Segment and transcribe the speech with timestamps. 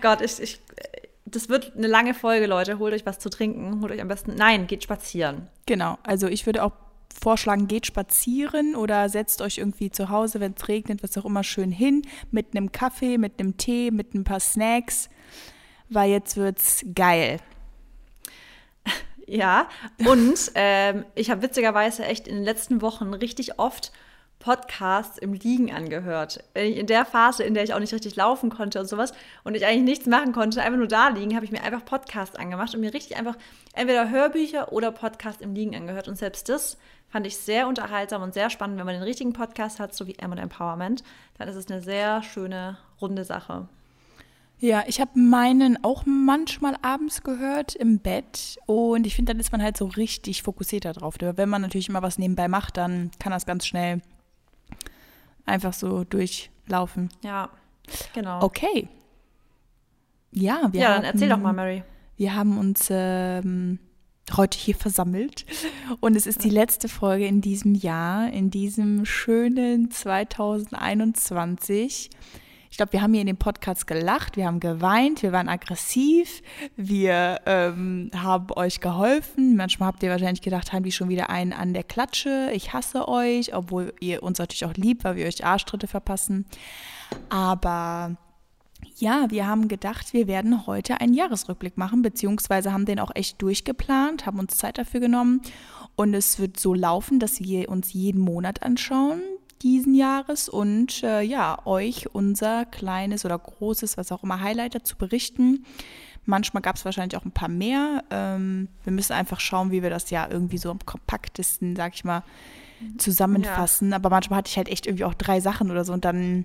[0.00, 0.60] Gott, ich, ich,
[1.24, 2.78] das wird eine lange Folge, Leute.
[2.78, 3.80] Holt euch was zu trinken.
[3.80, 4.34] Holt euch am besten.
[4.34, 5.48] Nein, geht spazieren.
[5.66, 5.98] Genau.
[6.02, 6.72] Also ich würde auch
[7.20, 11.44] vorschlagen, geht spazieren oder setzt euch irgendwie zu Hause, wenn es regnet, was auch immer,
[11.44, 15.10] schön hin mit einem Kaffee, mit einem Tee, mit ein paar Snacks,
[15.88, 17.40] weil jetzt wird's geil.
[19.26, 19.68] Ja,
[20.08, 23.92] und ähm, ich habe witzigerweise echt in den letzten Wochen richtig oft
[24.40, 26.42] Podcasts im Liegen angehört.
[26.54, 29.12] In der Phase, in der ich auch nicht richtig laufen konnte und sowas
[29.44, 32.36] und ich eigentlich nichts machen konnte, einfach nur da liegen, habe ich mir einfach Podcasts
[32.36, 33.36] angemacht und mir richtig einfach
[33.74, 36.08] entweder Hörbücher oder Podcasts im Liegen angehört.
[36.08, 36.78] Und selbst das
[37.10, 38.78] fand ich sehr unterhaltsam und sehr spannend.
[38.78, 41.04] Wenn man den richtigen Podcast hat, so wie M Empowerment,
[41.38, 43.68] dann ist es eine sehr schöne, runde Sache.
[44.62, 49.52] Ja, ich habe meinen auch manchmal abends gehört im Bett und ich finde, dann ist
[49.52, 51.14] man halt so richtig fokussiert darauf.
[51.18, 54.02] Wenn man natürlich immer was nebenbei macht, dann kann das ganz schnell
[55.50, 57.08] einfach so durchlaufen.
[57.22, 57.50] Ja,
[58.14, 58.42] genau.
[58.42, 58.88] Okay.
[60.32, 61.82] Ja, wir ja, haben, dann erzähl doch mal, Mary.
[62.16, 63.78] Wir haben uns ähm,
[64.36, 65.46] heute hier versammelt
[66.00, 72.10] und es ist die letzte Folge in diesem Jahr, in diesem schönen 2021.
[72.70, 76.40] Ich glaube, wir haben hier in dem Podcast gelacht, wir haben geweint, wir waren aggressiv,
[76.76, 79.56] wir ähm, haben euch geholfen.
[79.56, 82.50] Manchmal habt ihr wahrscheinlich gedacht, haben die schon wieder einen an der Klatsche.
[82.54, 86.46] Ich hasse euch, obwohl ihr uns natürlich auch liebt, weil wir euch Arschtritte verpassen.
[87.28, 88.16] Aber
[88.96, 93.42] ja, wir haben gedacht, wir werden heute einen Jahresrückblick machen, beziehungsweise haben den auch echt
[93.42, 95.42] durchgeplant, haben uns Zeit dafür genommen.
[95.96, 99.20] Und es wird so laufen, dass wir uns jeden Monat anschauen,
[99.62, 104.96] diesen Jahres und äh, ja, euch unser kleines oder großes, was auch immer, Highlight dazu
[104.96, 105.64] berichten.
[106.24, 108.04] Manchmal gab es wahrscheinlich auch ein paar mehr.
[108.10, 112.04] Ähm, wir müssen einfach schauen, wie wir das ja irgendwie so am kompaktesten, sag ich
[112.04, 112.22] mal,
[112.98, 113.90] zusammenfassen.
[113.90, 113.96] Ja.
[113.96, 116.44] Aber manchmal hatte ich halt echt irgendwie auch drei Sachen oder so und dann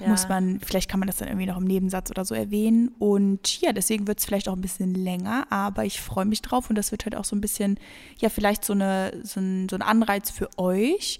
[0.00, 0.08] ja.
[0.08, 2.88] muss man, vielleicht kann man das dann irgendwie noch im Nebensatz oder so erwähnen.
[2.98, 6.70] Und ja, deswegen wird es vielleicht auch ein bisschen länger, aber ich freue mich drauf
[6.70, 7.78] und das wird halt auch so ein bisschen,
[8.18, 11.18] ja, vielleicht so, eine, so, ein, so ein Anreiz für euch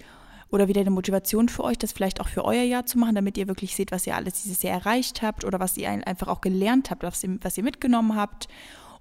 [0.50, 3.38] oder wieder eine Motivation für euch, das vielleicht auch für euer Jahr zu machen, damit
[3.38, 6.40] ihr wirklich seht, was ihr alles dieses Jahr erreicht habt oder was ihr einfach auch
[6.40, 8.48] gelernt habt, was ihr, was ihr mitgenommen habt.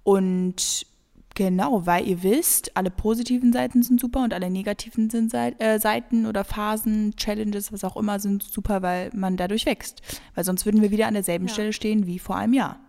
[0.03, 0.85] Und
[1.35, 6.25] genau, weil ihr wisst, alle positiven Seiten sind super und alle negativen sind äh, Seiten
[6.25, 10.01] oder Phasen, Challenges, was auch immer, sind super, weil man dadurch wächst.
[10.35, 11.53] Weil sonst würden wir wieder an derselben ja.
[11.53, 12.79] Stelle stehen wie vor einem Jahr.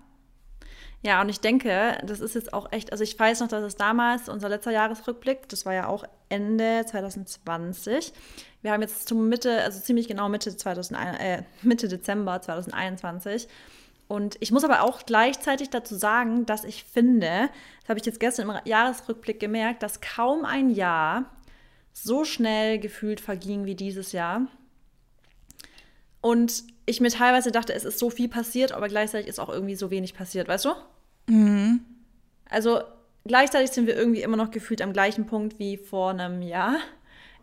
[1.02, 3.76] Ja, und ich denke, das ist jetzt auch echt, also ich weiß noch, dass es
[3.76, 8.12] damals, unser letzter Jahresrückblick, das war ja auch Ende 2020.
[8.60, 13.48] Wir haben jetzt zum Mitte, also ziemlich genau Mitte, 2001, äh, Mitte Dezember 2021.
[14.08, 17.48] Und ich muss aber auch gleichzeitig dazu sagen, dass ich finde,
[17.80, 21.30] das habe ich jetzt gestern im Jahresrückblick gemerkt, dass kaum ein Jahr
[21.92, 24.48] so schnell gefühlt verging wie dieses Jahr.
[26.20, 29.76] Und ich mir teilweise dachte, es ist so viel passiert, aber gleichzeitig ist auch irgendwie
[29.76, 30.70] so wenig passiert, weißt du?
[31.26, 31.80] Mhm.
[32.48, 32.80] Also
[33.24, 36.76] gleichzeitig sind wir irgendwie immer noch gefühlt am gleichen Punkt wie vor einem Jahr.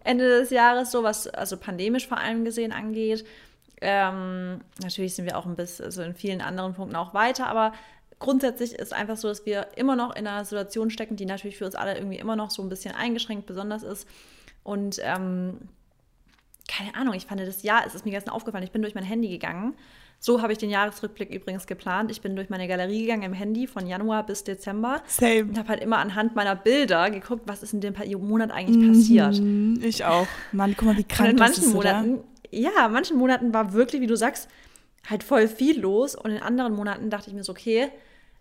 [0.04, 3.26] Ende des Jahres, so was also pandemisch vor allem gesehen angeht.
[3.82, 7.74] Ähm, natürlich sind wir auch ein bisschen, also in vielen anderen Punkten auch weiter, aber
[8.20, 11.66] grundsätzlich ist einfach so, dass wir immer noch in einer Situation stecken, die natürlich für
[11.66, 14.08] uns alle irgendwie immer noch so ein bisschen eingeschränkt besonders ist.
[14.64, 15.60] Und ähm,
[16.68, 19.04] keine Ahnung, ich fand das Jahr, es ist mir gestern aufgefallen, ich bin durch mein
[19.04, 19.74] Handy gegangen.
[20.20, 22.10] So habe ich den Jahresrückblick übrigens geplant.
[22.10, 25.02] Ich bin durch meine Galerie gegangen im Handy von Januar bis Dezember.
[25.06, 25.44] Same.
[25.44, 27.94] Und habe halt immer anhand meiner Bilder geguckt, was ist in dem
[28.28, 29.86] Monat eigentlich mhm, passiert.
[29.86, 30.28] Ich auch.
[30.52, 32.24] Mann, guck mal, wie krank und in manchen das ist, Monaten, oder?
[32.50, 34.50] Ja, in manchen Monaten war wirklich, wie du sagst,
[35.08, 36.16] halt voll viel los.
[36.16, 37.90] Und in anderen Monaten dachte ich mir so, okay,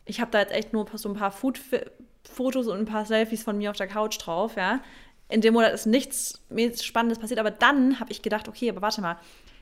[0.06, 1.60] ich habe da jetzt echt nur so ein paar Food
[2.25, 4.81] Fotos und ein paar Selfies von mir auf der Couch drauf, ja
[5.28, 6.41] in dem Monat ist nichts
[6.84, 9.19] Spannendes passiert, aber dann habe ich gedacht, okay, aber warte mal,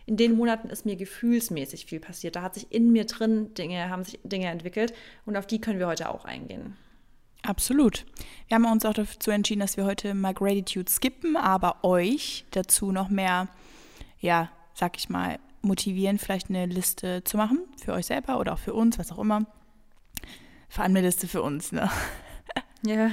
[0.07, 2.37] in den Monaten ist mir gefühlsmäßig viel passiert.
[2.37, 4.93] Da hat sich in mir drin Dinge, haben sich Dinge entwickelt
[5.25, 6.77] und auf die können wir heute auch eingehen.
[7.43, 8.05] Absolut.
[8.49, 12.93] Wir haben uns auch dazu entschieden, dass wir heute mal Gratitude skippen, aber euch dazu
[12.93, 13.49] noch mehr,
[14.21, 18.59] ja, sag ich mal, motivieren, vielleicht eine Liste zu machen für euch selber oder auch
[18.59, 19.47] für uns, was auch immer.
[20.69, 21.91] Vor allem eine Liste für uns, ne?
[22.87, 23.11] Ja.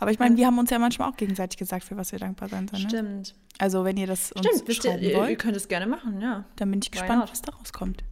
[0.00, 2.48] Aber ich meine, wir haben uns ja manchmal auch gegenseitig gesagt, für was wir dankbar
[2.48, 2.82] sein sollen.
[2.84, 2.88] Ne?
[2.88, 3.34] Stimmt.
[3.58, 6.44] Also wenn ihr das uns Stimmt, schreiben ihr, wollt, ihr könnt es gerne machen, ja.
[6.56, 8.04] Dann bin ich gespannt, was da rauskommt.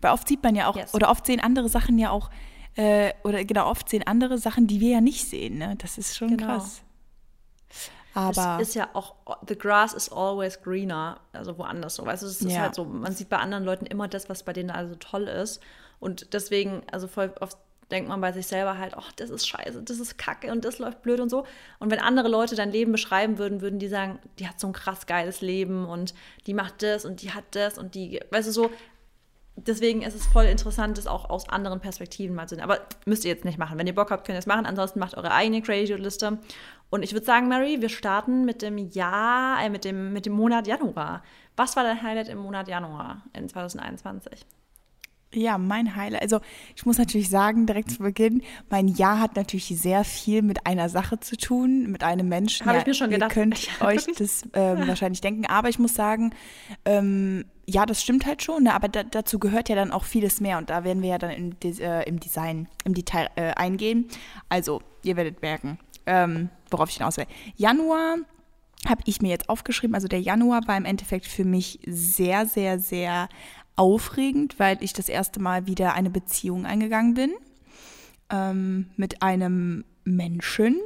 [0.00, 0.94] Weil oft sieht man ja auch, yes.
[0.94, 2.30] oder oft sehen andere Sachen ja auch,
[2.74, 5.58] äh, oder genau, oft sehen andere Sachen, die wir ja nicht sehen.
[5.58, 5.74] Ne?
[5.78, 6.46] Das ist schon genau.
[6.46, 6.82] krass.
[8.14, 9.14] Aber es ist ja auch,
[9.46, 12.06] the grass is always greener, also woanders so.
[12.06, 12.62] Weißt du, es ist ja.
[12.62, 15.60] halt so, man sieht bei anderen Leuten immer das, was bei denen also toll ist.
[16.00, 17.58] Und deswegen, also voll oft
[17.90, 20.78] denkt man bei sich selber halt, ach, das ist scheiße, das ist kacke und das
[20.78, 21.44] läuft blöd und so.
[21.78, 24.72] Und wenn andere Leute dein Leben beschreiben würden, würden die sagen, die hat so ein
[24.72, 26.14] krass geiles Leben und
[26.46, 28.70] die macht das und die hat das und die, weißt du, so,
[29.66, 32.64] deswegen ist es voll interessant, das auch aus anderen Perspektiven mal zu sehen.
[32.64, 33.78] Aber müsst ihr jetzt nicht machen.
[33.78, 34.66] Wenn ihr Bock habt, könnt ihr es machen.
[34.66, 36.38] Ansonsten macht eure eigene Crazy-Liste.
[36.90, 40.32] Und ich würde sagen, Mary, wir starten mit dem Jahr, äh, mit, dem, mit dem
[40.32, 41.22] Monat Januar.
[41.56, 44.46] Was war dein Highlight im Monat Januar in 2021?
[45.34, 46.22] Ja, mein Highlight.
[46.22, 46.40] Also
[46.74, 50.88] ich muss natürlich sagen, direkt zu Beginn, mein Jahr hat natürlich sehr viel mit einer
[50.88, 52.64] Sache zu tun, mit einem Menschen.
[52.64, 53.32] Habe ja, ich mir schon gedacht.
[53.32, 55.44] Ihr könnt euch das ähm, wahrscheinlich denken.
[55.46, 56.34] Aber ich muss sagen,
[56.86, 58.74] ähm, ja, das stimmt halt schon, ne?
[58.74, 61.30] aber da, dazu gehört ja dann auch vieles mehr und da werden wir ja dann
[61.30, 64.08] im, äh, im Design, im Detail äh, eingehen.
[64.48, 67.26] Also, ihr werdet merken, ähm, worauf ich hinaus will.
[67.56, 68.16] Januar
[68.86, 69.94] habe ich mir jetzt aufgeschrieben.
[69.94, 73.28] Also der Januar war im Endeffekt für mich sehr, sehr, sehr
[73.78, 77.32] aufregend, weil ich das erste Mal wieder eine Beziehung eingegangen bin
[78.30, 80.76] ähm, mit einem Menschen.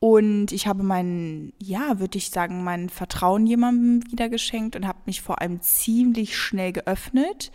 [0.00, 4.98] Und ich habe mein, ja, würde ich sagen, mein Vertrauen jemandem wieder geschenkt und habe
[5.06, 7.52] mich vor allem ziemlich schnell geöffnet.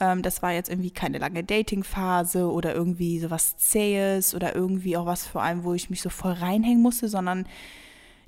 [0.00, 5.06] Ähm, das war jetzt irgendwie keine lange Dating-Phase oder irgendwie sowas Zähes oder irgendwie auch
[5.06, 7.46] was vor allem, wo ich mich so voll reinhängen musste, sondern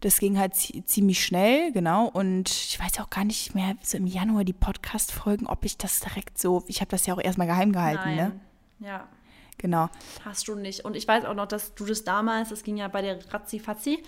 [0.05, 2.09] das ging halt ziemlich schnell, genau.
[2.09, 6.01] Und ich weiß auch gar nicht mehr, so im Januar die Podcast-Folgen, ob ich das
[6.01, 8.17] direkt so, ich habe das ja auch erstmal geheim gehalten, ne?
[8.17, 8.41] Nein.
[8.81, 8.87] ne?
[8.87, 9.09] Ja.
[9.57, 9.89] Genau.
[10.25, 10.85] Hast du nicht.
[10.85, 14.03] Und ich weiß auch noch, dass du das damals, das ging ja bei dir ratzi-fatzi,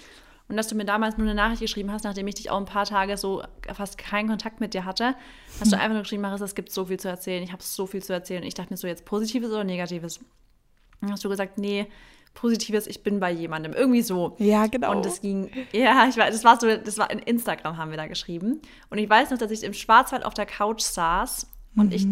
[0.48, 2.66] und dass du mir damals nur eine Nachricht geschrieben hast, nachdem ich dich auch ein
[2.66, 5.16] paar Tage so fast keinen Kontakt mit dir hatte,
[5.58, 5.82] hast du hm.
[5.82, 8.12] einfach nur geschrieben, Marissa, es gibt so viel zu erzählen, ich habe so viel zu
[8.12, 8.42] erzählen.
[8.42, 10.20] Und ich dachte mir so, jetzt Positives oder Negatives?
[11.00, 11.88] Dann hast du gesagt, nee,
[12.36, 13.72] Positives, ich bin bei jemandem.
[13.72, 14.36] Irgendwie so.
[14.38, 14.92] Ja, genau.
[14.92, 17.96] Und das ging, ja, ich weiß, das war so, das war in Instagram haben wir
[17.96, 18.60] da geschrieben.
[18.90, 21.92] Und ich weiß noch, dass ich im Schwarzwald auf der Couch saß und mhm.
[21.92, 22.06] ich,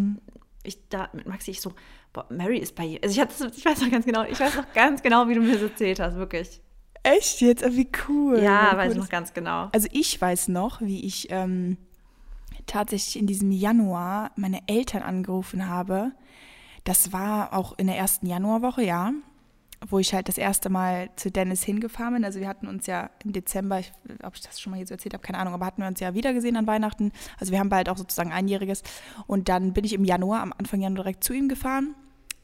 [0.75, 1.71] ich da mit Maxi, ich so,
[2.11, 4.73] boah, Mary ist bei, also ich, hatte, ich weiß noch ganz genau, ich weiß noch
[4.73, 6.59] ganz genau, wie du mir das erzählt hast, wirklich.
[7.03, 7.63] Echt jetzt?
[7.75, 8.39] Wie cool.
[8.39, 8.99] Ja, wie weiß cool.
[8.99, 9.69] noch ganz genau.
[9.73, 11.77] Also ich weiß noch, wie ich ähm,
[12.65, 16.13] tatsächlich in diesem Januar meine Eltern angerufen habe.
[16.83, 19.13] Das war auch in der ersten Januarwoche, ja
[19.87, 22.25] wo ich halt das erste Mal zu Dennis hingefahren bin.
[22.25, 23.91] Also wir hatten uns ja im Dezember, ich,
[24.23, 25.99] ob ich das schon mal hier so erzählt habe, keine Ahnung, aber hatten wir uns
[25.99, 27.11] ja wieder gesehen an Weihnachten.
[27.39, 28.83] Also wir haben bald auch sozusagen einjähriges.
[29.27, 31.95] Und dann bin ich im Januar, am Anfang Januar direkt zu ihm gefahren,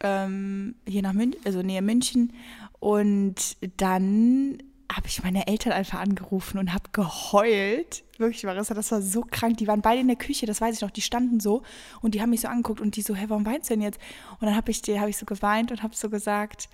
[0.01, 2.33] ähm, hier nach München, also nähe München.
[2.80, 4.57] Und dann
[4.92, 8.04] habe ich meine Eltern einfach angerufen und habe geheult.
[8.18, 9.57] Wirklich, Marissa, das war so krank.
[9.57, 10.92] Die waren beide in der Küche, das weiß ich noch.
[10.92, 11.63] Die standen so
[12.01, 14.00] und die haben mich so angeguckt und die so, hä, warum weinst du denn jetzt?
[14.39, 16.69] Und dann habe ich, hab ich so geweint und habe so gesagt,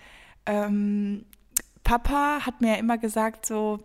[0.47, 1.25] ähm,
[1.83, 3.79] Papa hat mir ja immer gesagt, so,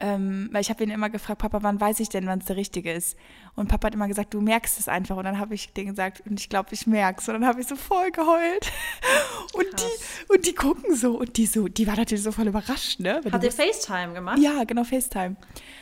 [0.00, 2.56] ähm, weil ich habe ihn immer gefragt, Papa, wann weiß ich denn, wann es der
[2.56, 3.16] Richtige ist?
[3.54, 5.16] Und Papa hat immer gesagt, du merkst es einfach.
[5.16, 7.28] Und dann habe ich denen gesagt, und ich glaube, ich merke es.
[7.28, 8.72] Und dann habe ich so voll geheult.
[9.52, 11.18] Und die, und die gucken so.
[11.18, 13.20] Und die so, die war natürlich so voll überrascht, ne?
[13.30, 14.38] Hat ihr FaceTime gemacht?
[14.38, 15.36] Ja, genau, FaceTime.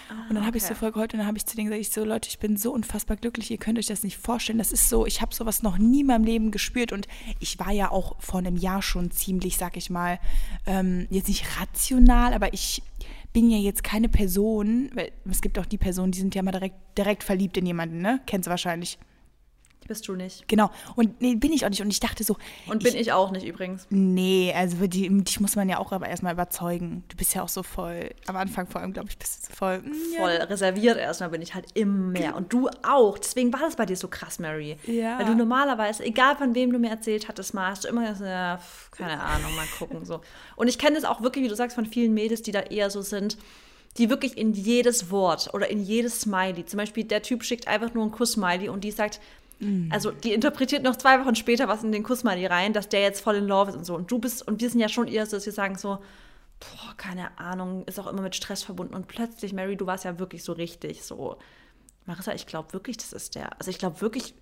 [0.09, 0.59] Ah, und dann habe okay.
[0.59, 2.38] ich so voll geheult und dann habe ich zu denen gesagt, ich so, Leute, ich
[2.38, 4.59] bin so unfassbar glücklich, ihr könnt euch das nicht vorstellen.
[4.59, 7.06] Das ist so, ich habe sowas noch nie in meinem Leben gespürt und
[7.41, 10.19] ich war ja auch vor einem Jahr schon ziemlich, sag ich mal,
[10.67, 12.82] ähm, jetzt nicht rational, aber ich
[13.32, 16.52] bin ja jetzt keine Person, weil es gibt auch die Personen, die sind ja mal
[16.52, 18.20] direkt, direkt verliebt in jemanden, ne?
[18.26, 18.98] Kennst du wahrscheinlich.
[19.88, 20.46] Bist du nicht.
[20.49, 20.70] Genau.
[20.96, 21.81] Und nee, bin ich auch nicht.
[21.82, 22.37] Und ich dachte so.
[22.69, 23.87] Und bin ich, ich auch nicht übrigens.
[23.90, 27.05] Nee, also die, dich muss man ja auch aber erstmal überzeugen.
[27.08, 29.56] Du bist ja auch so voll, am Anfang vor allem, glaube ich, bist du so
[29.56, 29.79] voll.
[29.79, 32.37] mm, Voll Ja, reserviert erstmal bin ich halt immer mehr.
[32.37, 33.19] Und du auch.
[33.19, 34.76] Deswegen war das bei dir so krass, Mary.
[34.87, 35.19] Ja.
[35.19, 38.20] Weil du normalerweise, egal von wem du mir erzählt hattest, mal hast du immer gesagt,
[38.29, 38.60] ja,
[38.91, 40.05] keine Ahnung, mal gucken.
[40.05, 40.20] so.
[40.56, 42.91] Und ich kenne das auch wirklich, wie du sagst, von vielen Mädels, die da eher
[42.91, 43.39] so sind,
[43.96, 47.94] die wirklich in jedes Wort oder in jedes Smiley, zum Beispiel der Typ schickt einfach
[47.94, 49.19] nur einen Kuss-Smiley und die sagt,
[49.91, 53.20] also die interpretiert noch zwei Wochen später was in den Kuss-Smiley rein, dass der jetzt
[53.20, 53.96] voll in Love ist und so.
[53.96, 55.98] Und du bist, und wir sind ja schon eher so, dass wir sagen so,
[56.60, 58.94] boah, keine Ahnung, ist auch immer mit Stress verbunden.
[58.94, 61.38] Und plötzlich, Mary, du warst ja wirklich so richtig so.
[62.06, 63.58] Marissa, ich glaube wirklich, das ist der.
[63.58, 64.34] Also ich glaube wirklich,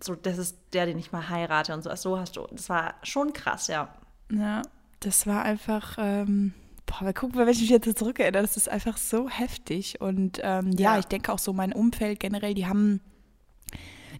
[0.00, 1.90] so, das ist der, den ich mal heirate und so.
[1.90, 2.46] Also so hast du.
[2.52, 3.94] Das war schon krass, ja.
[4.30, 4.62] ja,
[5.00, 5.96] das war einfach.
[5.98, 6.52] Ähm,
[6.86, 10.00] boah, mal, wenn ich mich jetzt zurückerinnere, das ist einfach so heftig.
[10.00, 10.92] Und ähm, ja.
[10.92, 10.98] Ja.
[10.98, 13.00] ich denke auch so, mein Umfeld generell, die haben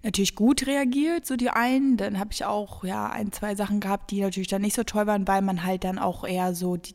[0.03, 1.97] natürlich gut reagiert, so die einen.
[1.97, 5.07] Dann habe ich auch ja ein, zwei Sachen gehabt, die natürlich dann nicht so toll
[5.07, 6.95] waren, weil man halt dann auch eher so die,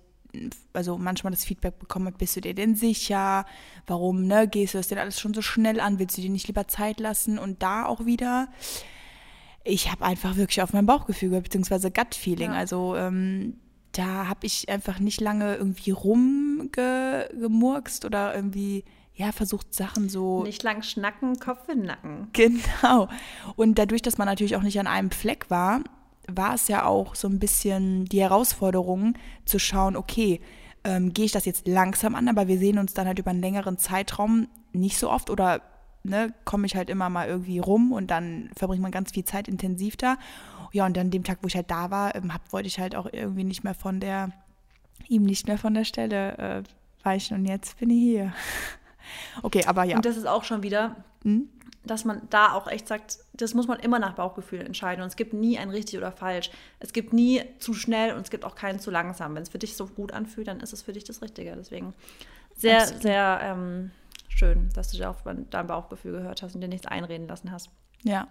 [0.73, 3.45] also manchmal das Feedback bekommen hat, bist du dir denn sicher?
[3.85, 4.47] Warum, ne?
[4.47, 5.99] Gehst du das denn alles schon so schnell an?
[5.99, 7.37] Willst du dir nicht lieber Zeit lassen?
[7.37, 8.47] Und da auch wieder,
[9.63, 12.51] ich habe einfach wirklich auf mein Bauchgefühl gehört, beziehungsweise Gut-Feeling.
[12.51, 12.57] Ja.
[12.57, 13.57] Also ähm,
[13.91, 20.63] da habe ich einfach nicht lange irgendwie rumgemurkst oder irgendwie, ja, versucht Sachen so Nicht
[20.63, 22.29] lang schnacken, Kopf in den Nacken.
[22.33, 23.09] Genau.
[23.55, 25.81] Und dadurch, dass man natürlich auch nicht an einem Fleck war,
[26.27, 29.13] war es ja auch so ein bisschen die Herausforderung
[29.45, 30.41] zu schauen, okay,
[30.83, 33.41] ähm, gehe ich das jetzt langsam an, aber wir sehen uns dann halt über einen
[33.41, 35.61] längeren Zeitraum nicht so oft oder
[36.03, 39.47] ne, komme ich halt immer mal irgendwie rum und dann verbringt man ganz viel Zeit
[39.47, 40.17] intensiv da.
[40.71, 42.95] Ja, und dann dem Tag, wo ich halt da war, ähm, hab, wollte ich halt
[42.95, 44.31] auch irgendwie nicht mehr von der,
[45.07, 46.63] ihm nicht mehr von der Stelle äh,
[47.03, 48.33] weichen und jetzt bin ich hier.
[49.41, 49.95] okay, aber ja.
[49.95, 51.49] Und das ist auch schon wieder, hm?
[51.85, 55.01] dass man da auch echt sagt, das muss man immer nach Bauchgefühl entscheiden.
[55.01, 56.49] Und es gibt nie ein richtig oder falsch.
[56.79, 59.35] Es gibt nie zu schnell und es gibt auch keinen zu langsam.
[59.35, 61.55] Wenn es für dich so gut anfühlt, dann ist es für dich das Richtige.
[61.55, 61.93] Deswegen
[62.55, 63.01] sehr, Absolut.
[63.01, 63.91] sehr ähm,
[64.29, 67.69] schön, dass du da auf dein Bauchgefühl gehört hast und dir nichts einreden lassen hast.
[68.03, 68.27] Ja,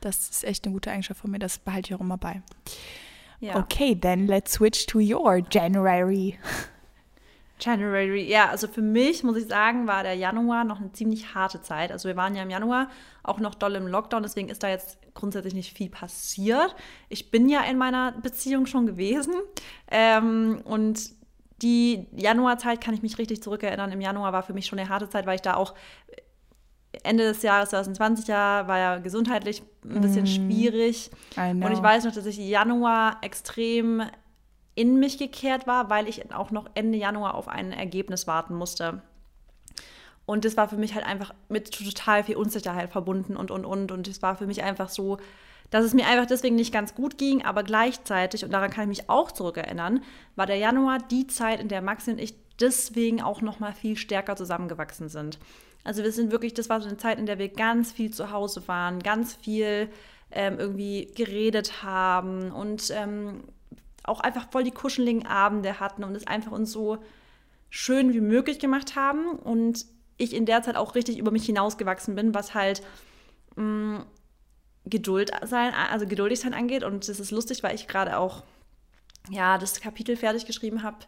[0.00, 1.38] das ist echt eine gute Eigenschaft von mir.
[1.38, 2.42] Das behalte ich auch immer bei.
[3.40, 3.56] Ja.
[3.56, 6.38] Okay, then let's switch to your January.
[7.58, 11.62] January, ja, also für mich muss ich sagen, war der Januar noch eine ziemlich harte
[11.62, 11.90] Zeit.
[11.90, 12.90] Also wir waren ja im Januar
[13.22, 16.76] auch noch doll im Lockdown, deswegen ist da jetzt grundsätzlich nicht viel passiert.
[17.08, 19.34] Ich bin ja in meiner Beziehung schon gewesen
[19.90, 21.10] ähm, und
[21.62, 23.90] die Januarzeit kann ich mich richtig zurückerinnern.
[23.90, 25.74] Im Januar war für mich schon eine harte Zeit, weil ich da auch
[27.02, 31.10] Ende des Jahres 2020 ja, war ja gesundheitlich ein bisschen mm, schwierig.
[31.36, 34.02] Und ich weiß noch, dass ich Januar extrem
[34.76, 39.02] in mich gekehrt war, weil ich auch noch Ende Januar auf ein Ergebnis warten musste.
[40.26, 43.90] Und das war für mich halt einfach mit total viel Unsicherheit verbunden und, und, und.
[43.90, 45.18] Und es war für mich einfach so,
[45.70, 48.98] dass es mir einfach deswegen nicht ganz gut ging, aber gleichzeitig, und daran kann ich
[48.98, 50.02] mich auch zurückerinnern,
[50.36, 53.96] war der Januar die Zeit, in der Maxi und ich deswegen auch noch mal viel
[53.96, 55.38] stärker zusammengewachsen sind.
[55.84, 58.30] Also wir sind wirklich, das war so eine Zeit, in der wir ganz viel zu
[58.30, 59.88] Hause waren, ganz viel
[60.32, 63.44] ähm, irgendwie geredet haben und ähm,
[64.06, 66.98] auch einfach voll die kuscheligen Abende hatten und es einfach uns so
[67.70, 69.86] schön wie möglich gemacht haben und
[70.18, 72.82] ich in der Zeit auch richtig über mich hinausgewachsen bin, was halt
[73.56, 73.64] mh,
[73.98, 74.06] mm,
[74.88, 76.84] Geduld sein, also geduldig sein angeht.
[76.84, 78.44] Und das ist lustig, weil ich gerade auch
[79.30, 80.98] ja das Kapitel fertig geschrieben habe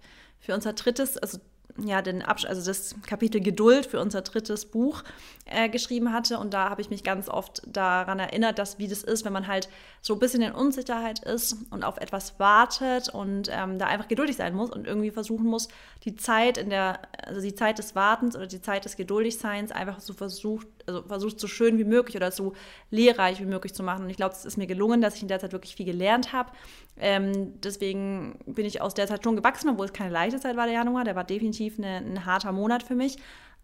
[0.40, 1.38] für unser drittes, also
[1.84, 5.02] ja, den Absch also das Kapitel Geduld für unser drittes Buch
[5.44, 6.38] äh, geschrieben hatte.
[6.38, 9.46] Und da habe ich mich ganz oft daran erinnert, dass wie das ist, wenn man
[9.46, 9.68] halt
[10.02, 14.36] so ein bisschen in Unsicherheit ist und auf etwas wartet und ähm, da einfach geduldig
[14.36, 15.68] sein muss und irgendwie versuchen muss,
[16.04, 20.00] die Zeit in der, also die Zeit des Wartens oder die Zeit des Geduldigseins einfach
[20.00, 22.54] so versucht, also versucht so schön wie möglich oder so
[22.90, 24.04] lehrreich wie möglich zu machen.
[24.04, 26.32] Und ich glaube, es ist mir gelungen, dass ich in der Zeit wirklich viel gelernt
[26.32, 26.50] habe.
[26.96, 30.64] Ähm, deswegen bin ich aus der Zeit schon gewachsen, obwohl es keine leichte Zeit war,
[30.64, 31.04] der Januar.
[31.04, 33.18] Der war definitiv eine, ein harter Monat für mich.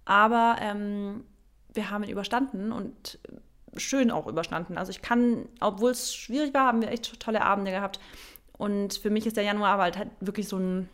[0.05, 1.25] Aber ähm,
[1.73, 3.19] wir haben ihn überstanden und
[3.77, 4.79] schön auch überstanden.
[4.79, 7.99] Also ich kann, obwohl es schwierig war, haben wir echt tolle Abende gehabt.
[8.57, 10.89] Und für mich ist der Januar aber halt wirklich so ein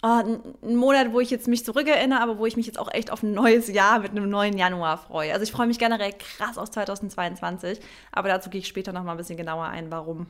[0.00, 3.22] ein Monat, wo ich jetzt mich zurückerinnere, aber wo ich mich jetzt auch echt auf
[3.22, 5.32] ein neues Jahr mit einem neuen Januar freue.
[5.32, 7.80] Also ich freue mich generell krass auf 2022,
[8.12, 10.26] aber dazu gehe ich später noch mal ein bisschen genauer ein, warum.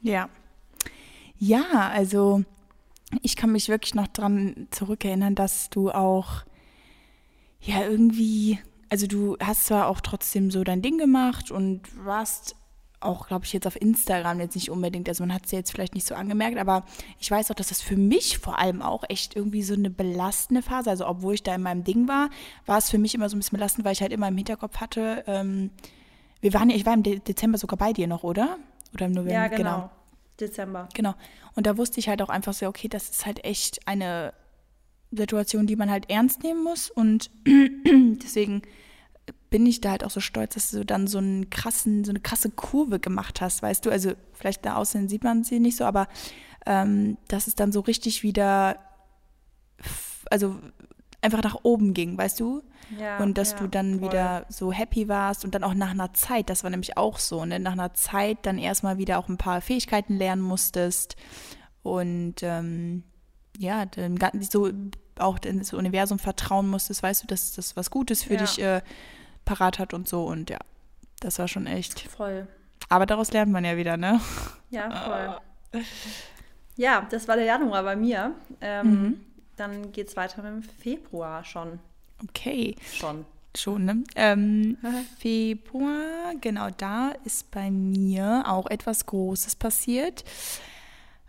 [0.00, 0.28] Ja.
[1.38, 2.44] Ja, also
[3.22, 6.44] ich kann mich wirklich noch dran zurückerinnern, dass du auch
[7.60, 8.58] ja irgendwie,
[8.88, 12.56] also du hast zwar auch trotzdem so dein Ding gemacht und warst
[13.06, 15.70] auch, glaube ich, jetzt auf Instagram jetzt nicht unbedingt, also man hat es ja jetzt
[15.70, 16.84] vielleicht nicht so angemerkt, aber
[17.18, 20.62] ich weiß auch, dass das für mich vor allem auch echt irgendwie so eine belastende
[20.62, 22.30] Phase, also obwohl ich da in meinem Ding war,
[22.66, 24.78] war es für mich immer so ein bisschen belastend, weil ich halt immer im Hinterkopf
[24.78, 25.70] hatte, ähm,
[26.40, 28.58] wir waren ja, ich war im De Dezember sogar bei dir noch, oder?
[28.94, 29.32] Oder im November?
[29.32, 29.58] Ja, genau.
[29.58, 29.90] genau.
[30.38, 30.88] Dezember.
[30.94, 31.14] Genau.
[31.54, 34.34] Und da wusste ich halt auch einfach so, okay, das ist halt echt eine
[35.10, 37.30] Situation, die man halt ernst nehmen muss und
[38.22, 38.62] deswegen
[39.56, 42.20] bin ich da halt auch so stolz, dass du dann so einen krassen, so eine
[42.20, 43.90] krasse Kurve gemacht hast, weißt du?
[43.90, 46.08] Also vielleicht da außen sieht man sie nicht so, aber
[46.66, 48.76] ähm, dass es dann so richtig wieder,
[50.30, 50.56] also
[51.22, 52.64] einfach nach oben ging, weißt du?
[53.00, 54.10] Ja, und dass ja, du dann voll.
[54.10, 57.42] wieder so happy warst und dann auch nach einer Zeit, das war nämlich auch so,
[57.46, 57.58] ne?
[57.58, 61.16] nach einer Zeit dann erstmal wieder auch ein paar Fähigkeiten lernen musstest
[61.82, 63.04] und ähm,
[63.56, 64.70] ja, dann so
[65.18, 68.40] auch ins Universum vertrauen musstest, weißt du, dass das was Gutes für ja.
[68.40, 68.82] dich äh,
[69.46, 70.24] parat hat und so.
[70.24, 70.58] Und ja,
[71.20, 72.02] das war schon echt.
[72.02, 72.46] Voll.
[72.90, 74.20] Aber daraus lernt man ja wieder, ne?
[74.70, 74.90] Ja,
[75.72, 75.82] voll.
[76.76, 78.34] ja, das war der Januar bei mir.
[78.60, 79.20] Ähm, mhm.
[79.56, 81.78] Dann geht es weiter mit dem Februar schon.
[82.22, 82.76] Okay.
[82.92, 83.24] Schon.
[83.56, 84.04] Schon, ne?
[84.14, 84.76] Ähm,
[85.18, 90.24] Februar, genau da ist bei mir auch etwas Großes passiert.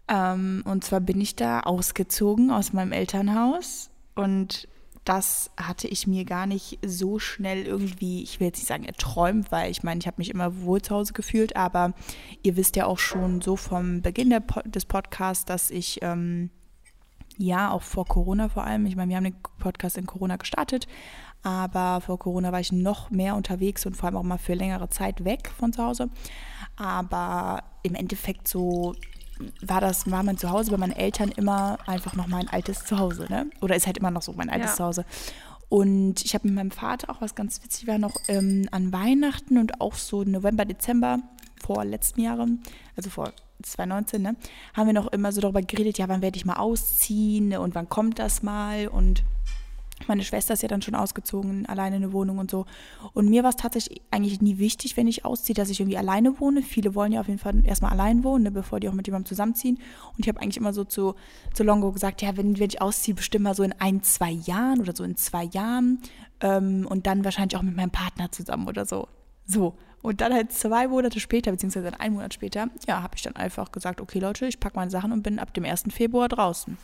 [0.09, 4.67] Ähm, und zwar bin ich da ausgezogen aus meinem Elternhaus und
[5.07, 9.53] das hatte ich mir gar nicht so schnell irgendwie, ich will jetzt nicht sagen erträumt,
[9.53, 11.93] weil ich meine, ich habe mich immer wohl zu Hause gefühlt, aber
[12.43, 16.49] ihr wisst ja auch schon so vom Beginn Po des Podcasts, dass ich ähm,
[17.37, 20.87] ja auch vor Corona vor allem, ich meine, wir haben den Podcast in Corona gestartet,
[21.41, 24.89] aber vor Corona war ich noch mehr unterwegs und vor allem auch mal für längere
[24.89, 26.09] Zeit weg von zu Hause.
[26.75, 28.93] Aber im Endeffekt so
[29.61, 33.49] war das, war mein Zuhause bei meinen Eltern immer einfach noch mein altes Zuhause, ne?
[33.61, 34.75] Oder ist halt immer noch so mein altes ja.
[34.75, 35.05] Zuhause.
[35.69, 39.57] Und ich habe mit meinem Vater auch was ganz witzig war noch ähm, an Weihnachten
[39.57, 41.19] und auch so November, Dezember
[41.61, 42.63] vor letzten Jahren,
[42.95, 44.35] also vor 2019, ne,
[44.73, 47.89] haben wir noch immer so darüber geredet, ja, wann werde ich mal ausziehen und wann
[47.89, 49.23] kommt das mal und
[50.05, 52.65] meine Schwester ist ja dann schon ausgezogen, alleine in eine Wohnung und so.
[53.13, 56.39] Und mir war es tatsächlich eigentlich nie wichtig, wenn ich ausziehe, dass ich irgendwie alleine
[56.39, 56.61] wohne.
[56.61, 59.27] Viele wollen ja auf jeden Fall erstmal allein wohnen, ne, bevor die auch mit jemandem
[59.27, 59.79] zusammenziehen.
[60.15, 61.15] Und ich habe eigentlich immer so zu,
[61.53, 64.79] zu Longo gesagt, ja, wenn, wenn ich ausziehe, bestimmt mal so in ein, zwei Jahren
[64.79, 65.99] oder so in zwei Jahren.
[66.41, 69.07] Ähm, und dann wahrscheinlich auch mit meinem Partner zusammen oder so.
[69.45, 69.75] So.
[70.03, 73.71] Und dann halt zwei Monate später, beziehungsweise einen Monat später, ja, habe ich dann einfach
[73.71, 75.85] gesagt, okay Leute, ich packe meine Sachen und bin ab dem 1.
[75.89, 76.77] Februar draußen.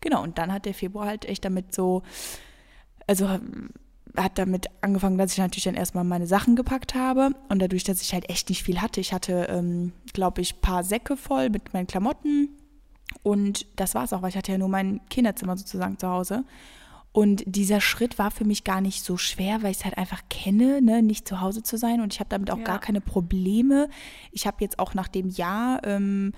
[0.00, 2.02] Genau, und dann hat der Februar halt echt damit so
[3.06, 3.28] also
[4.16, 7.30] hat damit angefangen, dass ich natürlich dann erstmal meine Sachen gepackt habe.
[7.48, 10.60] Und dadurch, dass ich halt echt nicht viel hatte, ich hatte, ähm, glaube ich, ein
[10.60, 12.48] paar Säcke voll mit meinen Klamotten.
[13.22, 16.44] Und das war es auch, weil ich hatte ja nur mein Kinderzimmer sozusagen zu Hause.
[17.12, 20.22] Und dieser Schritt war für mich gar nicht so schwer, weil ich es halt einfach
[20.30, 22.00] kenne, ne, nicht zu Hause zu sein.
[22.00, 22.64] Und ich habe damit auch ja.
[22.64, 23.88] gar keine Probleme.
[24.30, 26.32] Ich habe jetzt auch nach dem Jahr ähm,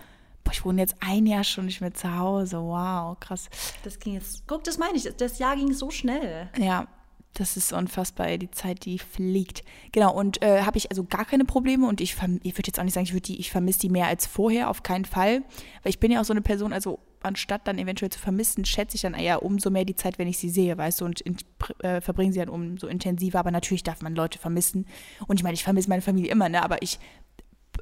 [0.44, 2.58] boah, ich wohne jetzt ein Jahr schon nicht mehr zu Hause.
[2.58, 3.48] Wow, krass.
[3.84, 6.48] Das ging jetzt, guck, das meine ich, das Jahr ging so schnell.
[6.58, 6.86] Ja,
[7.34, 9.62] das ist unfassbar, die Zeit, die fliegt.
[9.92, 12.84] Genau, und äh, habe ich also gar keine Probleme und ich, ich würde jetzt auch
[12.84, 15.42] nicht sagen, ich, die, ich vermisse die mehr als vorher, auf keinen Fall.
[15.82, 18.96] Weil ich bin ja auch so eine Person, also anstatt dann eventuell zu vermissen, schätze
[18.96, 21.36] ich dann eher umso mehr die Zeit, wenn ich sie sehe, weißt du, und in,
[21.78, 23.38] äh, verbringe sie dann umso intensiver.
[23.38, 24.86] Aber natürlich darf man Leute vermissen.
[25.26, 26.62] Und ich meine, ich vermisse meine Familie immer, ne?
[26.62, 26.98] Aber ich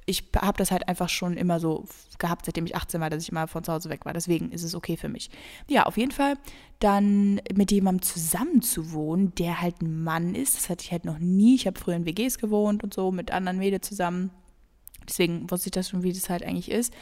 [0.07, 1.87] ich habe das halt einfach schon immer so
[2.19, 4.13] gehabt, seitdem ich 18 war, dass ich immer von zu Hause weg war.
[4.13, 5.31] Deswegen ist es okay für mich.
[5.69, 6.35] Ja, auf jeden Fall
[6.79, 10.57] dann mit jemandem zusammen zu wohnen, der halt ein Mann ist.
[10.57, 11.55] Das hatte ich halt noch nie.
[11.55, 14.31] Ich habe früher in WGs gewohnt und so mit anderen Mädels zusammen.
[15.09, 16.93] Deswegen wusste ich das schon, wie das halt eigentlich ist.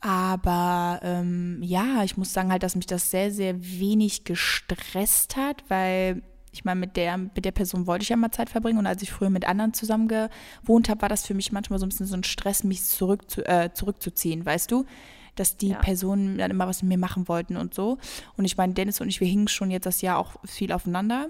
[0.00, 5.64] Aber ähm, ja, ich muss sagen halt, dass mich das sehr, sehr wenig gestresst hat,
[5.68, 6.22] weil
[6.54, 9.02] ich meine, mit der, mit der Person wollte ich ja mal Zeit verbringen und als
[9.02, 12.06] ich früher mit anderen zusammen gewohnt habe, war das für mich manchmal so ein bisschen
[12.06, 14.86] so ein Stress, mich zurück zu, äh, zurückzuziehen, weißt du?
[15.34, 15.78] Dass die ja.
[15.78, 17.98] Personen dann immer was mit mir machen wollten und so.
[18.36, 21.28] Und ich meine, Dennis und ich, wir hingen schon jetzt das Jahr auch viel aufeinander.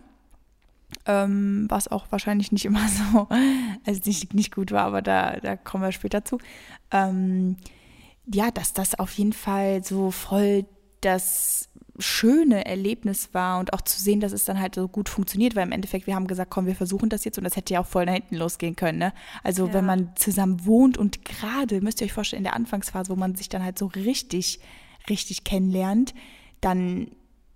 [1.06, 3.26] Ähm, was auch wahrscheinlich nicht immer so,
[3.84, 6.38] also nicht, nicht gut war, aber da, da kommen wir später zu.
[6.90, 7.56] Ähm,
[8.26, 10.66] ja, dass das auf jeden Fall so voll
[11.00, 15.54] das schöne Erlebnis war und auch zu sehen, dass es dann halt so gut funktioniert,
[15.54, 17.80] weil im Endeffekt wir haben gesagt, komm, wir versuchen das jetzt und das hätte ja
[17.80, 18.98] auch voll nach hinten losgehen können.
[18.98, 19.12] Ne?
[19.42, 19.74] Also ja.
[19.74, 23.36] wenn man zusammen wohnt und gerade, müsst ihr euch vorstellen, in der Anfangsphase, wo man
[23.36, 24.60] sich dann halt so richtig,
[25.08, 26.14] richtig kennenlernt,
[26.60, 27.08] dann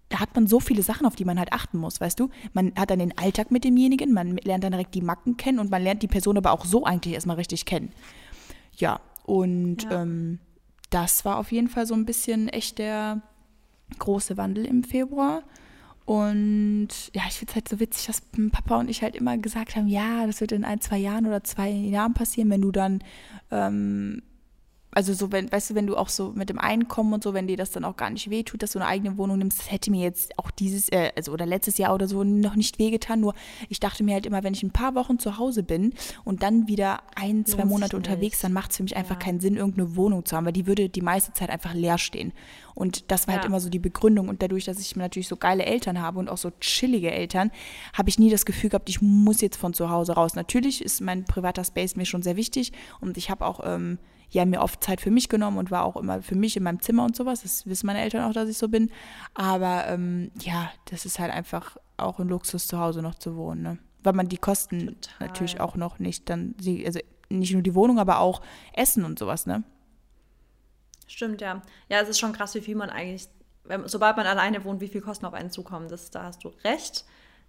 [0.08, 2.30] da hat man so viele Sachen, auf die man halt achten muss, weißt du?
[2.54, 5.70] Man hat dann den Alltag mit demjenigen, man lernt dann direkt die Macken kennen und
[5.70, 7.92] man lernt die Person aber auch so eigentlich erstmal richtig kennen.
[8.76, 10.02] Ja, und ja.
[10.02, 10.38] Ähm,
[10.90, 13.20] das war auf jeden Fall so ein bisschen echt der,
[13.98, 15.42] große Wandel im Februar.
[16.04, 19.76] Und ja, ich finde es halt so witzig, dass Papa und ich halt immer gesagt
[19.76, 23.04] haben, ja, das wird in ein, zwei Jahren oder zwei Jahren passieren, wenn du dann
[23.50, 24.22] ähm,
[24.90, 27.46] also so, wenn, weißt du, wenn du auch so mit dem Einkommen und so, wenn
[27.46, 29.90] dir das dann auch gar nicht wehtut, dass du eine eigene Wohnung nimmst, das hätte
[29.90, 33.20] mir jetzt auch dieses, äh, also oder letztes Jahr oder so noch nicht wehgetan.
[33.20, 33.34] Nur
[33.68, 35.92] ich dachte mir halt immer, wenn ich ein paar Wochen zu Hause bin
[36.24, 38.98] und dann wieder ein, zwei Lohnt Monate unterwegs, dann macht es für mich ja.
[38.98, 41.98] einfach keinen Sinn, irgendeine Wohnung zu haben, weil die würde die meiste Zeit einfach leer
[41.98, 42.32] stehen.
[42.74, 43.42] Und das war halt ja.
[43.42, 44.28] halt immer so die Begründung.
[44.28, 47.50] Und dadurch, dass ich natürlich so geile Eltern habe und auch so chillige Eltern,
[47.92, 50.34] habe ich nie das Gefühl gehabt, ich muss jetzt von zu Hause raus.
[50.34, 53.98] Natürlich ist mein privater Space mir schon sehr wichtig und ich habe auch ähm,
[54.30, 56.80] ja, mir oft Zeit für mich genommen und war auch immer für mich in meinem
[56.80, 57.42] Zimmer und sowas.
[57.42, 58.90] Das wissen meine Eltern auch, dass ich so bin.
[59.34, 63.62] Aber ähm, ja, das ist halt einfach auch ein Luxus, zu Hause noch zu wohnen.
[63.62, 63.78] Ne?
[64.02, 65.28] Weil man die Kosten Total.
[65.28, 69.46] natürlich auch noch nicht dann, also nicht nur die Wohnung, aber auch Essen und sowas,
[69.46, 69.64] ne?
[71.06, 71.62] Stimmt, ja.
[71.88, 73.28] Ja, es ist schon krass, wie viel man eigentlich,
[73.86, 75.88] sobald man alleine wohnt, wie viel Kosten auf einen zukommen.
[75.88, 77.04] Das, da hast du recht.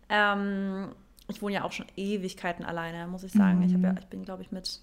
[0.07, 0.93] Ähm,
[1.27, 3.59] ich wohne ja auch schon Ewigkeiten alleine, muss ich sagen.
[3.59, 3.63] Mhm.
[3.63, 4.81] Ich, ja, ich bin, glaube ich, mit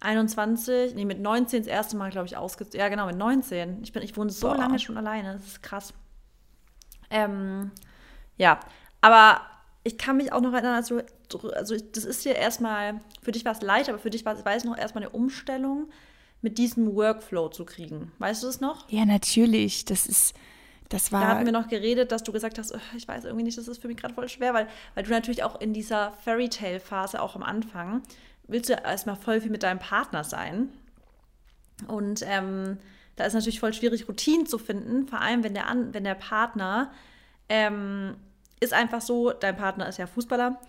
[0.00, 2.80] 21, nee, mit 19 das erste Mal, glaube ich, ausgezogen.
[2.80, 3.82] Ja, genau, mit 19.
[3.82, 4.56] Ich, bin, ich wohne so Boah.
[4.56, 5.34] lange schon alleine.
[5.34, 5.92] Das ist krass.
[7.10, 7.70] Ähm,
[8.36, 8.60] ja,
[9.00, 9.42] aber
[9.84, 11.00] ich kann mich auch noch erinnern, also,
[11.54, 14.44] also das ist dir erstmal, für dich war es leicht, aber für dich war es,
[14.44, 15.88] weiß noch, erstmal eine Umstellung,
[16.42, 18.12] mit diesem Workflow zu kriegen.
[18.18, 18.90] Weißt du das noch?
[18.90, 19.84] Ja, natürlich.
[19.84, 20.34] Das ist,
[20.88, 21.20] das war.
[21.20, 23.68] Da hatten wir noch geredet, dass du gesagt hast, oh, ich weiß irgendwie nicht, das
[23.68, 26.80] ist für mich gerade voll schwer, weil, weil du natürlich auch in dieser Fairy Tale
[26.80, 28.02] Phase auch am Anfang
[28.50, 30.68] willst du erstmal voll viel mit deinem Partner sein.
[31.86, 32.78] Und ähm,
[33.16, 36.14] da ist natürlich voll schwierig, Routinen zu finden, vor allem wenn der, An wenn der
[36.14, 36.92] Partner
[37.48, 38.16] ähm,
[38.60, 40.60] ist einfach so, dein Partner ist ja Fußballer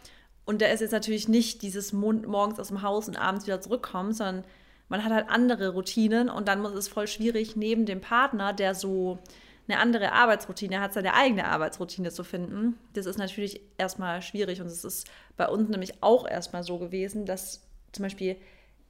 [0.45, 4.13] und der ist jetzt natürlich nicht dieses morgens aus dem Haus und abends wieder zurückkommen,
[4.13, 4.43] sondern
[4.89, 8.75] man hat halt andere Routinen und dann ist es voll schwierig, neben dem Partner, der
[8.75, 9.19] so
[9.67, 14.59] eine andere Arbeitsroutine hat, seine eigene Arbeitsroutine zu finden, das ist natürlich erstmal schwierig.
[14.59, 18.37] Und es ist bei uns nämlich auch erstmal so gewesen, dass zum Beispiel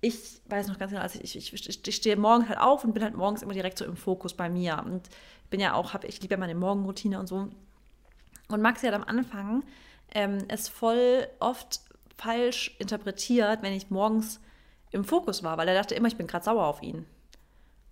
[0.02, 3.04] ich weiß noch ganz genau, also ich, ich, ich, stehe morgens halt auf und bin
[3.04, 4.82] halt morgens immer direkt so im Fokus bei mir.
[4.84, 5.08] Und
[5.52, 7.48] bin ja auch, hab, ich liebe ja meine Morgenroutine und so.
[8.48, 9.64] Und Maxi hat am Anfang
[10.14, 11.82] ähm, es voll oft
[12.18, 14.40] falsch interpretiert, wenn ich morgens
[14.90, 17.06] im Fokus war, weil er dachte immer, ich bin gerade sauer auf ihn.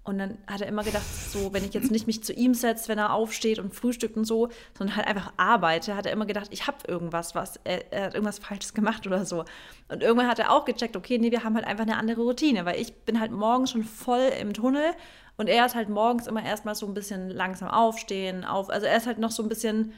[0.03, 2.88] Und dann hat er immer gedacht, so, wenn ich jetzt nicht mich zu ihm setze,
[2.88, 6.47] wenn er aufsteht und frühstückt und so, sondern halt einfach arbeite, hat er immer gedacht,
[6.51, 9.43] ich habe irgendwas, was, er, er, hat irgendwas Falsches gemacht oder so.
[9.89, 12.65] Und irgendwann hat er auch gecheckt, okay, nee, wir haben halt einfach eine andere Routine,
[12.65, 14.93] weil ich bin halt morgens schon voll im Tunnel
[15.38, 18.97] und er ist halt morgens immer erstmal so ein bisschen langsam aufstehen, auf, also er
[18.97, 19.93] ist halt noch so ein bisschen,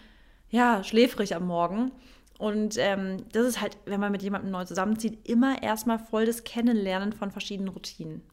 [0.49, 1.91] ja, schläfrig am Morgen.
[2.37, 6.43] Und ähm, das ist halt, wenn man mit jemandem neu zusammenzieht, immer erstmal voll das
[6.43, 8.23] Kennenlernen von verschiedenen Routinen.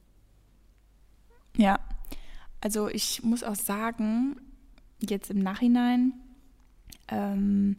[1.59, 1.81] Ja,
[2.61, 4.37] also ich muss auch sagen,
[5.01, 6.13] jetzt im Nachhinein
[7.09, 7.77] ähm,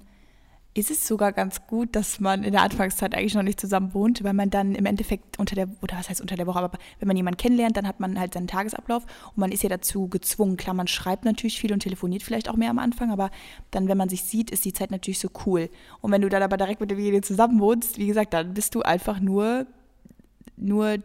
[0.74, 4.22] ist es sogar ganz gut, dass man in der Anfangszeit eigentlich noch nicht zusammen wohnt,
[4.22, 7.08] weil man dann im Endeffekt unter der, oder was heißt unter der Woche, aber wenn
[7.08, 10.58] man jemanden kennenlernt, dann hat man halt seinen Tagesablauf und man ist ja dazu gezwungen.
[10.58, 13.32] Klar, man schreibt natürlich viel und telefoniert vielleicht auch mehr am Anfang, aber
[13.72, 15.70] dann, wenn man sich sieht, ist die Zeit natürlich so cool.
[16.02, 18.82] Und wenn du dann aber direkt mit Familie zusammen wohnst, wie gesagt, dann bist du
[18.82, 19.66] einfach nur,
[20.58, 20.98] nur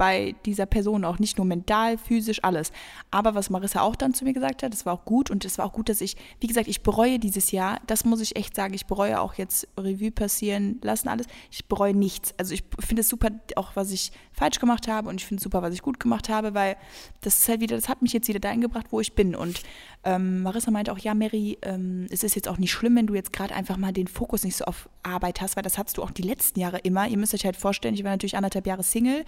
[0.00, 2.72] bei dieser Person auch, nicht nur mental, physisch, alles.
[3.10, 5.58] Aber was Marissa auch dann zu mir gesagt hat, das war auch gut und es
[5.58, 8.56] war auch gut, dass ich, wie gesagt, ich bereue dieses Jahr, das muss ich echt
[8.56, 11.26] sagen, ich bereue auch jetzt Revue passieren lassen, alles.
[11.50, 12.32] Ich bereue nichts.
[12.38, 15.44] Also ich finde es super, auch was ich falsch gemacht habe und ich finde es
[15.44, 16.78] super, was ich gut gemacht habe, weil
[17.20, 19.36] das ist halt wieder, das hat mich jetzt wieder dahin gebracht, wo ich bin.
[19.36, 19.60] Und
[20.02, 23.14] ähm, Marissa meinte auch, ja, Mary, ähm, es ist jetzt auch nicht schlimm, wenn du
[23.14, 26.02] jetzt gerade einfach mal den Fokus nicht so auf Arbeit hast, weil das hattest du
[26.02, 27.06] auch die letzten Jahre immer.
[27.06, 29.24] Ihr müsst euch halt vorstellen, ich war natürlich anderthalb Jahre Single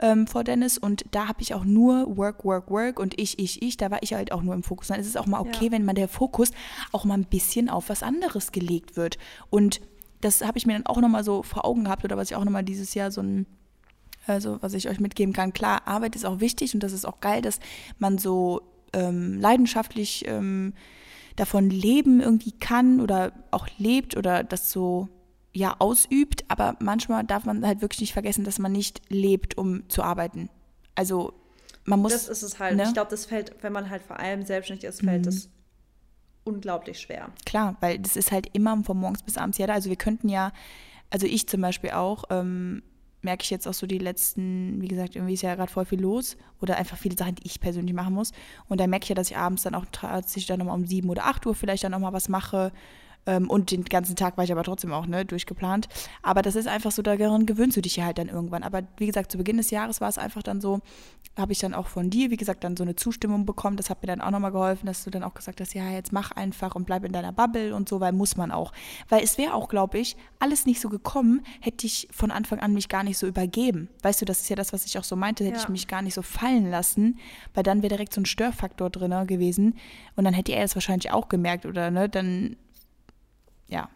[0.00, 3.62] ähm, vor Dennis und da habe ich auch nur Work, Work, Work und ich, ich,
[3.62, 4.88] ich, da war ich halt auch nur im Fokus.
[4.88, 5.72] Dann ist es auch mal okay, ja.
[5.72, 6.50] wenn man der Fokus
[6.90, 9.18] auch mal ein bisschen auf was anderes gelegt wird.
[9.50, 9.80] Und
[10.20, 12.44] das habe ich mir dann auch nochmal so vor Augen gehabt oder was ich auch
[12.44, 13.46] nochmal dieses Jahr so ein
[14.26, 17.20] also was ich euch mitgeben kann, klar, Arbeit ist auch wichtig und das ist auch
[17.20, 17.60] geil, dass
[17.98, 18.60] man so
[18.92, 20.74] ähm, leidenschaftlich ähm,
[21.36, 25.08] davon leben irgendwie kann oder auch lebt oder das so
[25.52, 29.88] ja ausübt, aber manchmal darf man halt wirklich nicht vergessen, dass man nicht lebt, um
[29.88, 30.50] zu arbeiten.
[30.94, 31.32] Also
[31.84, 32.12] man muss.
[32.12, 32.76] Das ist es halt.
[32.76, 32.84] Ne?
[32.84, 35.26] Ich glaube, das fällt, wenn man halt vor allem selbstständig ist, fällt mhm.
[35.26, 35.48] das
[36.44, 37.30] unglaublich schwer.
[37.44, 39.74] Klar, weil das ist halt immer von morgens bis abends ja da.
[39.74, 40.52] Also wir könnten ja,
[41.10, 42.82] also ich zum Beispiel auch, ähm,
[43.20, 46.00] merke ich jetzt auch so die letzten, wie gesagt, irgendwie ist ja gerade voll viel
[46.00, 48.32] los oder einfach viele Sachen, die ich persönlich machen muss.
[48.68, 51.08] Und da merke ich ja, dass ich abends dann auch tatsächlich dann nochmal um sieben
[51.10, 52.72] oder acht Uhr vielleicht dann nochmal was mache
[53.26, 55.88] und den ganzen Tag war ich aber trotzdem auch ne, durchgeplant.
[56.22, 58.62] Aber das ist einfach so, daran gewöhnst du dich ja halt dann irgendwann.
[58.62, 60.80] Aber wie gesagt, zu Beginn des Jahres war es einfach dann so,
[61.36, 63.76] habe ich dann auch von dir, wie gesagt, dann so eine Zustimmung bekommen.
[63.76, 66.12] Das hat mir dann auch nochmal geholfen, dass du dann auch gesagt hast, ja, jetzt
[66.12, 68.72] mach einfach und bleib in deiner Bubble und so, weil muss man auch.
[69.08, 72.72] Weil es wäre auch, glaube ich, alles nicht so gekommen, hätte ich von Anfang an
[72.72, 73.88] mich gar nicht so übergeben.
[74.02, 75.62] Weißt du, das ist ja das, was ich auch so meinte, hätte ja.
[75.62, 77.18] ich mich gar nicht so fallen lassen,
[77.54, 79.74] weil dann wäre direkt so ein Störfaktor drin gewesen.
[80.16, 82.56] Und dann hätte er es wahrscheinlich auch gemerkt oder ne, dann
[83.68, 83.88] ja.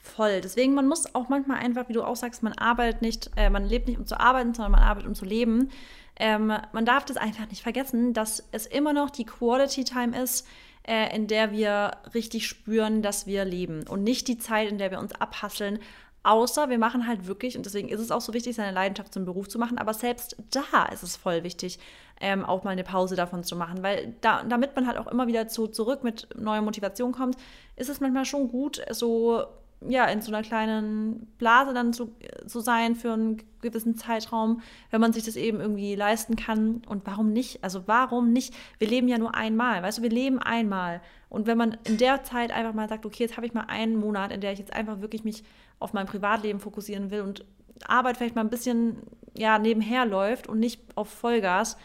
[0.00, 0.42] Voll.
[0.42, 3.64] Deswegen, man muss auch manchmal einfach, wie du auch sagst, man arbeitet nicht, äh, man
[3.64, 5.70] lebt nicht um zu arbeiten, sondern man arbeitet um zu leben.
[6.16, 10.46] Ähm, man darf das einfach nicht vergessen, dass es immer noch die Quality Time ist,
[10.86, 14.90] äh, in der wir richtig spüren, dass wir leben und nicht die Zeit, in der
[14.90, 15.78] wir uns abhasseln,
[16.24, 19.26] Außer wir machen halt wirklich, und deswegen ist es auch so wichtig, seine Leidenschaft zum
[19.26, 21.78] Beruf zu machen, aber selbst da ist es voll wichtig,
[22.20, 25.26] ähm, auch mal eine Pause davon zu machen, weil da, damit man halt auch immer
[25.26, 27.36] wieder zu, zurück mit neuer Motivation kommt,
[27.76, 29.44] ist es manchmal schon gut, so
[29.88, 32.14] ja, in so einer kleinen Blase dann zu,
[32.46, 36.82] zu sein für einen gewissen Zeitraum, wenn man sich das eben irgendwie leisten kann.
[36.88, 37.62] Und warum nicht?
[37.62, 38.54] Also warum nicht?
[38.78, 41.00] Wir leben ja nur einmal, weißt du, wir leben einmal.
[41.28, 43.96] Und wenn man in der Zeit einfach mal sagt, okay, jetzt habe ich mal einen
[43.96, 45.44] Monat, in der ich jetzt einfach wirklich mich
[45.80, 47.44] auf mein Privatleben fokussieren will und
[47.86, 48.98] Arbeit vielleicht mal ein bisschen
[49.36, 51.76] ja, nebenher läuft und nicht auf Vollgas,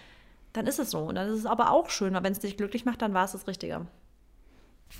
[0.54, 1.00] dann ist es so.
[1.00, 3.26] Und dann ist es aber auch schön, weil wenn es dich glücklich macht, dann war
[3.26, 3.86] es das Richtige.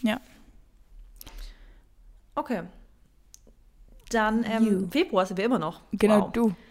[0.02, 0.20] Ja.
[2.36, 2.64] Okay.
[4.12, 5.82] Dann ähm, Februar sind wir immer noch.
[5.92, 6.32] Genau, wow.
[6.32, 6.56] du.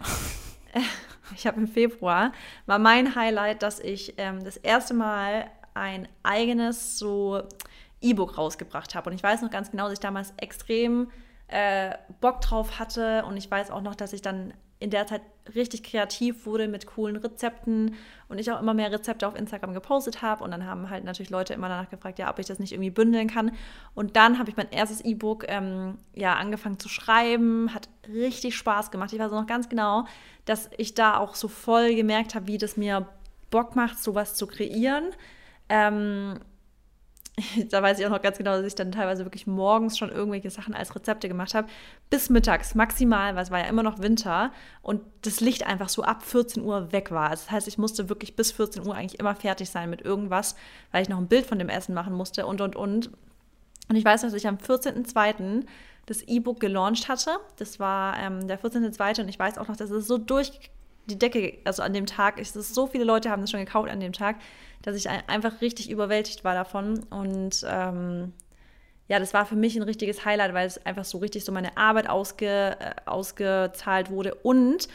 [1.34, 2.32] Ich habe im Februar,
[2.64, 7.42] war mein Highlight, dass ich ähm, das erste Mal ein eigenes so
[8.00, 9.10] E-Book rausgebracht habe.
[9.10, 11.10] Und ich weiß noch ganz genau, dass ich damals extrem
[11.48, 13.24] äh, Bock drauf hatte.
[13.24, 15.22] Und ich weiß auch noch, dass ich dann in der Zeit
[15.54, 17.96] richtig kreativ wurde mit coolen Rezepten
[18.28, 20.44] und ich auch immer mehr Rezepte auf Instagram gepostet habe.
[20.44, 22.90] Und dann haben halt natürlich Leute immer danach gefragt, ja, ob ich das nicht irgendwie
[22.90, 23.52] bündeln kann.
[23.94, 27.74] Und dann habe ich mein erstes E-Book ähm, ja, angefangen zu schreiben.
[27.74, 29.12] Hat richtig Spaß gemacht.
[29.12, 30.04] Ich weiß noch ganz genau,
[30.44, 33.08] dass ich da auch so voll gemerkt habe, wie das mir
[33.50, 35.10] Bock macht, sowas zu kreieren.
[35.68, 36.38] Ähm,
[37.70, 40.50] da weiß ich auch noch ganz genau, dass ich dann teilweise wirklich morgens schon irgendwelche
[40.50, 41.68] Sachen als Rezepte gemacht habe,
[42.10, 46.02] bis mittags maximal, weil es war ja immer noch Winter und das Licht einfach so
[46.02, 47.30] ab 14 Uhr weg war.
[47.30, 50.56] Das heißt, ich musste wirklich bis 14 Uhr eigentlich immer fertig sein mit irgendwas,
[50.92, 53.10] weil ich noch ein Bild von dem Essen machen musste und und und.
[53.88, 55.64] Und ich weiß, dass ich am 14.02.
[56.06, 57.38] das E-Book gelauncht hatte.
[57.56, 59.22] Das war ähm, der 14.02.
[59.22, 60.60] und ich weiß auch noch, dass es so durch
[61.06, 64.00] die Decke, also an dem Tag, ich, so viele Leute haben das schon gekauft an
[64.00, 64.36] dem Tag,
[64.82, 67.04] dass ich einfach richtig überwältigt war davon.
[67.10, 68.32] Und ähm,
[69.08, 71.76] ja, das war für mich ein richtiges Highlight, weil es einfach so richtig so meine
[71.76, 74.34] Arbeit ausge, äh, ausgezahlt wurde.
[74.34, 74.88] Und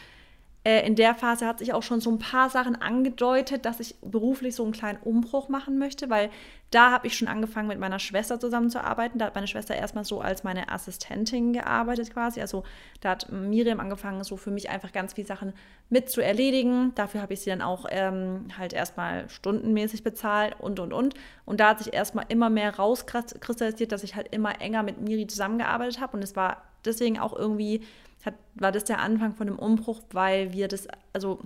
[0.64, 3.96] äh, in der Phase hat sich auch schon so ein paar Sachen angedeutet, dass ich
[4.00, 6.30] beruflich so einen kleinen Umbruch machen möchte, weil
[6.70, 9.18] da habe ich schon angefangen, mit meiner Schwester zusammenzuarbeiten.
[9.18, 12.40] Da hat meine Schwester erstmal so als meine Assistentin gearbeitet quasi.
[12.40, 12.64] Also
[13.00, 15.52] da hat Miriam angefangen, so für mich einfach ganz viele Sachen
[15.90, 16.92] mit zu erledigen.
[16.94, 21.14] Dafür habe ich sie dann auch ähm, halt erstmal stundenmäßig bezahlt und, und, und.
[21.44, 25.26] Und da hat sich erstmal immer mehr rauskristallisiert, dass ich halt immer enger mit Miri
[25.26, 26.16] zusammengearbeitet habe.
[26.16, 27.82] Und es war deswegen auch irgendwie
[28.24, 31.40] hat, war das der Anfang von dem Umbruch, weil wir das, also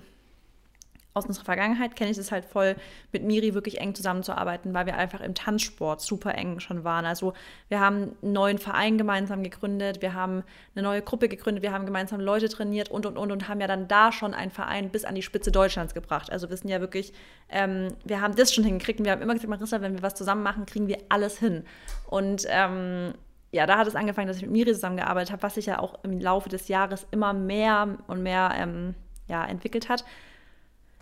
[1.19, 2.77] aus unserer Vergangenheit kenne ich das halt voll,
[3.13, 7.05] mit Miri wirklich eng zusammenzuarbeiten, weil wir einfach im Tanzsport super eng schon waren.
[7.05, 7.35] Also
[7.69, 11.87] wir haben einen neuen Verein gemeinsam gegründet, wir haben eine neue Gruppe gegründet, wir haben
[11.87, 15.05] gemeinsam Leute trainiert und, und, und und haben ja dann da schon einen Verein bis
[15.05, 16.31] an die Spitze Deutschlands gebracht.
[16.31, 17.13] Also wir sind ja wirklich,
[17.49, 20.15] ähm, wir haben das schon hingekriegt und wir haben immer gesagt, Marissa, wenn wir was
[20.15, 21.65] zusammen machen, kriegen wir alles hin.
[22.07, 23.15] Und ähm,
[23.51, 26.03] ja, da hat es angefangen, dass ich mit Miri zusammengearbeitet habe, was sich ja auch
[26.05, 28.95] im Laufe des Jahres immer mehr und mehr ähm,
[29.29, 30.05] ja, entwickelt hat.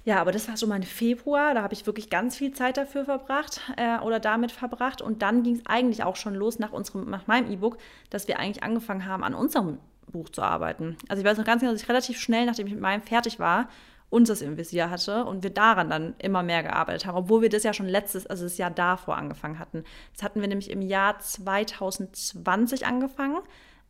[0.04, 3.04] Ja, aber das war so mein Februar, da habe ich wirklich ganz viel Zeit dafür
[3.04, 5.02] verbracht äh, oder damit verbracht.
[5.02, 7.78] Und dann ging es eigentlich auch schon los nach, unserem, nach meinem E-Book,
[8.10, 9.78] dass wir eigentlich angefangen haben, an unserem
[10.12, 10.96] Buch zu arbeiten.
[11.08, 13.40] Also ich weiß noch ganz genau, dass ich relativ schnell, nachdem ich mit meinem fertig
[13.40, 13.68] war,
[14.08, 17.64] unseres im Visier hatte und wir daran dann immer mehr gearbeitet haben, obwohl wir das
[17.64, 19.84] ja schon letztes, also das Jahr davor angefangen hatten.
[20.14, 23.38] Das hatten wir nämlich im Jahr 2020 angefangen,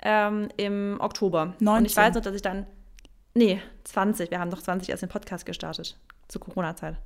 [0.02, 1.54] ähm, im Oktober.
[1.58, 1.78] 19.
[1.78, 2.66] Und ich weiß noch, dass ich dann,
[3.34, 5.98] nee, 20, wir haben doch 20 erst den Podcast gestartet,
[6.28, 6.96] zur Corona-Zeit.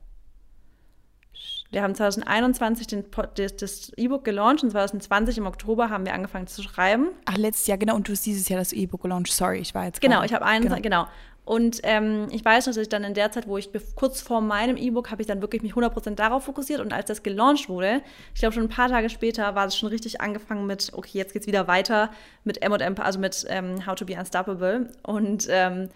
[1.72, 6.62] Wir haben 2021 den, das E-Book gelauncht und 2020 im Oktober haben wir angefangen zu
[6.62, 7.10] schreiben.
[7.26, 7.94] Ach, letztes Jahr, genau.
[7.94, 9.32] Und du hast dieses Jahr das E-Book gelauncht.
[9.32, 10.00] Sorry, ich war jetzt.
[10.00, 10.80] Genau, ich habe einen, genau.
[10.80, 11.06] genau.
[11.44, 14.40] Und ähm, ich weiß noch, dass ich dann in der Zeit, wo ich kurz vor
[14.40, 16.80] meinem E-Book, habe ich dann wirklich mich 100% darauf fokussiert.
[16.80, 18.02] Und als das gelauncht wurde,
[18.34, 21.32] ich glaube schon ein paar Tage später, war es schon richtig angefangen mit, okay, jetzt
[21.32, 22.10] geht es wieder weiter
[22.44, 24.90] mit M&M, also mit ähm, How to be Unstoppable.
[25.02, 25.88] Und ähm,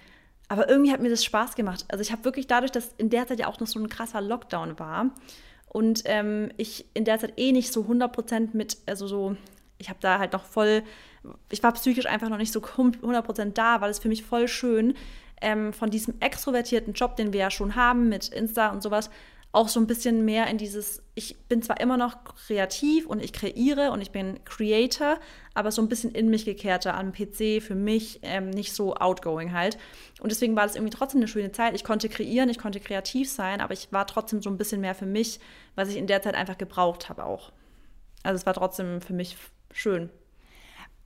[0.48, 1.84] aber irgendwie hat mir das Spaß gemacht.
[1.88, 4.20] Also ich habe wirklich dadurch, dass in der Zeit ja auch noch so ein krasser
[4.20, 5.10] Lockdown war
[5.74, 9.36] und ähm, ich in der Zeit eh nicht so 100% mit, also so,
[9.78, 10.84] ich habe da halt noch voll,
[11.50, 14.94] ich war psychisch einfach noch nicht so 100% da, weil es für mich voll schön,
[15.40, 19.10] ähm, von diesem extrovertierten Job, den wir ja schon haben mit Insta und sowas,
[19.54, 23.32] auch so ein bisschen mehr in dieses, ich bin zwar immer noch kreativ und ich
[23.32, 25.20] kreiere und ich bin Creator,
[25.54, 29.52] aber so ein bisschen in mich gekehrter am PC für mich, ähm, nicht so outgoing
[29.52, 29.78] halt.
[30.20, 31.76] Und deswegen war das irgendwie trotzdem eine schöne Zeit.
[31.76, 34.96] Ich konnte kreieren, ich konnte kreativ sein, aber ich war trotzdem so ein bisschen mehr
[34.96, 35.38] für mich,
[35.76, 37.52] was ich in der Zeit einfach gebraucht habe auch.
[38.24, 39.36] Also es war trotzdem für mich
[39.70, 40.10] schön.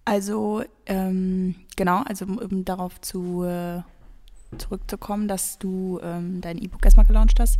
[0.06, 3.82] Also, ähm, genau, also um darauf zu äh
[4.56, 7.58] zurückzukommen, dass du ähm, dein E-Book erstmal gelauncht hast.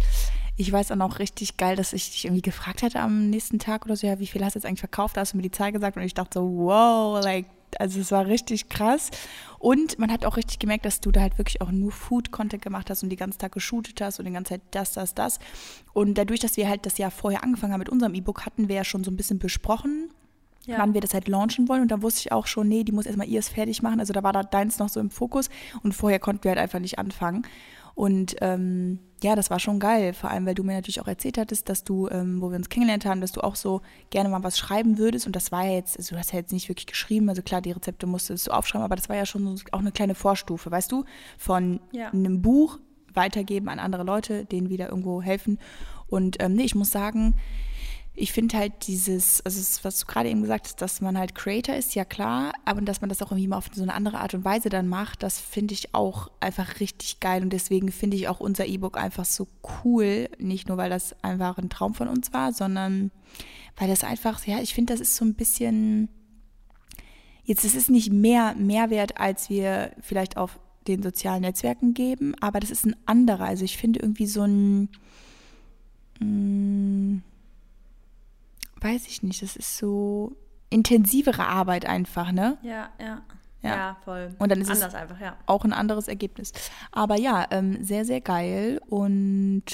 [0.57, 3.85] Ich weiß auch noch richtig geil, dass ich dich irgendwie gefragt hatte am nächsten Tag
[3.85, 5.17] oder so, ja, wie viel hast du jetzt eigentlich verkauft?
[5.17, 7.47] Da hast du mir die Zahl gesagt und ich dachte so, wow, like,
[7.79, 9.11] also es war richtig krass.
[9.59, 12.91] Und man hat auch richtig gemerkt, dass du da halt wirklich auch nur Food-Content gemacht
[12.91, 15.39] hast und die ganze Tag geshootet hast und die ganze Zeit das, das, das.
[15.93, 18.77] Und dadurch, dass wir halt das Jahr vorher angefangen haben mit unserem E-Book, hatten wir
[18.77, 20.11] ja schon so ein bisschen besprochen,
[20.69, 20.79] ja.
[20.79, 21.83] wann wir das halt launchen wollen.
[21.83, 24.01] Und da wusste ich auch schon, nee, die muss erstmal ihrs fertig machen.
[24.01, 25.49] Also da war da deins noch so im Fokus
[25.83, 27.47] und vorher konnten wir halt einfach nicht anfangen.
[27.95, 31.37] Und ähm, ja, das war schon geil, vor allem weil du mir natürlich auch erzählt
[31.37, 34.45] hattest, dass du, ähm, wo wir uns kennengelernt haben, dass du auch so gerne mal
[34.45, 35.27] was schreiben würdest.
[35.27, 37.61] Und das war ja jetzt, also du hast ja jetzt nicht wirklich geschrieben, also klar,
[37.61, 40.93] die Rezepte musstest du aufschreiben, aber das war ja schon auch eine kleine Vorstufe, weißt
[40.93, 41.05] du,
[41.39, 42.11] von ja.
[42.11, 42.79] einem Buch
[43.15, 45.59] weitergeben an andere Leute, denen wieder irgendwo helfen.
[46.07, 47.35] Und ähm, nee, ich muss sagen,
[48.21, 51.77] ich finde halt dieses, also was du gerade eben gesagt hast, dass man halt Creator
[51.77, 54.35] ist, ja klar, aber dass man das auch irgendwie mal auf so eine andere Art
[54.35, 58.29] und Weise dann macht, das finde ich auch einfach richtig geil und deswegen finde ich
[58.29, 59.47] auch unser E-Book einfach so
[59.85, 63.13] cool, nicht nur weil das einfach ein Traum von uns war, sondern
[63.77, 66.09] weil das einfach, ja, ich finde, das ist so ein bisschen,
[67.45, 72.59] jetzt es ist nicht mehr Mehrwert, als wir vielleicht auf den sozialen Netzwerken geben, aber
[72.59, 74.89] das ist ein anderer, also ich finde irgendwie so ein,
[76.19, 77.23] mm,
[78.81, 80.37] weiß ich nicht, das ist so
[80.71, 82.59] intensivere Arbeit einfach, ne?
[82.63, 83.23] Ja, ja.
[83.61, 83.75] Ja.
[83.77, 84.37] ja, voll.
[84.39, 85.37] Und dann ist Anders es einfach, ja.
[85.47, 86.53] auch ein anderes Ergebnis.
[86.93, 88.81] Aber ja, ähm, sehr, sehr geil.
[88.89, 89.65] Und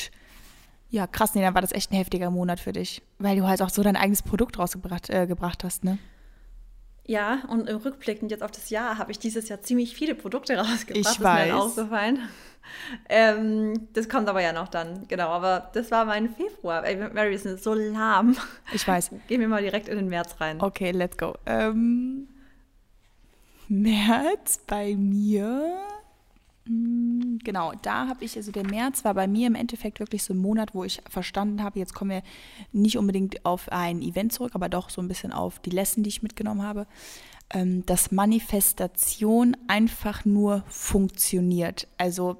[0.88, 3.60] Ja, krass, nee, dann war das echt ein heftiger Monat für dich, weil du halt
[3.60, 5.98] auch so dein eigenes Produkt rausgebracht äh, gebracht hast, ne?
[7.06, 10.56] Ja, und im Rückblickend jetzt auf das Jahr habe ich dieses Jahr ziemlich viele Produkte
[10.58, 11.16] rausgebracht.
[11.16, 11.48] Ich weiß.
[11.48, 12.18] Ist mir aufgefallen.
[13.08, 15.28] Ähm, das kommt aber ja noch dann, genau.
[15.28, 16.84] Aber das war mein Februar.
[16.84, 18.36] Ey, Mary, sind so lahm.
[18.72, 19.10] Ich weiß.
[19.28, 20.60] Gehen wir mal direkt in den März rein.
[20.60, 21.34] Okay, let's go.
[21.44, 22.28] Ähm,
[23.68, 25.76] März bei mir
[26.66, 30.38] genau, da habe ich, also der März war bei mir im Endeffekt wirklich so ein
[30.38, 32.22] Monat, wo ich verstanden habe, jetzt kommen wir
[32.72, 36.08] nicht unbedingt auf ein Event zurück, aber doch so ein bisschen auf die Lesson, die
[36.08, 36.86] ich mitgenommen habe,
[37.50, 41.86] ähm, dass Manifestation einfach nur funktioniert.
[41.98, 42.38] Also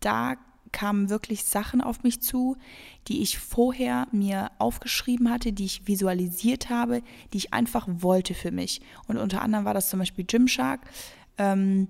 [0.00, 0.36] da
[0.72, 2.56] kamen wirklich Sachen auf mich zu,
[3.06, 8.50] die ich vorher mir aufgeschrieben hatte, die ich visualisiert habe, die ich einfach wollte für
[8.50, 8.80] mich.
[9.06, 10.80] Und unter anderem war das zum Beispiel Gymshark.
[11.38, 11.88] Ähm,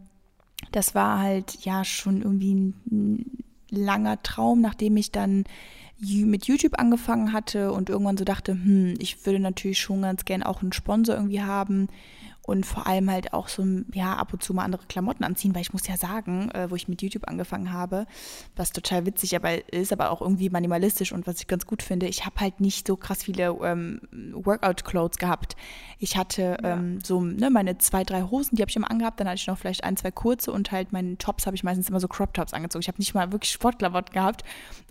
[0.70, 5.44] das war halt ja schon irgendwie ein langer Traum, nachdem ich dann
[5.98, 10.42] mit YouTube angefangen hatte und irgendwann so dachte, hm, ich würde natürlich schon ganz gern
[10.42, 11.88] auch einen Sponsor irgendwie haben
[12.44, 15.62] und vor allem halt auch so, ja, ab und zu mal andere Klamotten anziehen, weil
[15.62, 18.06] ich muss ja sagen, äh, wo ich mit YouTube angefangen habe,
[18.56, 22.06] was total witzig aber ist, aber auch irgendwie minimalistisch und was ich ganz gut finde,
[22.06, 24.00] ich habe halt nicht so krass viele ähm,
[24.32, 25.54] Workout-Clothes gehabt.
[25.98, 26.74] Ich hatte ja.
[26.74, 29.46] ähm, so ne, meine zwei, drei Hosen, die habe ich immer angehabt, dann hatte ich
[29.46, 32.54] noch vielleicht ein, zwei kurze und halt meine Tops habe ich meistens immer so Crop-Tops
[32.54, 32.82] angezogen.
[32.82, 34.42] Ich habe nicht mal wirklich Sportklamotten gehabt,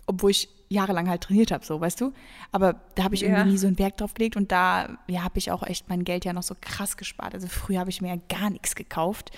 [0.06, 2.12] obwohl ich jahrelang halt trainiert habe, so, weißt du?
[2.50, 3.28] Aber da habe ich ja.
[3.28, 6.04] irgendwie nie so einen Wert drauf gelegt und da ja, habe ich auch echt mein
[6.04, 7.34] Geld ja noch so krass gespart.
[7.34, 9.30] Also früher habe ich mir ja gar nichts gekauft.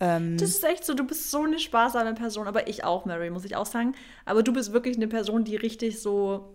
[0.00, 3.30] Ähm, das ist echt so, du bist so eine sparsame Person, aber ich auch, Mary,
[3.30, 3.94] muss ich auch sagen.
[4.24, 6.54] Aber du bist wirklich eine Person, die richtig so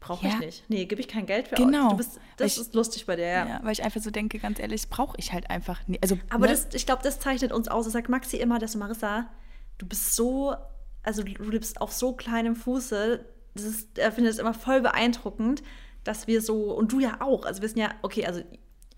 [0.00, 0.34] Brauche ja.
[0.34, 0.64] ich nicht.
[0.68, 1.56] Nee, gebe ich kein Geld für.
[1.56, 1.94] Genau.
[1.94, 3.48] Bist, das ich, ist lustig bei dir, ja.
[3.48, 3.60] ja.
[3.62, 6.02] Weil ich einfach so denke, ganz ehrlich, brauche ich halt einfach nicht.
[6.02, 6.52] Also, Aber ne?
[6.52, 7.84] das, ich glaube, das zeichnet uns aus.
[7.84, 9.28] Das sagt Maxi immer, dass du Marissa,
[9.78, 10.54] du bist so,
[11.02, 13.24] also du lebst auf so kleinem Fuße,
[13.58, 15.62] das ist, er findet es immer voll beeindruckend,
[16.04, 18.42] dass wir so, und du ja auch, also wir sind ja, okay, also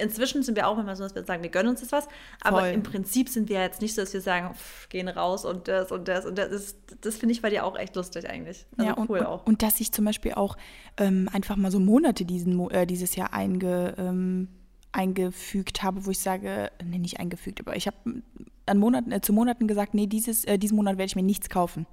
[0.01, 2.09] inzwischen sind wir auch immer so, dass wir sagen, wir gönnen uns das was,
[2.43, 2.69] aber voll.
[2.69, 5.93] im Prinzip sind wir jetzt nicht so, dass wir sagen, pff, gehen raus und das
[5.93, 6.51] und das und das.
[6.51, 8.67] Das, das finde ich bei dir auch echt lustig eigentlich.
[8.77, 9.41] Also ja, und, cool auch.
[9.41, 10.57] Und, und, dass ich zum Beispiel auch
[10.97, 14.49] ähm, einfach mal so Monate diesen, äh, dieses Jahr einge, ähm,
[14.93, 17.97] eingefügt habe, wo ich sage, nee, nicht eingefügt, aber ich habe
[18.67, 21.49] an Monaten, äh, zu Monaten gesagt, nee, dieses, äh, diesen Monat werde ich mir nichts
[21.49, 21.87] kaufen.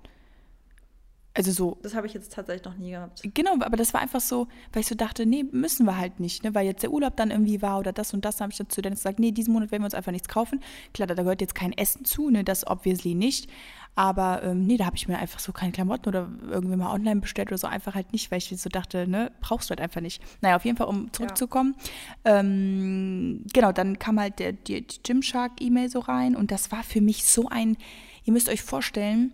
[1.38, 1.78] Also so.
[1.84, 3.21] Das habe ich jetzt tatsächlich noch nie gehabt.
[3.34, 6.43] Genau, aber das war einfach so, weil ich so dachte, nee, müssen wir halt nicht,
[6.43, 6.56] ne?
[6.56, 8.82] weil jetzt der Urlaub dann irgendwie war oder das und das, habe ich dann zu
[8.82, 10.62] Dennis gesagt, nee, diesen Monat werden wir uns einfach nichts kaufen.
[10.93, 12.43] Klar, da gehört jetzt kein Essen zu, ne?
[12.43, 13.50] das obviously nicht.
[13.93, 17.19] Aber ähm, nee, da habe ich mir einfach so keine Klamotten oder irgendwie mal online
[17.19, 20.02] bestellt oder so, einfach halt nicht, weil ich so dachte, ne, brauchst du halt einfach
[20.02, 20.21] nicht.
[20.41, 21.76] Naja, auf jeden Fall, um zurückzukommen.
[22.23, 22.39] Ja.
[22.39, 27.02] Ähm, genau, dann kam halt der, die, die Gymshark-E-Mail so rein und das war für
[27.02, 27.76] mich so ein,
[28.23, 29.34] ihr müsst euch vorstellen,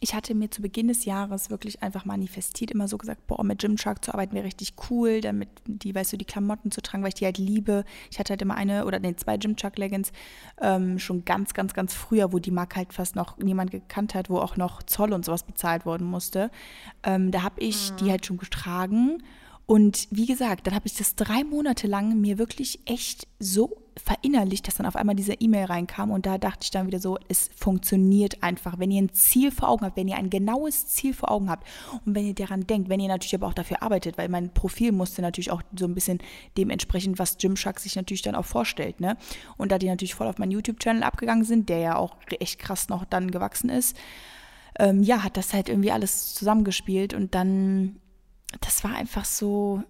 [0.00, 3.60] ich hatte mir zu Beginn des Jahres wirklich einfach manifestiert, immer so gesagt, boah, mit
[3.60, 7.08] Gymshark zu arbeiten wäre richtig cool, damit die, weißt du, die Klamotten zu tragen, weil
[7.08, 7.84] ich die halt liebe.
[8.10, 10.12] Ich hatte halt immer eine oder nee, zwei Gymshark-Leggings
[10.60, 14.30] ähm, schon ganz, ganz, ganz früher, wo die Marke halt fast noch niemand gekannt hat,
[14.30, 16.50] wo auch noch Zoll und sowas bezahlt worden musste.
[17.02, 17.96] Ähm, da habe ich mhm.
[17.96, 19.22] die halt schon getragen
[19.68, 24.66] und wie gesagt, dann habe ich das drei Monate lang mir wirklich echt so verinnerlicht,
[24.66, 27.50] dass dann auf einmal diese E-Mail reinkam und da dachte ich dann wieder so, es
[27.54, 28.78] funktioniert einfach.
[28.78, 31.68] Wenn ihr ein Ziel vor Augen habt, wenn ihr ein genaues Ziel vor Augen habt
[32.06, 34.90] und wenn ihr daran denkt, wenn ihr natürlich aber auch dafür arbeitet, weil mein Profil
[34.90, 36.20] musste natürlich auch so ein bisschen
[36.56, 39.18] dementsprechend, was Gymshark sich natürlich dann auch vorstellt, ne?
[39.58, 42.88] Und da die natürlich voll auf meinen YouTube-Channel abgegangen sind, der ja auch echt krass
[42.88, 43.98] noch dann gewachsen ist,
[44.78, 48.00] ähm, ja, hat das halt irgendwie alles zusammengespielt und dann
[48.60, 49.82] das war einfach so,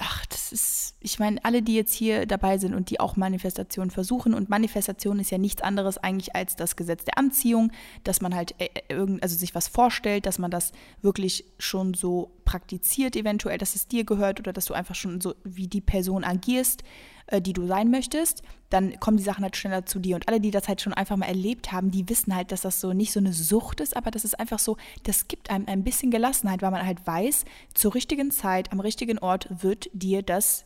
[0.00, 3.90] ach, das ist, ich meine, alle, die jetzt hier dabei sind und die auch Manifestation
[3.90, 7.72] versuchen, und Manifestation ist ja nichts anderes eigentlich als das Gesetz der Anziehung,
[8.04, 10.72] dass man halt äh, äh, irgend, also sich was vorstellt, dass man das
[11.02, 15.34] wirklich schon so praktiziert, eventuell, dass es dir gehört oder dass du einfach schon so
[15.44, 16.82] wie die Person agierst,
[17.28, 20.16] äh, die du sein möchtest, dann kommen die Sachen halt schneller zu dir.
[20.16, 22.80] Und alle, die das halt schon einfach mal erlebt haben, die wissen halt, dass das
[22.80, 25.84] so nicht so eine Sucht ist, aber das ist einfach so, das gibt einem ein
[25.84, 30.64] bisschen Gelassenheit, weil man halt weiß, zur richtigen Zeit, am richtigen Ort wird dir das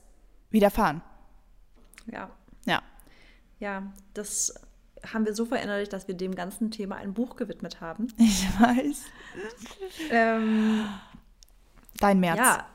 [0.50, 1.02] widerfahren.
[2.10, 2.30] Ja.
[2.66, 2.82] Ja.
[3.58, 4.54] Ja, das
[5.12, 8.08] haben wir so verinnerlicht, dass wir dem ganzen Thema ein Buch gewidmet haben.
[8.18, 9.02] Ich weiß.
[10.10, 10.84] ähm,
[11.98, 12.38] Dein März.
[12.38, 12.66] Ja,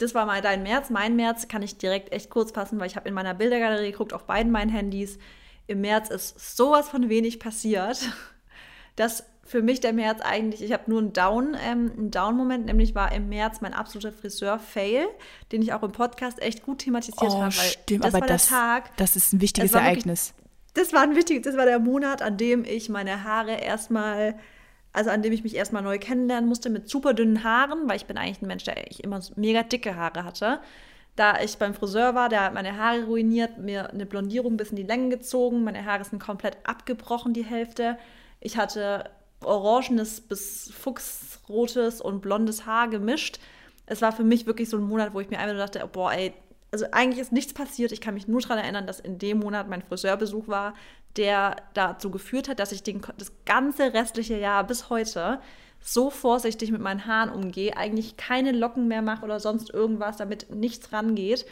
[0.00, 0.90] das war mal dein März.
[0.90, 4.12] Mein März kann ich direkt echt kurz fassen, weil ich habe in meiner Bildergalerie geguckt
[4.12, 5.18] auf beiden meinen Handys.
[5.66, 8.00] Im März ist sowas von wenig passiert,
[8.96, 12.94] dass für mich der März eigentlich, ich habe nur einen Down, ähm, einen Down-Moment, nämlich
[12.94, 15.06] war im März mein absoluter Friseur-Fail,
[15.52, 17.52] den ich auch im Podcast echt gut thematisiert oh, habe.
[17.52, 18.96] Stimmt, das aber war das, der Tag.
[18.96, 20.34] Das ist ein wichtiges Ereignis.
[20.36, 24.38] Wirklich, das war ein wichtiges, das war der Monat, an dem ich meine Haare erstmal
[24.92, 28.06] also an dem ich mich erstmal neu kennenlernen musste, mit super dünnen Haaren, weil ich
[28.06, 30.60] bin eigentlich ein Mensch, der ich immer mega dicke Haare hatte.
[31.16, 34.76] Da ich beim Friseur war, der hat meine Haare ruiniert, mir eine Blondierung bis in
[34.76, 37.98] die Länge gezogen, meine Haare sind komplett abgebrochen, die Hälfte.
[38.40, 39.10] Ich hatte
[39.44, 43.38] orangenes bis fuchsrotes und blondes Haar gemischt.
[43.86, 46.32] Es war für mich wirklich so ein Monat, wo ich mir nur dachte, boah, ey,
[46.72, 47.92] also eigentlich ist nichts passiert.
[47.92, 50.74] Ich kann mich nur daran erinnern, dass in dem Monat mein Friseurbesuch war,
[51.16, 55.40] der dazu geführt hat, dass ich den, das ganze restliche Jahr bis heute
[55.80, 60.50] so vorsichtig mit meinen Haaren umgehe, eigentlich keine Locken mehr mache oder sonst irgendwas, damit
[60.50, 61.46] nichts rangeht.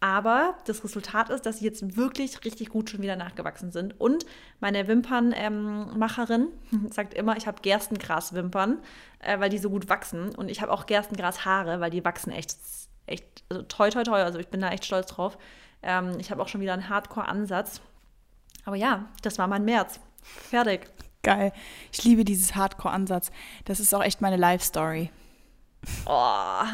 [0.00, 4.00] Aber das Resultat ist, dass sie jetzt wirklich richtig gut schon wieder nachgewachsen sind.
[4.00, 4.26] Und
[4.60, 8.78] meine Wimpernmacherin ähm, sagt immer, ich habe Gerstengraswimpern,
[9.18, 10.34] äh, weil die so gut wachsen.
[10.36, 12.56] Und ich habe auch Gerstengrashaare, weil die wachsen echt,
[13.06, 14.22] echt also toi, toi, toi.
[14.22, 15.36] Also ich bin da echt stolz drauf.
[15.82, 17.80] Ähm, ich habe auch schon wieder einen Hardcore-Ansatz.
[18.64, 20.00] Aber ja, das war mein März.
[20.22, 20.90] Fertig.
[21.22, 21.52] Geil.
[21.92, 23.30] Ich liebe dieses Hardcore-Ansatz.
[23.64, 25.10] Das ist auch echt meine Life-Story.
[26.06, 26.64] Oh.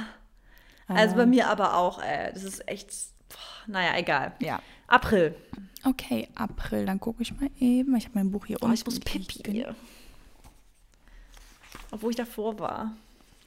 [0.87, 2.91] Also bei mir aber auch, äh, das ist echt,
[3.29, 4.33] boah, naja, egal.
[4.41, 4.61] Ja.
[4.87, 5.35] April.
[5.85, 6.87] Okay, April.
[6.87, 7.97] Dann gucke ich mal eben.
[7.97, 8.75] Ich habe mein Buch hier oh, unten.
[8.75, 9.67] Ich muss Pipi.
[11.91, 12.93] Obwohl ich davor war.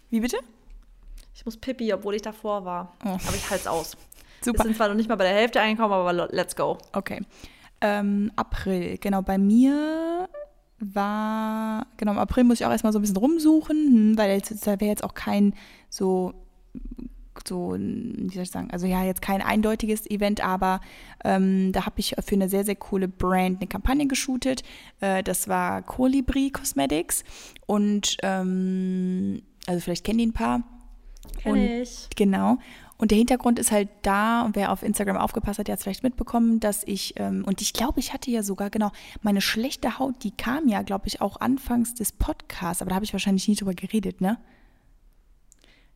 [0.10, 0.38] Wie bitte?
[1.36, 2.94] Ich muss Pipi, obwohl ich davor war.
[3.04, 3.10] Oh.
[3.10, 3.98] Aber ich halte es aus.
[4.42, 4.60] Super.
[4.60, 6.78] Wir sind zwar noch nicht mal bei der Hälfte angekommen, aber let's go.
[6.94, 7.22] Okay.
[7.82, 10.30] Ähm, April, genau, bei mir
[10.80, 14.80] war, genau, im April muss ich auch erstmal so ein bisschen rumsuchen, hm, weil da
[14.80, 15.54] wäre jetzt auch kein
[15.90, 16.34] so,
[17.48, 20.82] so, wie soll ich sagen, also ja, jetzt kein eindeutiges Event, aber
[21.24, 24.64] ähm, da habe ich für eine sehr, sehr coole Brand eine Kampagne geshootet.
[25.00, 27.24] Äh, das war Colibri Cosmetics
[27.66, 30.64] und, ähm, also vielleicht kennen die ein paar.
[31.38, 32.08] Kenn ich.
[32.16, 32.58] Genau.
[32.98, 36.04] Und der Hintergrund ist halt da, wer auf Instagram aufgepasst hat, der hat es vielleicht
[36.04, 38.92] mitbekommen, dass ich, ähm, und ich glaube, ich hatte ja sogar, genau,
[39.22, 43.06] meine schlechte Haut, die kam ja, glaube ich, auch anfangs des Podcasts, aber da habe
[43.06, 44.38] ich wahrscheinlich nie drüber geredet, ne?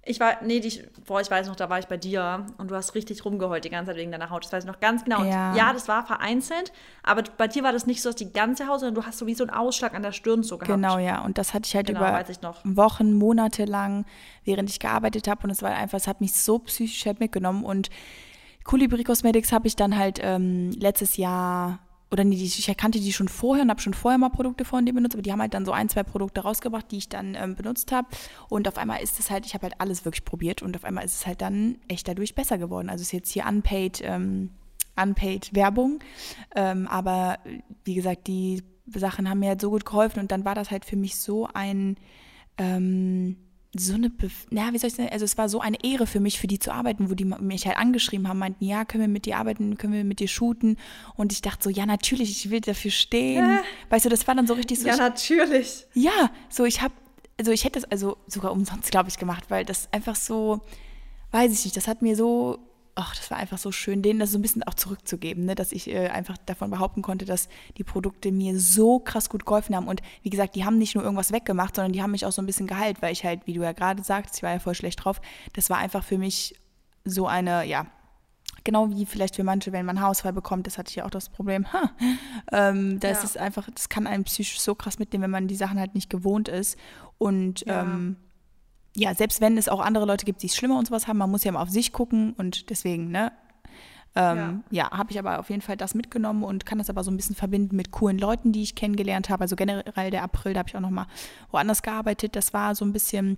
[0.04, 2.76] Ich war, nee, die, boah, ich weiß noch, da war ich bei dir und du
[2.76, 4.43] hast richtig rumgeheult die ganze Zeit wegen deiner Haut.
[4.43, 5.24] Das weiß ich noch ganz genau.
[5.24, 5.52] Ja.
[5.52, 6.74] Und ja, das war vereinzelt,
[7.04, 9.28] aber bei dir war das nicht so, dass die ganze Haut, sondern du hast so
[9.28, 10.74] wie so einen Ausschlag an der Stirn so gehabt.
[10.74, 11.24] Genau, ja.
[11.24, 14.06] Und das hatte ich halt genau, über ich Wochen, Monate lang,
[14.43, 15.43] während ich gearbeitet habe.
[15.43, 17.64] Und es war einfach, es hat mich so psychisch halt mitgenommen.
[17.64, 17.91] Und
[18.64, 21.78] Colibri Cosmetics habe ich dann halt ähm, letztes Jahr
[22.12, 24.97] oder nee, ich erkannte die schon vorher und habe schon vorher mal Produkte von denen
[24.97, 27.55] benutzt, aber die haben halt dann so ein, zwei Produkte rausgebracht, die ich dann ähm,
[27.55, 28.09] benutzt habe.
[28.49, 31.05] Und auf einmal ist es halt, ich habe halt alles wirklich probiert und auf einmal
[31.05, 32.89] ist es halt dann echt dadurch besser geworden.
[32.89, 34.51] Also ist jetzt hier unpaid, ähm,
[35.01, 35.99] unpaid Werbung.
[36.53, 37.39] Ähm, aber
[37.86, 40.84] wie gesagt, die Sachen haben mir halt so gut geholfen und dann war das halt
[40.84, 41.95] für mich so ein
[42.57, 43.38] ähm,
[43.74, 46.19] so eine, Bef ja, wie soll ich sagen, also es war so eine Ehre für
[46.19, 49.07] mich, für die zu arbeiten, wo die mich halt angeschrieben haben, meinten, ja, können wir
[49.07, 50.78] mit dir arbeiten, können wir mit dir shooten
[51.15, 53.45] und ich dachte so, ja, natürlich, ich will dafür stehen.
[53.45, 53.63] Ja.
[53.89, 54.88] Weißt du, das war dann so richtig so.
[54.88, 55.86] Ja, ich, natürlich.
[55.93, 56.93] Ja, so ich habe,
[57.39, 60.59] also ich hätte das also sogar umsonst, glaube ich, gemacht, weil das einfach so,
[61.32, 62.59] weiß ich nicht, das hat mir so
[62.95, 65.55] ach, das war einfach so schön, denen das so ein bisschen auch zurückzugeben, ne?
[65.55, 69.75] dass ich äh, einfach davon behaupten konnte, dass die Produkte mir so krass gut geholfen
[69.75, 69.87] haben.
[69.87, 72.41] Und wie gesagt, die haben nicht nur irgendwas weggemacht, sondern die haben mich auch so
[72.41, 74.75] ein bisschen geheilt, weil ich halt, wie du ja gerade sagst, ich war ja voll
[74.75, 75.21] schlecht drauf,
[75.53, 76.55] das war einfach für mich
[77.05, 77.87] so eine, ja,
[78.63, 81.29] genau wie vielleicht für manche, wenn man Haarausfall bekommt, das hatte ich ja auch das
[81.29, 81.65] Problem.
[82.53, 83.23] Ähm, das ja.
[83.23, 86.09] ist einfach, das kann einen psychisch so krass mitnehmen, wenn man die Sachen halt nicht
[86.09, 86.77] gewohnt ist.
[87.17, 87.83] Und ja.
[87.83, 88.17] ähm,
[88.95, 91.31] ja, selbst wenn es auch andere Leute gibt, die es schlimmer und sowas haben, man
[91.31, 93.31] muss ja mal auf sich gucken und deswegen, ne?
[94.13, 97.03] Ähm, ja, ja habe ich aber auf jeden Fall das mitgenommen und kann das aber
[97.03, 99.43] so ein bisschen verbinden mit coolen Leuten, die ich kennengelernt habe.
[99.43, 101.07] Also generell der April, da habe ich auch noch mal
[101.51, 102.35] woanders gearbeitet.
[102.35, 103.37] Das war so ein bisschen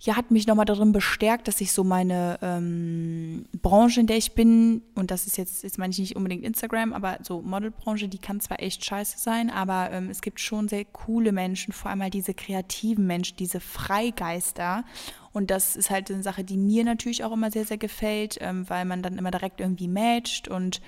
[0.00, 4.32] ja, hat mich nochmal darin bestärkt, dass ich so meine ähm, Branche, in der ich
[4.32, 8.18] bin, und das ist jetzt, jetzt meine ich nicht unbedingt Instagram, aber so Modelbranche, die
[8.18, 12.02] kann zwar echt scheiße sein, aber ähm, es gibt schon sehr coole Menschen, vor allem
[12.02, 14.84] halt diese kreativen Menschen, diese Freigeister.
[15.32, 18.70] Und das ist halt eine Sache, die mir natürlich auch immer sehr, sehr gefällt, ähm,
[18.70, 20.80] weil man dann immer direkt irgendwie matcht und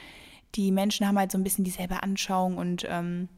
[0.55, 3.29] die Menschen haben halt so ein bisschen dieselbe Anschauung und ähm,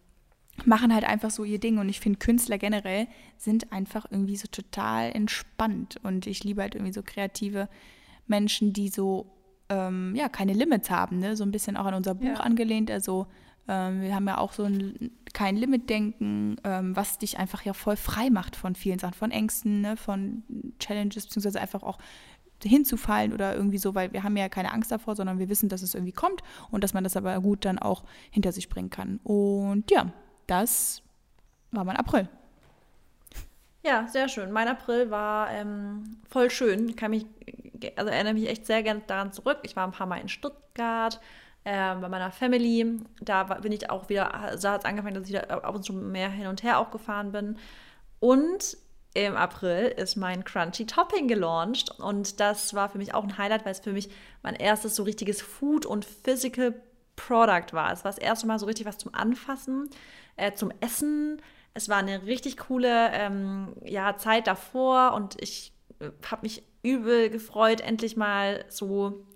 [0.65, 1.79] machen halt einfach so ihr Ding.
[1.79, 5.97] Und ich finde, Künstler generell sind einfach irgendwie so total entspannt.
[6.03, 7.69] Und ich liebe halt irgendwie so kreative
[8.27, 9.27] Menschen, die so,
[9.69, 11.19] ähm, ja, keine Limits haben.
[11.19, 11.37] Ne?
[11.37, 12.41] So ein bisschen auch an unser Buch ja.
[12.41, 12.91] angelehnt.
[12.91, 13.27] Also
[13.69, 17.97] ähm, wir haben ja auch so ein kein Limit-Denken, ähm, was dich einfach ja voll
[17.97, 19.97] frei macht von vielen Sachen, von Ängsten, ne?
[19.97, 20.43] von
[20.79, 21.99] Challenges, beziehungsweise einfach auch
[22.63, 25.83] hinzufallen oder irgendwie so, weil wir haben ja keine Angst davor, sondern wir wissen, dass
[25.83, 29.19] es irgendwie kommt und dass man das aber gut dann auch hinter sich bringen kann.
[29.25, 30.13] Und ja,
[30.47, 31.03] das
[31.71, 32.29] war mein April.
[33.85, 34.53] Ja, sehr schön.
[34.53, 36.95] Mein April war ähm, voll schön.
[36.95, 37.27] Kann mich,
[37.97, 39.59] also erinnere mich echt sehr gerne daran zurück.
[39.63, 41.21] Ich war ein paar Mal in Stuttgart
[41.65, 43.01] äh, bei meiner Family.
[43.21, 44.27] Da bin ich auch wieder,
[44.61, 46.93] da hat es angefangen, dass ich da ab und zu mehr hin und her auch
[46.93, 47.59] gefahren bin.
[48.21, 48.77] Und
[49.15, 53.65] im April ist mein Crunchy Topping gelauncht und das war für mich auch ein Highlight,
[53.65, 54.09] weil es für mich
[54.43, 56.75] mein erstes so richtiges Food- und Physical
[57.17, 57.93] Product war.
[57.93, 59.91] Es war das erste Mal so richtig was zum Anfassen,
[60.37, 61.41] äh, zum Essen.
[61.75, 67.31] Es war eine richtig coole ähm, ja, Zeit davor und ich äh, habe mich übel
[67.31, 69.27] gefreut, endlich mal so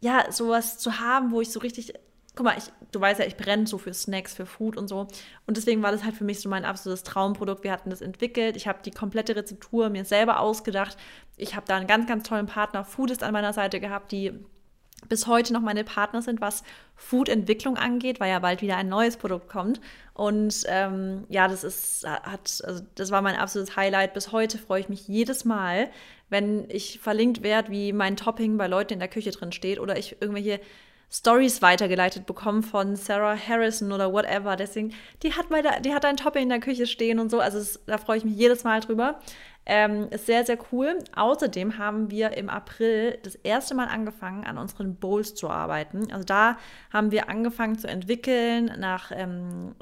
[0.00, 1.94] ja, sowas zu haben, wo ich so richtig
[2.34, 5.06] guck mal, ich, du weißt ja, ich brenne so für Snacks, für Food und so.
[5.46, 7.62] Und deswegen war das halt für mich so mein absolutes Traumprodukt.
[7.64, 8.56] Wir hatten das entwickelt.
[8.56, 10.96] Ich habe die komplette Rezeptur mir selber ausgedacht.
[11.36, 14.32] Ich habe da einen ganz, ganz tollen Partner, Foodist, an meiner Seite gehabt, die
[15.08, 16.62] bis heute noch meine Partner sind, was
[16.96, 19.80] Food-Entwicklung angeht, weil ja bald wieder ein neues Produkt kommt.
[20.14, 24.14] Und ähm, ja, das ist, hat, also das war mein absolutes Highlight.
[24.14, 25.90] Bis heute freue ich mich jedes Mal,
[26.28, 29.98] wenn ich verlinkt werde, wie mein Topping bei Leuten in der Küche drin steht oder
[29.98, 30.60] ich irgendwelche
[31.14, 34.56] Stories weitergeleitet bekommen von Sarah Harrison oder whatever.
[34.56, 34.92] Deswegen,
[35.22, 37.38] die hat, da, die hat ein Topping in der Küche stehen und so.
[37.38, 39.20] Also es, da freue ich mich jedes Mal drüber.
[39.66, 40.98] Ähm, ist sehr, sehr cool.
[41.16, 46.12] Außerdem haben wir im April das erste Mal angefangen, an unseren Bowls zu arbeiten.
[46.12, 46.58] Also da
[46.92, 49.74] haben wir angefangen zu entwickeln, nach ähm,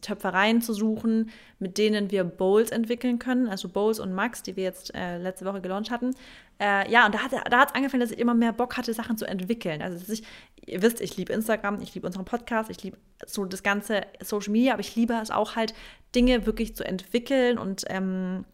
[0.00, 3.48] Töpfereien zu suchen, mit denen wir Bowls entwickeln können.
[3.48, 6.14] Also Bowls und Max, die wir jetzt äh, letzte Woche gelauncht hatten.
[6.58, 9.18] Äh, ja, und da hat es da angefangen, dass ich immer mehr Bock hatte, Sachen
[9.18, 9.82] zu entwickeln.
[9.82, 10.22] Also ich,
[10.64, 14.52] ihr wisst, ich liebe Instagram, ich liebe unseren Podcast, ich liebe so das ganze Social
[14.52, 15.74] Media, aber ich liebe es auch halt,
[16.14, 18.46] Dinge wirklich zu entwickeln und ähm,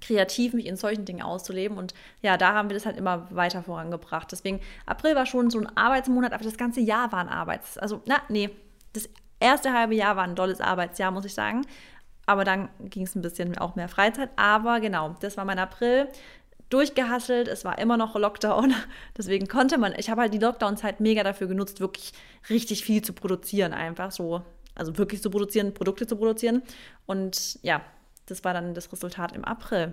[0.00, 1.78] kreativ mich in solchen Dingen auszuleben.
[1.78, 4.30] Und ja, da haben wir das halt immer weiter vorangebracht.
[4.32, 8.02] Deswegen, April war schon so ein Arbeitsmonat, aber das ganze Jahr war ein Arbeits-, also,
[8.06, 8.50] na, nee,
[8.92, 9.08] das
[9.40, 11.66] erste halbe Jahr war ein tolles Arbeitsjahr, muss ich sagen.
[12.26, 14.30] Aber dann ging es ein bisschen auch mehr Freizeit.
[14.36, 16.08] Aber genau, das war mein April.
[16.70, 18.74] Durchgehasselt, es war immer noch Lockdown.
[19.16, 22.12] Deswegen konnte man, ich habe halt die Lockdown-Zeit mega dafür genutzt, wirklich
[22.48, 24.42] richtig viel zu produzieren, einfach so.
[24.74, 26.62] Also wirklich zu produzieren, Produkte zu produzieren.
[27.06, 27.82] Und ja,
[28.26, 29.92] das war dann das Resultat im April.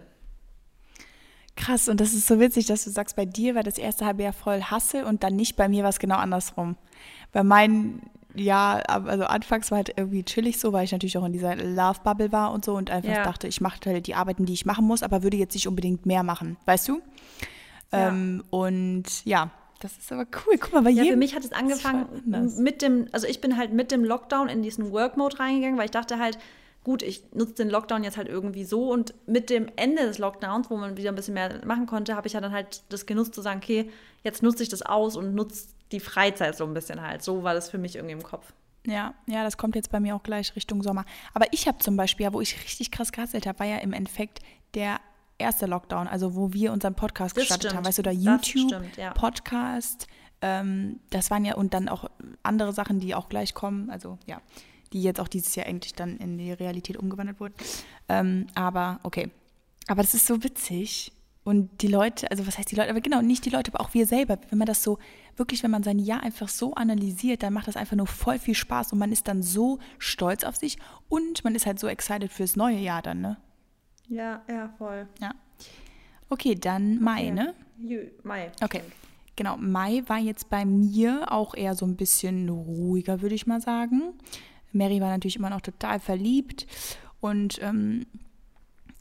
[1.57, 4.23] Krass, und das ist so witzig, dass du sagst, bei dir war das erste halbe
[4.23, 6.77] Jahr voll Hasse und dann nicht bei mir war es genau andersrum.
[7.33, 11.33] Bei meinen ja, also anfangs war halt irgendwie chillig so, weil ich natürlich auch in
[11.33, 13.23] dieser Love-Bubble war und so und einfach ja.
[13.23, 16.05] dachte, ich mache halt die Arbeiten, die ich machen muss, aber würde jetzt nicht unbedingt
[16.05, 17.01] mehr machen, weißt du?
[17.91, 18.09] Ja.
[18.09, 20.57] Ähm, und ja, das ist aber cool.
[20.59, 21.15] Guck mal, bei ja, jedem.
[21.15, 22.07] Für mich hat es angefangen
[22.57, 25.91] mit dem, also ich bin halt mit dem Lockdown in diesen Work-Mode reingegangen, weil ich
[25.91, 26.37] dachte halt,
[26.83, 30.69] gut, ich nutze den Lockdown jetzt halt irgendwie so und mit dem Ende des Lockdowns,
[30.69, 33.35] wo man wieder ein bisschen mehr machen konnte, habe ich ja dann halt das genutzt
[33.35, 33.91] zu sagen, okay,
[34.23, 37.21] jetzt nutze ich das aus und nutze die Freizeit so ein bisschen halt.
[37.21, 38.53] So war das für mich irgendwie im Kopf.
[38.87, 41.05] Ja, ja, das kommt jetzt bei mir auch gleich Richtung Sommer.
[41.33, 43.93] Aber ich habe zum Beispiel, ja, wo ich richtig krass gehasselt habe, war ja im
[43.93, 44.39] Endeffekt
[44.73, 44.99] der
[45.37, 47.77] erste Lockdown, also wo wir unseren Podcast das gestartet stimmt.
[47.77, 49.11] haben, weißt du, da YouTube, ja.
[49.13, 50.07] Podcast,
[50.41, 52.09] ähm, das waren ja und dann auch
[52.43, 54.41] andere Sachen, die auch gleich kommen, also ja,
[54.93, 57.53] die jetzt auch dieses Jahr endlich dann in die Realität umgewandelt wurden.
[58.09, 59.29] Ähm, aber okay,
[59.87, 61.11] aber das ist so witzig,
[61.43, 63.93] und die Leute, also was heißt die Leute, aber genau, nicht die Leute, aber auch
[63.95, 64.99] wir selber, wenn man das so,
[65.37, 68.53] wirklich, wenn man sein Jahr einfach so analysiert, dann macht das einfach nur voll viel
[68.53, 70.77] Spaß und man ist dann so stolz auf sich
[71.09, 73.37] und man ist halt so excited fürs neue Jahr dann, ne?
[74.07, 75.07] Ja, ja, voll.
[75.19, 75.33] Ja.
[76.29, 77.31] Okay, dann Mai, okay.
[77.31, 78.11] ne?
[78.23, 78.51] Mai.
[78.61, 78.81] Okay.
[79.35, 83.61] Genau, Mai war jetzt bei mir auch eher so ein bisschen ruhiger, würde ich mal
[83.61, 84.13] sagen.
[84.73, 86.67] Mary war natürlich immer noch total verliebt
[87.19, 88.05] und ähm,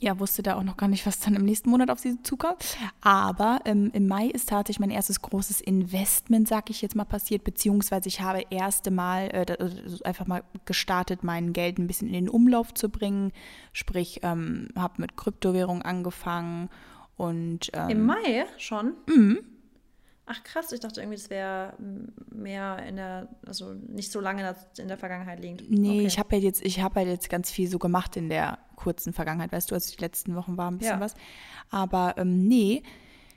[0.03, 2.79] ja, wusste da auch noch gar nicht, was dann im nächsten Monat auf sie zukommt.
[3.03, 7.45] Aber ähm, im Mai ist tatsächlich mein erstes großes Investment, sag ich jetzt mal, passiert,
[7.45, 12.15] beziehungsweise ich habe erste Mal äh, also einfach mal gestartet, mein Geld ein bisschen in
[12.15, 13.33] den Umlauf zu bringen.
[13.75, 16.71] Sprich, ähm, habe mit Kryptowährung angefangen
[17.17, 18.95] und ähm, Im Mai schon?
[19.07, 19.41] Mhm.
[20.27, 21.75] Ach krass, ich dachte irgendwie, das wäre
[22.31, 25.69] mehr in der, also nicht so lange in der Vergangenheit liegend.
[25.69, 26.07] Nee, okay.
[26.07, 29.13] ich habe halt jetzt, ich habe halt jetzt ganz viel so gemacht in der kurzen
[29.13, 31.01] Vergangenheit, weißt du, als die letzten Wochen war ein bisschen ja.
[31.01, 31.15] was.
[31.71, 32.83] Aber ähm, nee,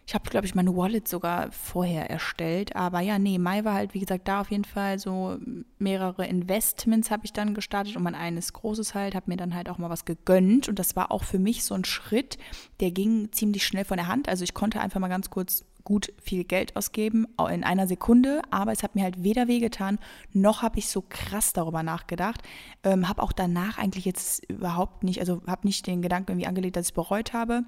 [0.05, 2.75] ich habe, glaube ich, meine Wallet sogar vorher erstellt.
[2.75, 5.37] Aber ja, nee, Mai war halt, wie gesagt, da auf jeden Fall so
[5.79, 9.69] mehrere Investments habe ich dann gestartet und mein eines großes halt, habe mir dann halt
[9.69, 10.67] auch mal was gegönnt.
[10.67, 12.37] Und das war auch für mich so ein Schritt,
[12.81, 14.27] der ging ziemlich schnell von der Hand.
[14.27, 18.71] Also ich konnte einfach mal ganz kurz gut viel Geld ausgeben, in einer Sekunde, aber
[18.71, 19.99] es hat mir halt weder wehgetan,
[20.31, 22.41] noch habe ich so krass darüber nachgedacht.
[22.83, 26.75] Ähm, habe auch danach eigentlich jetzt überhaupt nicht, also habe nicht den Gedanken irgendwie angelegt,
[26.75, 27.63] dass ich es bereut habe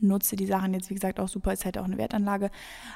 [0.00, 2.50] nutze die Sachen jetzt, wie gesagt, auch super, ist halt auch eine Wertanlage.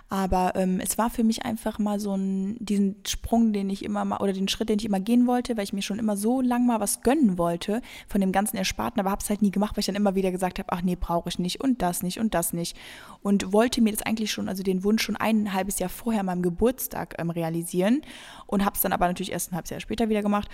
[0.09, 4.05] Aber ähm, es war für mich einfach mal so ein, diesen Sprung, den ich immer
[4.05, 6.41] mal, oder den Schritt, den ich immer gehen wollte, weil ich mir schon immer so
[6.41, 9.77] lang mal was gönnen wollte von dem ganzen Ersparten, aber habe es halt nie gemacht,
[9.77, 12.19] weil ich dann immer wieder gesagt habe, ach nee, brauche ich nicht und das nicht
[12.19, 12.77] und das nicht.
[13.23, 16.43] Und wollte mir das eigentlich schon, also den Wunsch schon ein halbes Jahr vorher meinem
[16.43, 18.03] Geburtstag ähm, realisieren
[18.47, 20.49] und habe es dann aber natürlich erst ein halbes Jahr später wieder gemacht.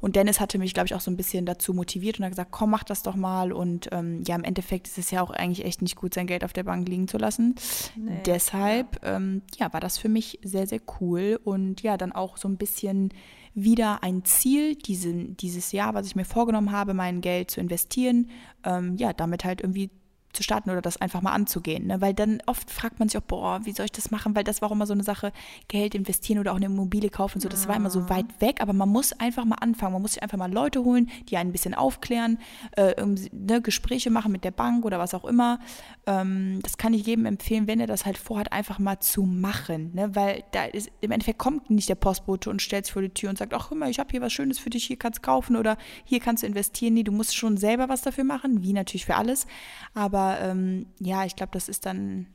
[0.00, 2.50] Und Dennis hatte mich, glaube ich, auch so ein bisschen dazu motiviert und hat gesagt,
[2.52, 3.52] komm, mach das doch mal.
[3.52, 6.44] Und ähm, ja, im Endeffekt ist es ja auch eigentlich echt nicht gut, sein Geld
[6.44, 7.54] auf der Bank liegen zu lassen.
[7.96, 9.16] Nee, Deshalb, ja.
[9.16, 11.40] Ähm, ja, war das für mich sehr, sehr cool.
[11.42, 13.10] Und ja, dann auch so ein bisschen
[13.54, 18.30] wieder ein Ziel, diesen, dieses Jahr, was ich mir vorgenommen habe, mein Geld zu investieren,
[18.64, 19.90] ähm, ja, damit halt irgendwie
[20.34, 21.86] zu starten oder das einfach mal anzugehen.
[21.86, 22.00] Ne?
[22.00, 24.34] Weil dann oft fragt man sich auch, boah, wie soll ich das machen?
[24.34, 25.32] Weil das war auch immer so eine Sache,
[25.68, 28.10] Geld investieren oder auch eine Immobilie kaufen und so, das war immer so mhm.
[28.10, 29.92] weit weg, aber man muss einfach mal anfangen.
[29.92, 32.38] Man muss sich einfach mal Leute holen, die einen ein bisschen aufklären,
[32.76, 32.94] äh,
[33.32, 35.58] ne, Gespräche machen mit der Bank oder was auch immer.
[36.06, 39.92] Ähm, das kann ich jedem empfehlen, wenn er das halt vorhat, einfach mal zu machen.
[39.94, 40.14] Ne?
[40.14, 43.30] Weil da ist, im Endeffekt kommt nicht der Postbote und stellt sich vor die Tür
[43.30, 45.22] und sagt, ach guck mal, ich habe hier was Schönes für dich, hier kannst du
[45.22, 46.94] kaufen oder hier kannst du investieren.
[46.94, 49.46] Nee, du musst schon selber was dafür machen, wie natürlich für alles.
[49.94, 52.26] Aber ähm, ja, ich glaube, das ist dann,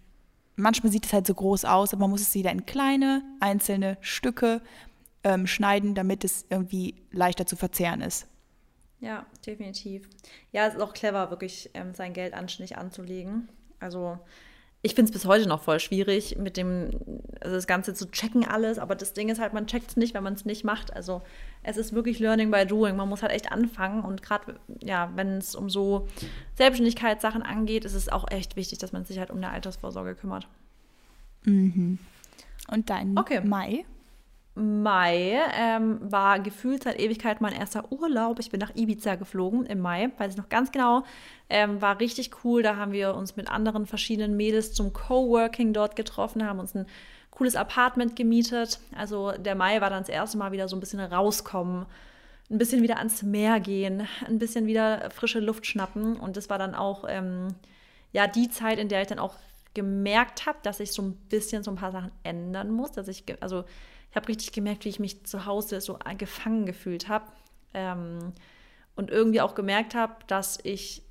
[0.55, 3.97] manchmal sieht es halt so groß aus, aber man muss es wieder in kleine, einzelne
[4.01, 4.61] Stücke
[5.23, 8.27] ähm, schneiden, damit es irgendwie leichter zu verzehren ist.
[8.99, 10.09] Ja, definitiv.
[10.51, 13.49] Ja, es ist auch clever, wirklich ähm, sein Geld anständig anzulegen.
[13.79, 14.19] Also
[14.81, 16.91] ich finde es bis heute noch voll schwierig, mit dem,
[17.41, 20.13] also das Ganze zu checken alles, aber das Ding ist halt, man checkt es nicht,
[20.13, 20.93] wenn man es nicht macht.
[20.93, 21.21] Also
[21.69, 22.95] es ist wirklich Learning by Doing.
[22.95, 26.07] Man muss halt echt anfangen und gerade, ja, wenn es um so
[26.55, 30.47] Selbstständigkeitssachen angeht, ist es auch echt wichtig, dass man sich halt um eine Altersvorsorge kümmert.
[31.45, 31.99] Mhm.
[32.71, 33.41] Und dein okay.
[33.41, 33.85] Mai?
[34.55, 38.39] Mai ähm, war gefühlt seit Ewigkeit mein erster Urlaub.
[38.39, 41.03] Ich bin nach Ibiza geflogen im Mai, weiß ich noch ganz genau.
[41.49, 42.61] Ähm, war richtig cool.
[42.61, 46.87] Da haben wir uns mit anderen verschiedenen Mädels zum Coworking dort getroffen, haben uns ein
[47.31, 48.79] cooles Apartment gemietet.
[48.95, 51.85] Also der Mai war dann das erste Mal wieder so ein bisschen rauskommen,
[52.49, 56.17] ein bisschen wieder ans Meer gehen, ein bisschen wieder frische Luft schnappen.
[56.17, 57.55] Und das war dann auch ähm,
[58.11, 59.35] ja die Zeit, in der ich dann auch
[59.73, 62.91] gemerkt habe, dass ich so ein bisschen so ein paar Sachen ändern muss.
[62.91, 63.63] Dass ich, also
[64.09, 67.25] ich habe richtig gemerkt, wie ich mich zu Hause so gefangen gefühlt habe.
[67.73, 68.33] Ähm,
[68.95, 71.03] und irgendwie auch gemerkt habe, dass ich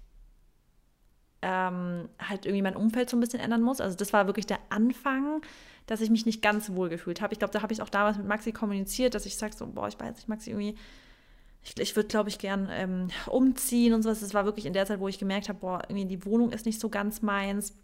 [1.40, 3.80] ähm, halt irgendwie mein Umfeld so ein bisschen ändern muss.
[3.80, 5.40] Also das war wirklich der Anfang,
[5.88, 7.32] dass ich mich nicht ganz wohl gefühlt habe.
[7.32, 9.88] Ich glaube, da habe ich auch damals mit Maxi kommuniziert, dass ich sage so, boah,
[9.88, 10.76] ich weiß nicht, Maxi, irgendwie,
[11.64, 14.20] ich, ich würde, glaube ich, gern ähm, umziehen und sowas.
[14.20, 16.66] Das war wirklich in der Zeit, wo ich gemerkt habe, boah, irgendwie die Wohnung ist
[16.66, 17.74] nicht so ganz meins.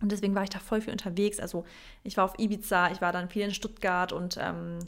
[0.00, 1.40] Und deswegen war ich da voll viel unterwegs.
[1.40, 1.64] Also
[2.04, 4.78] ich war auf Ibiza, ich war dann viel in Stuttgart und ähm,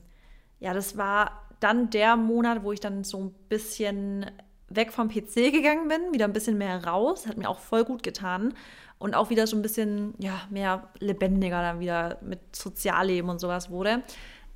[0.61, 4.31] ja, das war dann der Monat, wo ich dann so ein bisschen
[4.77, 7.27] weg vom PC gegangen bin, wieder ein bisschen mehr raus.
[7.27, 8.55] Hat mir auch voll gut getan.
[8.99, 13.71] Und auch wieder so ein bisschen, ja, mehr lebendiger dann wieder mit Sozialleben und sowas
[13.71, 14.03] wurde.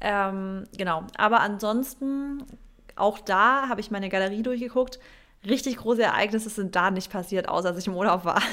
[0.01, 1.05] Ähm, genau.
[1.17, 2.45] Aber ansonsten,
[2.97, 4.99] auch da habe ich meine Galerie durchgeguckt.
[5.47, 8.43] Richtig große Ereignisse sind da nicht passiert, außer dass ich im Urlaub war.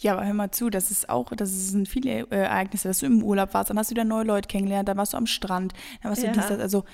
[0.00, 3.06] Ja, aber hör mal zu, das ist auch, das sind viele äh, Ereignisse, dass du
[3.06, 5.72] im Urlaub warst, dann hast du wieder neue Leute kennengelernt, dann warst du am Strand,
[6.02, 6.30] dann warst ja.
[6.30, 6.84] du dies, das, also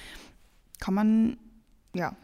[0.81, 1.37] kann man,
[1.95, 2.17] ja.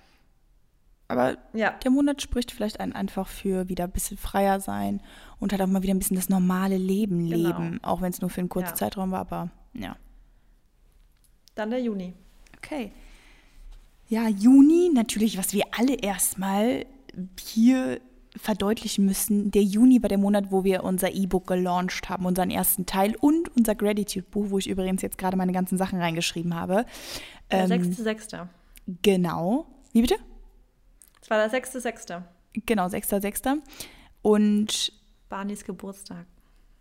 [1.11, 1.73] Aber ja.
[1.83, 5.03] der Monat spricht vielleicht einen einfach für wieder ein bisschen freier sein
[5.41, 7.49] und halt auch mal wieder ein bisschen das normale Leben genau.
[7.49, 8.75] leben, auch wenn es nur für einen kurzen ja.
[8.77, 9.97] Zeitraum war, aber ja.
[11.57, 12.15] Dann der Juni.
[12.59, 12.93] Okay.
[14.09, 16.87] Ja, Juni, natürlich, was wir alle erstmal
[17.41, 18.01] hier
[18.37, 22.87] verdeutlichen müssen, der Juni war der Monat, wo wir unser E-Book gelauncht haben, unseren ersten
[22.87, 26.87] Teil und unser Gratitude-Buch, wo ich übrigens jetzt gerade meine ganzen Sachen reingeschrieben habe.
[27.51, 28.47] Der ähm, 6.6.
[29.03, 29.67] Genau.
[29.93, 30.15] Wie bitte?
[31.31, 32.23] War der 6.6.
[32.67, 33.59] Genau, 6.6.
[34.21, 34.93] Und
[35.29, 36.27] Barneys Geburtstag.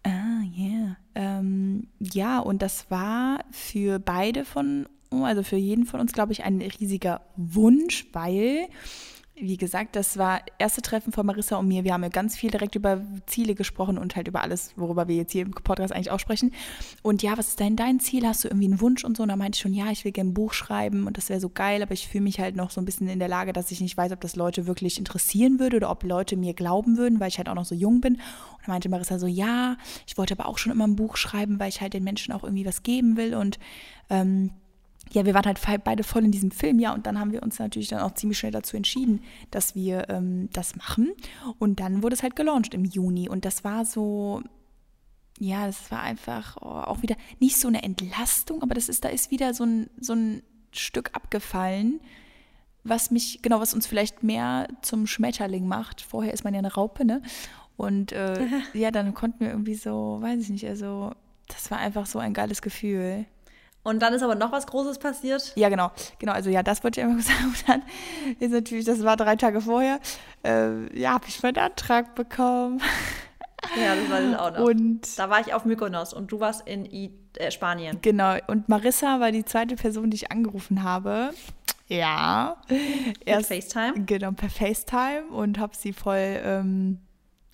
[0.04, 0.98] Ah, yeah.
[1.14, 6.44] Ähm, ja, und das war für beide von, also für jeden von uns, glaube ich,
[6.44, 8.70] ein riesiger Wunsch, weil
[9.42, 11.84] wie gesagt, das war erste Treffen von Marissa und mir.
[11.84, 15.16] Wir haben ja ganz viel direkt über Ziele gesprochen und halt über alles, worüber wir
[15.16, 16.52] jetzt hier im Podcast eigentlich auch sprechen.
[17.02, 18.28] Und ja, was ist denn dein Ziel?
[18.28, 19.24] Hast du irgendwie einen Wunsch und so?
[19.24, 21.40] Und da meinte ich schon, ja, ich will gerne ein Buch schreiben und das wäre
[21.40, 23.72] so geil, aber ich fühle mich halt noch so ein bisschen in der Lage, dass
[23.72, 27.20] ich nicht weiß, ob das Leute wirklich interessieren würde oder ob Leute mir glauben würden,
[27.20, 28.16] weil ich halt auch noch so jung bin.
[28.16, 31.60] Und da meinte Marissa so, ja, ich wollte aber auch schon immer ein Buch schreiben,
[31.60, 33.58] weil ich halt den Menschen auch irgendwie was geben will und
[34.10, 34.52] ähm,
[35.12, 37.58] ja, wir waren halt beide voll in diesem Film, ja, und dann haben wir uns
[37.58, 41.14] natürlich dann auch ziemlich schnell dazu entschieden, dass wir ähm, das machen.
[41.58, 43.28] Und dann wurde es halt gelauncht im Juni.
[43.28, 44.44] Und das war so,
[45.40, 49.10] ja, das war einfach oh, auch wieder nicht so eine Entlastung, aber das ist, da
[49.10, 52.00] ist wieder so ein, so ein Stück abgefallen,
[52.84, 56.02] was mich, genau, was uns vielleicht mehr zum Schmetterling macht.
[56.02, 57.22] Vorher ist man ja eine Raupe, ne?
[57.78, 61.14] Und äh, ja, dann konnten wir irgendwie so, weiß ich nicht, also
[61.48, 63.26] das war einfach so ein geiles Gefühl.
[63.84, 65.54] Und dann ist aber noch was Großes passiert.
[65.56, 65.92] Ja, genau.
[66.20, 67.46] Genau, also ja, das wollte ich einfach sagen.
[67.46, 67.82] Und dann
[68.40, 70.00] ist natürlich, das war drei Tage vorher,
[70.44, 72.82] äh, ja, habe ich meinen Antrag bekommen.
[73.76, 74.68] Ja, das war das auch noch.
[74.68, 78.00] Und da war ich auf Mykonos und du warst in I äh, Spanien.
[78.02, 81.32] Genau, und Marissa war die zweite Person, die ich angerufen habe.
[81.88, 82.58] Ja.
[83.26, 84.06] Erst, per FaceTime?
[84.06, 87.00] Genau, per FaceTime und habe sie voll ähm,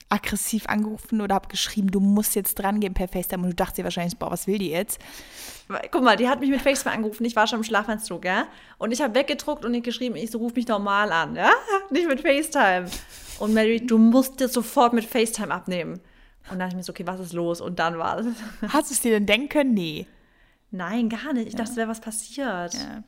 [0.09, 3.79] aggressiv angerufen oder habe geschrieben, du musst jetzt dran gehen per FaceTime und du dachtest
[3.79, 4.99] dir wahrscheinlich, boah, was will die jetzt?
[5.91, 8.47] Guck mal, die hat mich mit FaceTime angerufen, ich war schon im Schlafanzug, ja?
[8.77, 11.49] Und ich habe weggedruckt und ihr geschrieben, ich so, ruf mich normal an, ja?
[11.89, 12.85] Nicht mit FaceTime.
[13.39, 15.93] Und Mary, du musst jetzt sofort mit FaceTime abnehmen.
[16.51, 17.59] Und dann dachte ich mir so, okay, was ist los?
[17.59, 18.27] Und dann war es.
[18.69, 19.73] Hast du es dir denn denken können?
[19.73, 20.07] Nee.
[20.69, 21.47] Nein, gar nicht.
[21.47, 21.59] Ich ja.
[21.59, 22.75] dachte, es wäre was passiert.
[22.75, 23.03] Ja.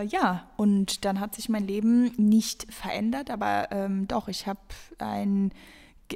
[0.00, 4.60] Äh, ja, und dann hat sich mein Leben nicht verändert, aber ähm, doch, ich habe
[4.98, 5.52] ein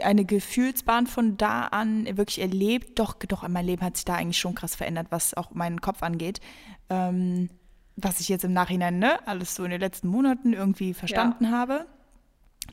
[0.02, 2.98] eine Gefühlsbahn von da an wirklich erlebt.
[2.98, 6.02] Doch, doch, mein Leben hat sich da eigentlich schon krass verändert, was auch meinen Kopf
[6.02, 6.40] angeht.
[6.88, 7.50] Ähm,
[7.96, 11.50] was ich jetzt im Nachhinein, ne, alles so in den letzten Monaten irgendwie verstanden ja.
[11.50, 11.86] habe.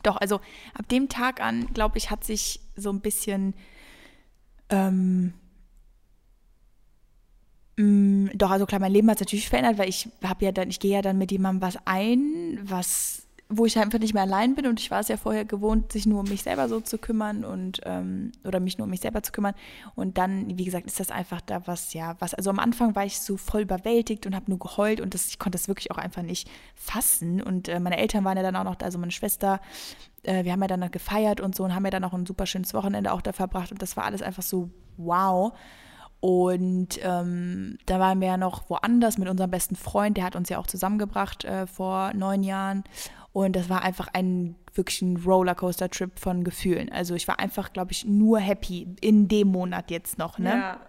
[0.04, 0.40] Doch, also
[0.74, 3.54] ab dem Tag an, glaube ich, hat sich so ein bisschen,
[4.70, 5.34] ähm,
[7.78, 10.70] mm, doch, also klar, mein Leben hat sich natürlich verändert, weil ich habe ja dann,
[10.70, 14.54] ich gehe ja dann mit jemandem was ein, was wo ich einfach nicht mehr allein
[14.54, 17.00] bin und ich war es ja vorher gewohnt, sich nur um mich selber so zu
[17.00, 19.56] kümmern und ähm, oder mich nur um mich selber zu kümmern.
[19.96, 23.06] Und dann, wie gesagt, ist das einfach da was, ja, was, also am Anfang war
[23.06, 25.98] ich so voll überwältigt und habe nur geheult und das, ich konnte das wirklich auch
[25.98, 27.42] einfach nicht fassen.
[27.42, 29.60] Und äh, meine Eltern waren ja dann auch noch da, also meine Schwester,
[30.22, 32.28] äh, wir haben ja dann noch gefeiert und so und haben ja dann auch ein
[32.28, 35.54] super schönes Wochenende auch da verbracht und das war alles einfach so wow.
[36.22, 40.50] Und ähm, da waren wir ja noch woanders mit unserem besten Freund, der hat uns
[40.50, 42.84] ja auch zusammengebracht äh, vor neun Jahren.
[43.46, 46.92] Und das war einfach ein wirklich ein Rollercoaster-Trip von Gefühlen.
[46.92, 50.50] Also ich war einfach, glaube ich, nur happy in dem Monat jetzt noch, ne?
[50.50, 50.80] Ja.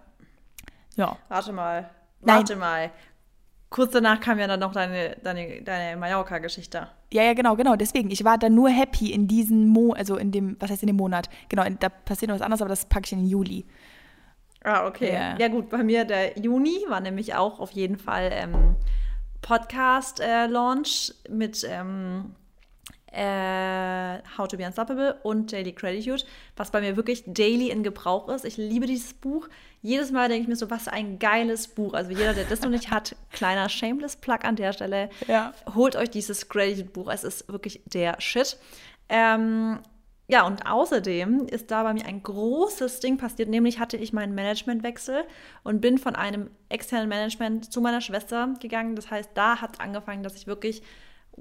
[0.95, 1.17] Ja.
[1.29, 1.89] Warte mal.
[2.19, 2.59] Warte Nein.
[2.59, 2.91] mal.
[3.69, 6.89] Kurz danach kam ja dann noch deine, deine, deine Mallorca-Geschichte.
[7.13, 7.77] Ja, ja, genau, genau.
[7.77, 10.87] Deswegen, ich war dann nur happy in diesem Mo, also in dem, was heißt in
[10.87, 11.29] dem Monat?
[11.47, 13.65] Genau, da passiert noch was anderes, aber das packe ich in den Juli.
[14.65, 15.13] Ah, okay.
[15.13, 15.37] Ja.
[15.37, 18.75] ja, gut, bei mir der Juni war nämlich auch auf jeden Fall ähm,
[19.41, 22.35] Podcast-Launch äh, mit ähm,
[23.11, 26.23] äh, How to Be Unstoppable und Daily Gratitude,
[26.55, 28.45] was bei mir wirklich daily in Gebrauch ist.
[28.45, 29.49] Ich liebe dieses Buch.
[29.81, 31.93] Jedes Mal denke ich mir so, was ein geiles Buch.
[31.93, 35.53] Also jeder, der das noch nicht hat, kleiner Shameless Plug an der Stelle, ja.
[35.75, 37.09] holt euch dieses Gratitude-Buch.
[37.11, 38.57] Es ist wirklich der Shit.
[39.09, 39.79] Ähm,
[40.31, 44.33] ja, und außerdem ist da bei mir ein großes Ding passiert, nämlich hatte ich meinen
[44.33, 45.25] Managementwechsel
[45.63, 48.95] und bin von einem externen Management zu meiner Schwester gegangen.
[48.95, 50.83] Das heißt, da hat angefangen, dass ich wirklich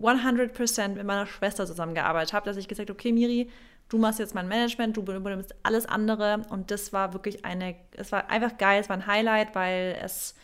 [0.03, 3.51] 100% mit meiner Schwester zusammengearbeitet habe, dass ich gesagt habe, okay, Miri,
[3.89, 6.43] du machst jetzt mein Management, du übernimmst alles andere.
[6.51, 10.35] Und das war wirklich eine, es war einfach geil, es war ein Highlight, weil es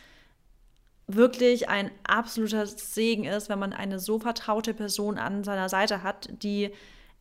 [1.07, 6.29] wirklich ein absoluter Segen ist, wenn man eine so vertraute Person an seiner Seite hat,
[6.43, 6.71] die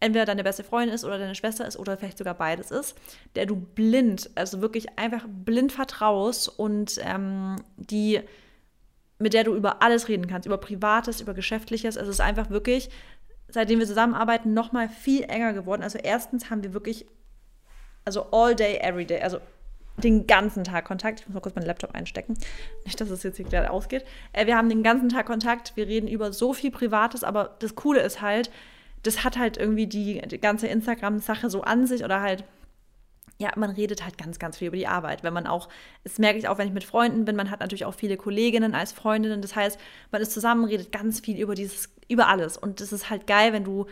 [0.00, 2.96] entweder deine beste Freundin ist oder deine Schwester ist oder vielleicht sogar beides ist,
[3.34, 8.20] der du blind, also wirklich einfach blind vertraust und ähm, die,
[9.18, 11.96] mit der du über alles reden kannst, über Privates, über Geschäftliches.
[11.96, 12.90] Also es ist einfach wirklich,
[13.48, 15.82] seitdem wir zusammenarbeiten, nochmal viel enger geworden.
[15.82, 17.06] Also erstens haben wir wirklich,
[18.04, 19.38] also all day, every day, also
[20.02, 21.20] den ganzen Tag Kontakt.
[21.20, 22.36] Ich muss mal kurz meinen Laptop einstecken.
[22.84, 24.04] Nicht, dass es jetzt hier gerade ausgeht.
[24.32, 25.72] Äh, wir haben den ganzen Tag Kontakt.
[25.76, 28.50] Wir reden über so viel Privates, aber das Coole ist halt,
[29.02, 32.44] das hat halt irgendwie die, die ganze Instagram-Sache so an sich oder halt
[33.38, 35.22] ja, man redet halt ganz, ganz viel über die Arbeit.
[35.22, 35.68] Wenn man auch,
[36.04, 38.74] das merke ich auch, wenn ich mit Freunden bin, man hat natürlich auch viele Kolleginnen
[38.74, 39.42] als Freundinnen.
[39.42, 39.78] Das heißt,
[40.10, 42.56] man ist zusammen, redet ganz viel über dieses, über alles.
[42.56, 43.86] Und das ist halt geil, wenn du,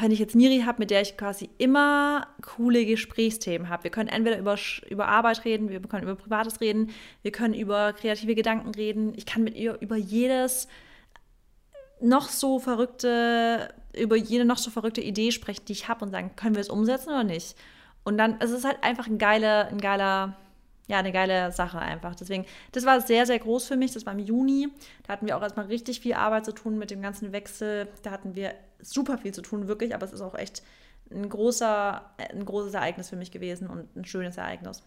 [0.00, 3.84] wenn ich jetzt Miri habe, mit der ich quasi immer coole Gesprächsthemen habe.
[3.84, 4.58] Wir können entweder über,
[4.90, 6.90] über Arbeit reden, wir können über Privates reden,
[7.22, 9.14] wir können über kreative Gedanken reden.
[9.16, 10.68] Ich kann mit ihr über jedes
[12.00, 16.36] noch so verrückte, über jede noch so verrückte Idee sprechen, die ich habe und sagen,
[16.36, 17.56] können wir es umsetzen oder nicht?
[18.08, 20.34] Und dann, es ist halt einfach ein geiler, ein geiler,
[20.86, 22.14] ja, eine geile Sache einfach.
[22.14, 23.92] Deswegen, das war sehr, sehr groß für mich.
[23.92, 24.68] Das war im Juni.
[25.02, 27.86] Da hatten wir auch erstmal richtig viel Arbeit zu tun mit dem ganzen Wechsel.
[28.02, 30.62] Da hatten wir super viel zu tun, wirklich, aber es ist auch echt
[31.10, 34.82] ein großer, ein großes Ereignis für mich gewesen und ein schönes Ereignis.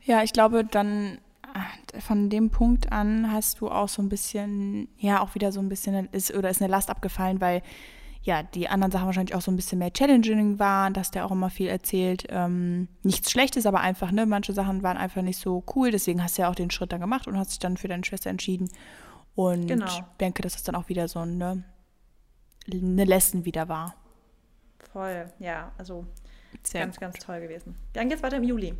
[0.00, 1.18] Ja, ich glaube, dann
[2.00, 5.68] von dem Punkt an hast du auch so ein bisschen, ja, auch wieder so ein
[5.68, 7.60] bisschen, ist, oder ist eine Last abgefallen, weil
[8.24, 11.30] ja, die anderen Sachen wahrscheinlich auch so ein bisschen mehr challenging waren, dass der auch
[11.30, 12.24] immer viel erzählt.
[12.30, 16.38] Ähm, nichts Schlechtes, aber einfach, ne, manche Sachen waren einfach nicht so cool, deswegen hast
[16.38, 18.70] du ja auch den Schritt dann gemacht und hast dich dann für deine Schwester entschieden.
[19.34, 19.84] Und genau.
[19.86, 21.64] ich denke, dass es dann auch wieder so eine,
[22.72, 23.94] eine Lesson wieder war.
[24.90, 26.06] Voll, ja, also
[26.62, 27.00] Sehr ganz, gut.
[27.02, 27.76] ganz toll gewesen.
[27.92, 28.74] Dann geht's weiter im Juli.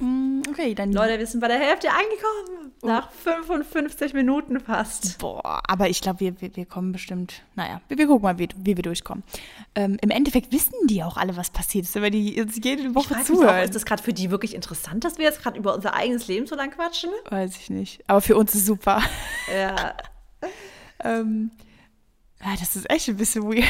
[0.00, 0.92] Mm, okay, dann.
[0.92, 2.72] Leute, wir sind bei der Hälfte angekommen.
[2.82, 2.86] Oh.
[2.86, 5.18] Nach 55 Minuten fast.
[5.18, 7.42] Boah, aber ich glaube, wir, wir, wir, kommen bestimmt.
[7.54, 9.24] Naja, wir, wir gucken mal, wie, wie wir durchkommen.
[9.74, 13.16] Ähm, Im Endeffekt wissen die auch alle, was passiert ist, weil die uns jede Woche
[13.18, 13.60] ich zuhören.
[13.60, 16.28] Auch, ist das gerade für die wirklich interessant, dass wir jetzt gerade über unser eigenes
[16.28, 17.10] Leben so lang quatschen?
[17.30, 18.04] Weiß ich nicht.
[18.06, 19.02] Aber für uns ist super.
[19.54, 19.94] Ja.
[21.04, 21.50] ähm,
[22.44, 23.64] ja, das ist echt ein bisschen weird.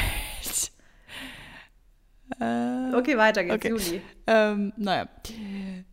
[2.40, 3.54] Äh, okay, weiter geht's.
[3.56, 3.68] Okay.
[3.68, 4.02] Juli.
[4.26, 5.08] Ähm, naja.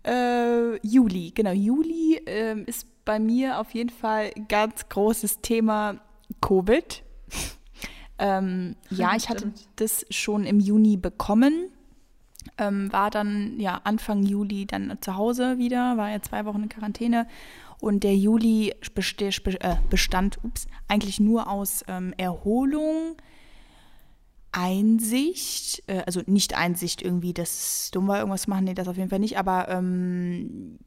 [0.05, 1.51] Äh, Juli, genau.
[1.51, 5.99] Juli ähm, ist bei mir auf jeden Fall ganz großes Thema
[6.41, 7.03] Covid.
[8.19, 11.69] ähm, ja, ich hatte das schon im Juni bekommen.
[12.57, 16.69] Ähm, war dann ja Anfang Juli dann zu Hause wieder, war ja zwei Wochen in
[16.69, 17.27] Quarantäne.
[17.79, 23.17] Und der Juli äh, bestand ups, eigentlich nur aus ähm, Erholung,
[24.53, 28.87] Einsicht, äh, also nicht Einsicht irgendwie, dass es dumm war, irgendwas zu machen, nee, das
[28.87, 30.79] auf jeden Fall nicht, aber ähm,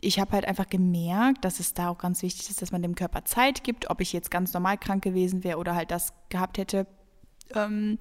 [0.00, 2.94] ich habe halt einfach gemerkt, dass es da auch ganz wichtig ist, dass man dem
[2.94, 6.58] Körper Zeit gibt, ob ich jetzt ganz normal krank gewesen wäre oder halt das gehabt
[6.58, 6.86] hätte.
[7.54, 7.98] Ähm,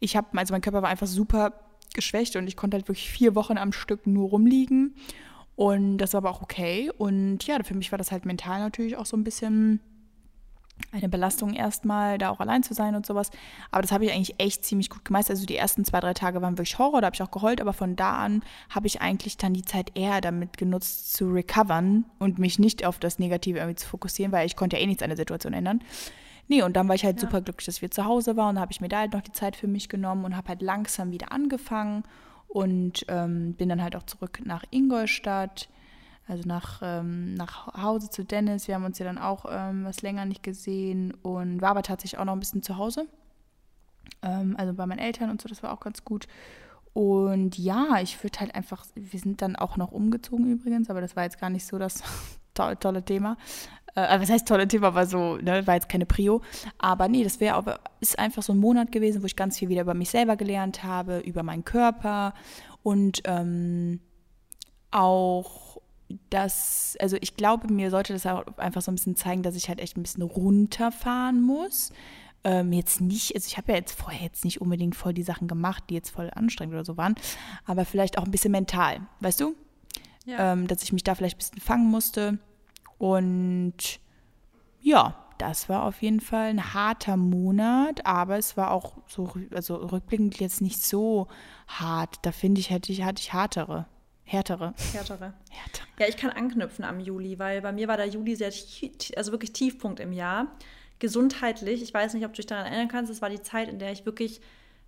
[0.00, 1.52] ich habe, also mein Körper war einfach super
[1.94, 4.96] geschwächt und ich konnte halt wirklich vier Wochen am Stück nur rumliegen.
[5.54, 6.90] Und das war aber auch okay.
[6.98, 9.80] Und ja, für mich war das halt mental natürlich auch so ein bisschen
[10.92, 13.30] eine Belastung erstmal, da auch allein zu sein und sowas.
[13.70, 15.36] Aber das habe ich eigentlich echt ziemlich gut gemeistert.
[15.36, 17.72] Also die ersten zwei, drei Tage waren wirklich Horror, da habe ich auch geheult, aber
[17.72, 22.38] von da an habe ich eigentlich dann die Zeit eher damit genutzt zu recovern und
[22.38, 25.10] mich nicht auf das Negative irgendwie zu fokussieren, weil ich konnte ja eh nichts an
[25.10, 25.82] der Situation ändern.
[26.48, 27.28] Nee, und dann war ich halt ja.
[27.28, 29.32] super glücklich, dass wir zu Hause waren und habe ich mir da halt noch die
[29.32, 32.04] Zeit für mich genommen und habe halt langsam wieder angefangen
[32.48, 35.68] und ähm, bin dann halt auch zurück nach Ingolstadt
[36.28, 38.68] also nach, ähm, nach Hause zu Dennis.
[38.68, 42.20] Wir haben uns ja dann auch ähm, was länger nicht gesehen und war aber tatsächlich
[42.20, 43.06] auch noch ein bisschen zu Hause.
[44.22, 46.26] Ähm, also bei meinen Eltern und so, das war auch ganz gut.
[46.92, 51.16] Und ja, ich würde halt einfach, wir sind dann auch noch umgezogen übrigens, aber das
[51.16, 52.02] war jetzt gar nicht so das
[52.54, 53.36] to tolle Thema.
[53.94, 56.42] Äh, was heißt tolle Thema, aber so, ne, war jetzt keine Prio.
[56.78, 59.68] Aber nee, das wäre aber, ist einfach so ein Monat gewesen, wo ich ganz viel
[59.68, 62.34] wieder über mich selber gelernt habe, über meinen Körper
[62.82, 64.00] und ähm,
[64.90, 65.67] auch
[66.30, 69.68] dass, also ich glaube, mir sollte das auch einfach so ein bisschen zeigen, dass ich
[69.68, 71.92] halt echt ein bisschen runterfahren muss.
[72.44, 75.48] Ähm, jetzt nicht, also ich habe ja jetzt vorher jetzt nicht unbedingt voll die Sachen
[75.48, 77.16] gemacht, die jetzt voll anstrengend oder so waren,
[77.66, 79.54] aber vielleicht auch ein bisschen mental, weißt du?
[80.24, 80.52] Ja.
[80.52, 82.38] Ähm, dass ich mich da vielleicht ein bisschen fangen musste.
[82.98, 84.00] Und
[84.80, 89.76] ja, das war auf jeden Fall ein harter Monat, aber es war auch so, also
[89.76, 91.28] rückblickend jetzt nicht so
[91.66, 92.18] hart.
[92.22, 93.86] Da finde ich, hätte ich, hatte ich hartere.
[94.28, 94.74] Härtere.
[94.92, 95.32] Härtere.
[95.48, 95.86] Härtere.
[95.98, 98.52] Ja, ich kann anknüpfen am Juli, weil bei mir war der Juli sehr,
[99.16, 100.48] also wirklich Tiefpunkt im Jahr.
[100.98, 103.78] Gesundheitlich, ich weiß nicht, ob du dich daran erinnern kannst, es war die Zeit, in
[103.78, 104.42] der ich wirklich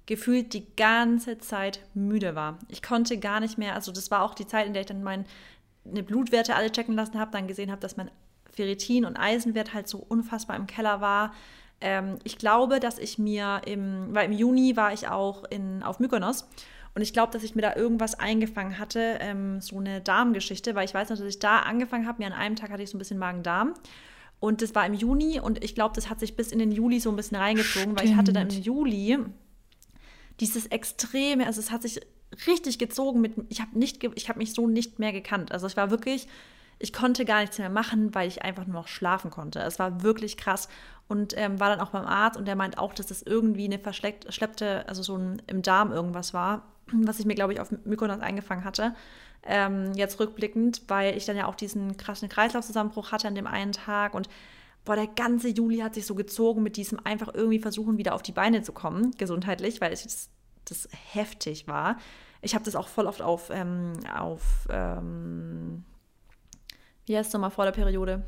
[0.05, 2.59] gefühlt die ganze Zeit müde war.
[2.69, 5.03] Ich konnte gar nicht mehr, also das war auch die Zeit, in der ich dann
[5.03, 5.25] meine
[5.85, 8.11] Blutwerte alle checken lassen habe, dann gesehen habe, dass mein
[8.53, 11.33] Ferritin und Eisenwert halt so unfassbar im Keller war.
[11.81, 15.99] Ähm, ich glaube, dass ich mir im, weil im Juni war ich auch in, auf
[15.99, 16.47] Mykonos
[16.95, 20.85] und ich glaube, dass ich mir da irgendwas eingefangen hatte, ähm, so eine Darmgeschichte, weil
[20.85, 22.23] ich weiß noch, dass ich da angefangen habe.
[22.23, 23.75] Mir an einem Tag hatte ich so ein bisschen Magen-Darm.
[24.41, 26.99] Und das war im Juni und ich glaube, das hat sich bis in den Juli
[26.99, 28.01] so ein bisschen reingezogen, Stimmt.
[28.01, 29.19] weil ich hatte dann im Juli
[30.41, 32.01] dieses extreme, also es hat sich
[32.47, 35.53] richtig gezogen mit, ich habe nicht, ich habe mich so nicht mehr gekannt.
[35.53, 36.27] Also ich war wirklich,
[36.79, 39.61] ich konnte gar nichts mehr machen, weil ich einfach nur noch schlafen konnte.
[39.61, 40.69] Es war wirklich krass
[41.07, 43.79] und ähm, war dann auch beim Arzt und der meint auch, dass das irgendwie eine
[43.79, 46.63] verschleppte, also so ein, im Darm irgendwas war
[46.93, 48.95] was ich mir, glaube ich, auf Mykonos eingefangen hatte.
[49.43, 53.73] Ähm, jetzt rückblickend, weil ich dann ja auch diesen krassen Kreislaufzusammenbruch hatte an dem einen
[53.73, 54.29] Tag und
[54.85, 58.23] boah, der ganze Juli hat sich so gezogen mit diesem einfach irgendwie versuchen, wieder auf
[58.23, 60.31] die Beine zu kommen, gesundheitlich, weil es das,
[60.65, 61.97] das heftig war.
[62.43, 65.85] Ich habe das auch voll oft auf, ähm, auf ähm,
[67.07, 68.23] wie heißt es nochmal vor der Periode?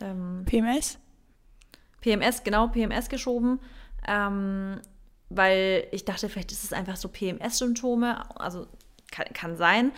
[0.00, 0.98] Ähm, PMS?
[2.00, 3.60] PMS, genau, PMS geschoben.
[4.06, 4.80] Ähm,
[5.28, 8.66] weil ich dachte, vielleicht ist es einfach so PMS-Symptome, also
[9.10, 9.92] kann, kann, sein.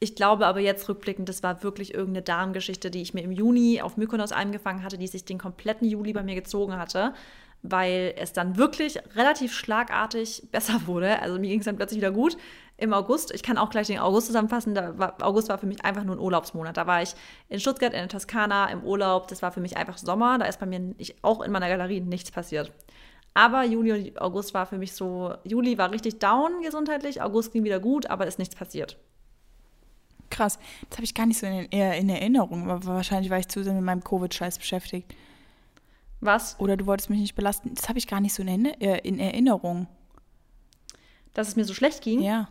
[0.00, 3.80] Ich glaube aber jetzt rückblickend, das war wirklich irgendeine Darmgeschichte, die ich mir im Juni
[3.80, 7.14] auf Mykonos eingefangen hatte, die sich den kompletten Juli bei mir gezogen hatte,
[7.62, 11.20] weil es dann wirklich relativ schlagartig besser wurde.
[11.20, 12.36] Also mir ging es dann plötzlich wieder gut
[12.76, 13.32] im August.
[13.32, 14.74] Ich kann auch gleich den August zusammenfassen.
[14.74, 16.76] War, August war für mich einfach nur ein Urlaubsmonat.
[16.76, 17.14] Da war ich
[17.48, 19.28] in Stuttgart, in der Toskana, im Urlaub.
[19.28, 20.38] Das war für mich einfach Sommer.
[20.38, 22.72] Da ist bei mir auch in meiner Galerie nichts passiert.
[23.34, 27.64] Aber Juli und August war für mich so, Juli war richtig down gesundheitlich, August ging
[27.64, 28.98] wieder gut, aber ist nichts passiert.
[30.28, 30.58] Krass,
[30.88, 33.74] das habe ich gar nicht so in, in Erinnerung, aber wahrscheinlich war ich zu sehr
[33.74, 35.14] mit meinem Covid-Scheiß beschäftigt.
[36.20, 36.58] Was?
[36.60, 37.74] Oder du wolltest mich nicht belasten.
[37.74, 39.88] Das habe ich gar nicht so in, in Erinnerung.
[41.34, 42.20] Dass es mir so schlecht ging?
[42.20, 42.48] Ja.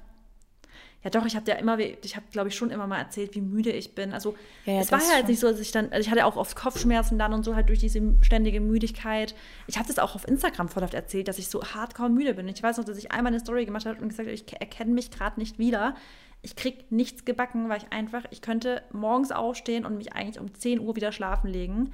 [1.04, 3.42] Ja, doch, ich habe ja immer, ich habe, glaube ich, schon immer mal erzählt, wie
[3.42, 4.14] müde ich bin.
[4.14, 4.36] Also,
[4.66, 6.56] ja, es war ja halt nicht so, dass ich dann, also ich hatte auch oft
[6.56, 9.34] Kopfschmerzen dann und so halt durch diese ständige Müdigkeit.
[9.66, 12.48] Ich habe das auch auf Instagram voll oft erzählt, dass ich so hardcore müde bin.
[12.48, 14.94] Ich weiß noch, dass ich einmal eine Story gemacht habe und gesagt habe, ich erkenne
[14.94, 15.96] mich gerade nicht wieder.
[16.44, 20.54] Ich krieg nichts gebacken, weil ich einfach, ich könnte morgens aufstehen und mich eigentlich um
[20.54, 21.92] 10 Uhr wieder schlafen legen.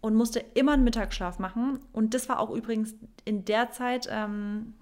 [0.00, 1.80] und musste immer einen Mittagsschlaf machen.
[1.92, 2.94] Und das war auch übrigens
[3.24, 4.74] in der Zeit, ähm,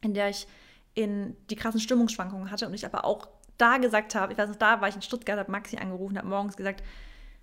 [0.00, 0.46] in der ich
[0.94, 3.28] in die krassen Stimmungsschwankungen hatte und ich aber auch
[3.58, 6.28] da gesagt habe, ich weiß noch, da war ich in Stuttgart, habe Maxi angerufen, habe
[6.28, 6.82] morgens gesagt,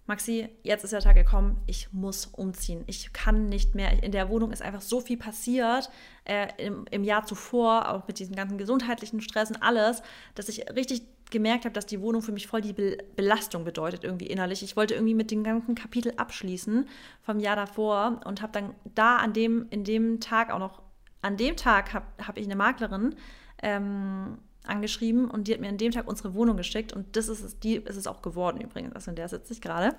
[0.08, 2.84] Maxi, jetzt ist der Tag gekommen, ich muss umziehen.
[2.88, 4.04] Ich kann nicht mehr.
[4.04, 5.90] In der Wohnung ist einfach so viel passiert
[6.26, 10.02] äh, im, im Jahr zuvor, auch mit diesem ganzen gesundheitlichen Stress und alles,
[10.36, 14.04] dass ich richtig gemerkt habe, dass die Wohnung für mich voll die Be Belastung bedeutet,
[14.04, 14.64] irgendwie innerlich.
[14.64, 16.90] Ich wollte irgendwie mit dem ganzen Kapitel abschließen
[17.22, 20.82] vom Jahr davor und habe dann da an dem, in dem Tag auch noch,
[21.22, 23.16] an dem Tag habe hab ich eine Maklerin,
[23.62, 27.42] ähm, angeschrieben und die hat mir an dem Tag unsere Wohnung geschickt und das ist
[27.42, 29.96] es, die ist es auch geworden übrigens, also in der sitze ich gerade.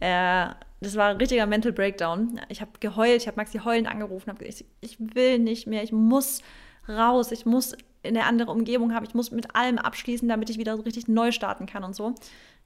[0.00, 0.48] Äh,
[0.80, 2.40] das war ein richtiger Mental Breakdown.
[2.48, 5.82] Ich habe geheult, ich habe Maxi heulend angerufen, habe gesagt, ich, ich will nicht mehr,
[5.82, 6.42] ich muss
[6.88, 10.58] raus, ich muss in eine andere Umgebung haben, ich muss mit allem abschließen, damit ich
[10.58, 12.14] wieder richtig neu starten kann und so.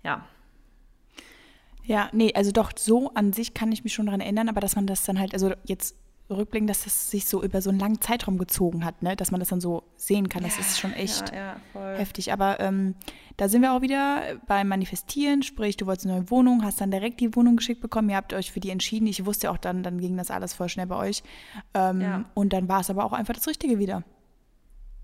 [0.04, 0.24] Ja.
[1.84, 4.76] Ja, nee, also doch, so an sich kann ich mich schon daran erinnern, aber dass
[4.76, 5.96] man das dann halt, also jetzt
[6.36, 9.16] rückblickend, dass das sich so über so einen langen Zeitraum gezogen hat, ne?
[9.16, 10.42] dass man das dann so sehen kann.
[10.42, 12.32] Das ja, ist schon echt ja, ja, heftig.
[12.32, 12.94] Aber ähm,
[13.36, 16.90] da sind wir auch wieder beim Manifestieren, sprich, du wolltest eine neue Wohnung, hast dann
[16.90, 19.06] direkt die Wohnung geschickt bekommen, ihr habt euch für die entschieden.
[19.06, 21.22] Ich wusste auch dann, dann ging das alles voll schnell bei euch.
[21.74, 24.04] Ähm, und dann war es aber auch einfach das Richtige wieder.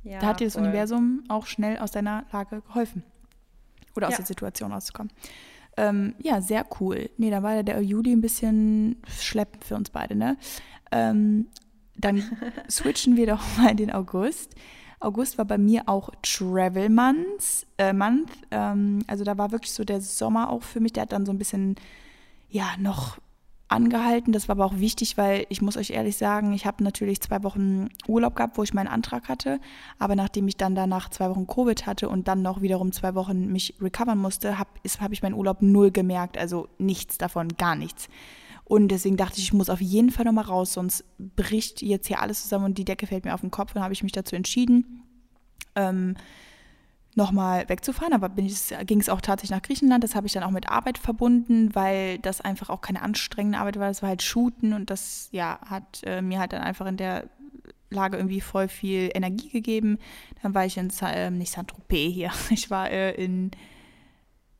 [0.04, 0.64] da hat dir das voll.
[0.64, 3.02] Universum auch schnell aus deiner Lage geholfen.
[3.96, 5.12] Oder aus der Situation rauszukommen.
[5.78, 7.08] Ähm, ja, sehr cool.
[7.18, 10.36] Nee, da war der Juli ein bisschen schleppend für uns beide, ne?
[10.90, 11.46] Ähm,
[11.96, 12.22] dann
[12.68, 14.56] switchen wir doch mal in den August.
[14.98, 17.64] August war bei mir auch Travel Month.
[17.78, 18.32] Äh, Month.
[18.50, 20.94] Ähm, also da war wirklich so der Sommer auch für mich.
[20.94, 21.76] Der hat dann so ein bisschen,
[22.48, 23.18] ja, noch
[23.68, 24.32] angehalten.
[24.32, 27.42] Das war aber auch wichtig, weil ich muss euch ehrlich sagen, ich habe natürlich zwei
[27.42, 29.60] Wochen Urlaub gehabt, wo ich meinen Antrag hatte.
[29.98, 33.52] Aber nachdem ich dann danach zwei Wochen Covid hatte und dann noch wiederum zwei Wochen
[33.52, 36.38] mich recovern musste, habe hab ich meinen Urlaub null gemerkt.
[36.38, 38.08] Also nichts davon, gar nichts.
[38.64, 42.20] Und deswegen dachte ich, ich muss auf jeden Fall nochmal raus, sonst bricht jetzt hier
[42.20, 43.74] alles zusammen und die Decke fällt mir auf den Kopf.
[43.74, 45.02] Und habe ich mich dazu entschieden,
[45.74, 46.16] ähm,
[47.18, 48.14] nochmal wegzufahren.
[48.14, 50.02] Aber ging es auch tatsächlich nach Griechenland.
[50.02, 53.78] Das habe ich dann auch mit Arbeit verbunden, weil das einfach auch keine anstrengende Arbeit
[53.78, 53.88] war.
[53.88, 57.28] Das war halt Shooten und das ja, hat äh, mir halt dann einfach in der
[57.90, 59.98] Lage irgendwie voll viel Energie gegeben.
[60.42, 63.50] Dann war ich in, äh, nicht Saint-Tropez hier, ich war äh, in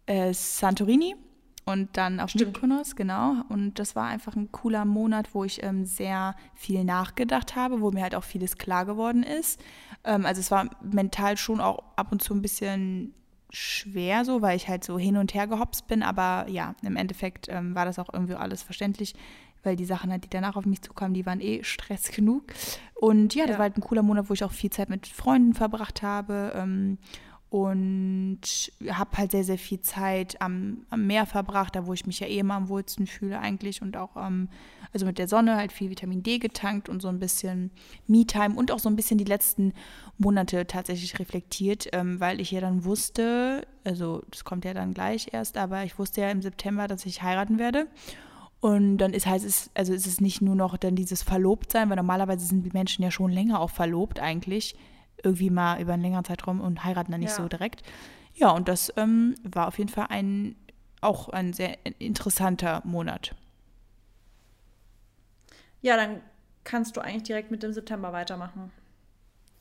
[0.07, 1.15] äh, Santorini
[1.69, 2.55] und dann auf Stimmt.
[2.55, 3.43] Mykonos, genau.
[3.51, 7.91] Und das war einfach ein cooler Monat, wo ich ähm, sehr viel nachgedacht habe, wo
[7.91, 9.61] mir halt auch vieles klar geworden ist.
[10.05, 13.15] Ähm, also es war mental schon auch ab und zu ein bisschen
[13.51, 16.03] schwer so, weil ich halt so hin und her gehopst bin.
[16.03, 19.15] Aber ja, im Endeffekt ähm, war das auch irgendwie alles verständlich,
[19.63, 22.45] weil die Sachen halt, die danach auf mich zukamen, die waren eh Stress genug.
[22.95, 23.59] Und ja, das ja.
[23.59, 26.53] war halt ein cooler Monat, wo ich auch viel Zeit mit Freunden verbracht habe.
[26.55, 26.97] Ähm,
[27.51, 28.41] und
[28.91, 32.27] habe halt sehr, sehr viel Zeit am, am, Meer verbracht, da wo ich mich ja
[32.27, 34.49] eh immer am wohlsten fühle eigentlich und auch ähm,
[34.93, 37.71] also mit der Sonne halt viel Vitamin D getankt und so ein bisschen
[38.07, 39.73] Me-Time und auch so ein bisschen die letzten
[40.19, 45.29] Monate tatsächlich reflektiert, ähm, weil ich ja dann wusste, also das kommt ja dann gleich
[45.33, 47.87] erst, aber ich wusste ja im September, dass ich heiraten werde.
[48.61, 51.97] Und dann ist heißt es, also ist es nicht nur noch dann dieses Verlobtsein, weil
[51.97, 54.75] normalerweise sind die Menschen ja schon länger auch verlobt eigentlich
[55.23, 57.37] irgendwie mal über einen längeren Zeitraum und heiraten dann nicht ja.
[57.37, 57.83] so direkt.
[58.35, 60.57] Ja, und das ähm, war auf jeden Fall ein
[61.01, 63.35] auch ein sehr interessanter Monat.
[65.81, 66.21] Ja, dann
[66.65, 68.73] kannst du eigentlich direkt mit dem September weitermachen.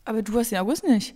[0.05, 1.15] Aber du hast den August nicht.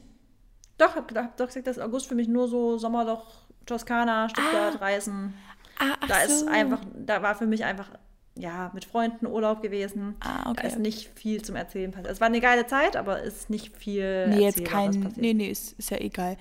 [0.78, 3.26] Doch, hab, hab doch gesagt, dass August für mich nur so Sommerloch,
[3.66, 4.84] Toskana, Stuttgart, ah.
[4.84, 5.34] Reisen.
[5.80, 6.34] Ah, ach da so.
[6.34, 7.90] ist einfach, da war für mich einfach
[8.36, 10.16] ja, mit Freunden Urlaub gewesen.
[10.20, 10.62] Ah, okay.
[10.62, 12.12] Da ist nicht viel zum Erzählen passiert.
[12.12, 14.28] Es war eine geile Zeit, aber es ist nicht viel.
[14.30, 15.14] Nee, jetzt kein.
[15.18, 16.38] Nee, nee, ist, ist ja egal.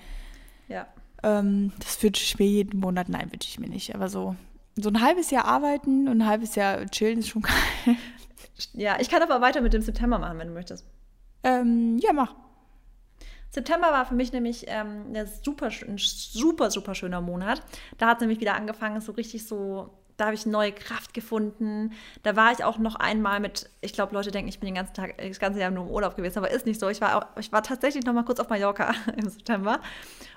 [0.67, 0.87] Ja.
[1.23, 3.09] Ähm, das wünsche ich mir jeden Monat.
[3.09, 3.93] Nein, wünsche ich mir nicht.
[3.93, 4.35] Aber so,
[4.75, 7.41] so ein halbes Jahr arbeiten und ein halbes Jahr chillen ist schon
[7.85, 7.97] geil.
[8.73, 10.85] Ja, ich kann aber weiter mit dem September machen, wenn du möchtest.
[11.43, 12.35] Ähm, ja, mach.
[13.49, 17.61] September war für mich nämlich ähm, ein super, ein super, super schöner Monat.
[17.97, 19.89] Da hat es nämlich wieder angefangen, so richtig so
[20.21, 21.93] da habe ich neue Kraft gefunden.
[22.21, 24.93] Da war ich auch noch einmal mit, ich glaube, Leute denken, ich bin den ganzen
[24.93, 26.89] Tag, das ganze Jahr nur im Urlaub gewesen, aber ist nicht so.
[26.89, 29.79] Ich war, auch, ich war tatsächlich noch mal kurz auf Mallorca im September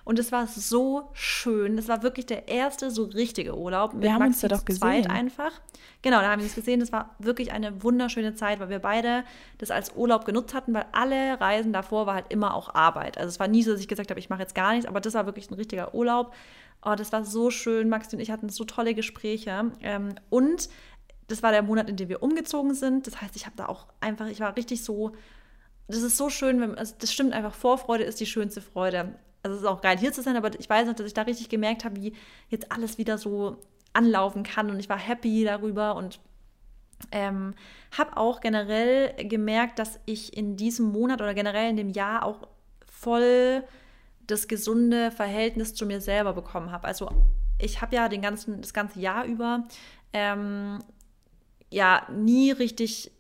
[0.05, 1.77] und es war so schön.
[1.77, 3.93] Das war wirklich der erste so richtige Urlaub.
[3.95, 5.11] Wir haben Maxi uns da doch gesehen.
[5.11, 5.53] einfach.
[6.01, 6.81] Genau, da haben wir uns gesehen.
[6.81, 9.25] Das war wirklich eine wunderschöne Zeit, weil wir beide
[9.59, 13.19] das als Urlaub genutzt hatten, weil alle Reisen davor war halt immer auch Arbeit.
[13.19, 15.03] Also es war nie so, dass ich gesagt habe, ich mache jetzt gar nichts, aber
[15.03, 16.33] das war wirklich ein richtiger Urlaub.
[16.85, 17.89] Oh, das war so schön.
[17.89, 19.73] Maxi und ich hatten so tolle Gespräche.
[19.81, 20.69] Ähm, und
[21.29, 23.07] das war der Monat, in dem wir umgezogen sind.
[23.07, 25.13] Das heißt, ich habe da auch einfach, ich war richtig so,
[25.89, 29.15] das ist so schön, wenn, also das stimmt einfach, Vorfreude ist die schönste Freude.
[29.43, 31.23] Also es ist auch geil, hier zu sein, aber ich weiß noch, dass ich da
[31.23, 32.15] richtig gemerkt habe, wie
[32.49, 33.57] jetzt alles wieder so
[33.93, 36.21] anlaufen kann und ich war happy darüber und
[37.11, 37.55] Ähm,
[37.99, 42.49] habe auch generell gemerkt, dass ich in diesem Monat oder generell in dem Jahr auch
[42.87, 43.65] voll
[44.27, 46.87] das gesunde Verhältnis zu mir selber bekommen habe.
[46.87, 47.11] Also
[47.59, 49.67] ich habe ja den ganzen, das ganze Jahr über
[50.13, 50.79] ähm,
[51.71, 53.11] ja nie richtig,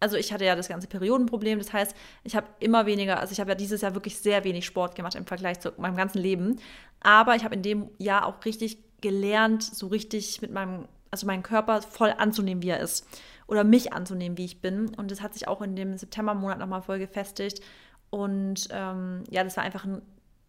[0.00, 1.94] also ich hatte ja das ganze Periodenproblem, das heißt,
[2.24, 5.14] ich habe immer weniger, also ich habe ja dieses Jahr wirklich sehr wenig Sport gemacht
[5.14, 6.58] im Vergleich zu meinem ganzen Leben,
[7.00, 11.42] aber ich habe in dem Jahr auch richtig gelernt, so richtig mit meinem, also meinen
[11.42, 13.06] Körper voll anzunehmen, wie er ist.
[13.46, 14.94] Oder mich anzunehmen, wie ich bin.
[14.96, 17.62] Und das hat sich auch in dem Septembermonat nochmal voll gefestigt.
[18.10, 20.02] Und ähm, ja, das war einfach ein,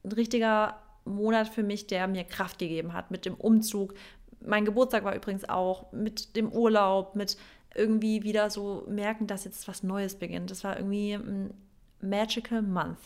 [0.03, 3.93] ein richtiger Monat für mich, der mir Kraft gegeben hat mit dem Umzug.
[4.41, 7.37] Mein Geburtstag war übrigens auch mit dem Urlaub, mit
[7.75, 10.51] irgendwie wieder so merken, dass jetzt was Neues beginnt.
[10.51, 11.53] Das war irgendwie ein
[12.01, 12.99] magical month.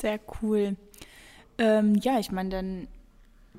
[0.00, 0.76] Sehr cool.
[1.58, 2.88] Ähm, ja, ich meine, dann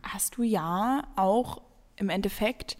[0.03, 1.61] hast du ja auch
[1.95, 2.77] im Endeffekt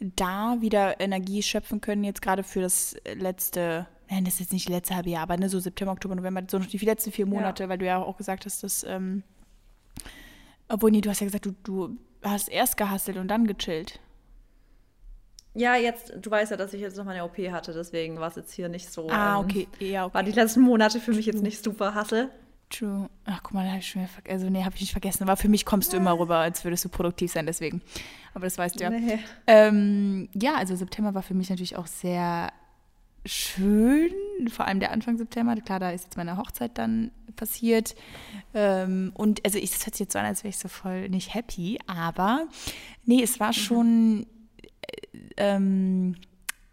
[0.00, 4.68] da wieder Energie schöpfen können, jetzt gerade für das letzte nein, das ist jetzt nicht
[4.68, 7.64] letzte halbe Jahr, aber ne, so September, Oktober, November, so noch die letzten vier Monate,
[7.64, 7.68] ja.
[7.68, 9.22] weil du ja auch gesagt hast, dass, ähm,
[10.68, 14.00] obwohl, nee, du hast ja gesagt, du, du hast erst gehasselt und dann gechillt.
[15.54, 18.28] Ja, jetzt, du weißt ja, dass ich jetzt noch mal eine OP hatte, deswegen war
[18.28, 19.08] es jetzt hier nicht so.
[19.08, 19.66] Ah, okay.
[19.80, 20.14] Ähm, ja, okay.
[20.14, 22.30] War die letzten Monate für mich jetzt nicht super Hassel.
[22.68, 23.08] True.
[23.24, 24.34] Ach, guck mal, da habe ich schon wieder vergessen.
[24.34, 25.22] Also, nee, habe ich nicht vergessen.
[25.22, 27.80] Aber für mich kommst du immer rüber, als würdest du produktiv sein, deswegen.
[28.34, 28.90] Aber das weißt du ja.
[28.90, 29.18] Nee.
[29.46, 32.52] Ähm, ja, also September war für mich natürlich auch sehr
[33.26, 34.10] schön,
[34.48, 35.54] vor allem der Anfang September.
[35.56, 37.94] Klar, da ist jetzt meine Hochzeit dann passiert.
[38.54, 41.34] Ähm, und also es hört sich jetzt so an, als wäre ich so voll nicht
[41.34, 42.46] happy, aber
[43.04, 43.52] nee, es war mhm.
[43.52, 44.26] schon.
[44.82, 46.16] Äh, ähm,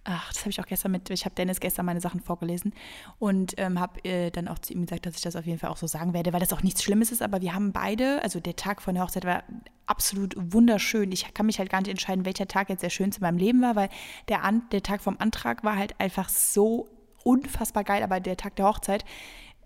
[0.05, 2.73] ach, das habe ich auch gestern mit, ich habe Dennis gestern meine Sachen vorgelesen
[3.19, 5.69] und ähm, habe äh, dann auch zu ihm gesagt, dass ich das auf jeden Fall
[5.69, 8.39] auch so sagen werde, weil das auch nichts Schlimmes ist, aber wir haben beide, also
[8.39, 9.43] der Tag von der Hochzeit war
[9.85, 11.11] absolut wunderschön.
[11.11, 13.61] Ich kann mich halt gar nicht entscheiden, welcher Tag jetzt der schönste in meinem Leben
[13.61, 13.89] war, weil
[14.27, 16.89] der, An der Tag vom Antrag war halt einfach so
[17.23, 19.05] unfassbar geil, aber der Tag der Hochzeit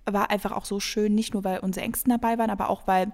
[0.05, 3.11] war einfach auch so schön, nicht nur weil unsere Ängsten dabei waren, aber auch weil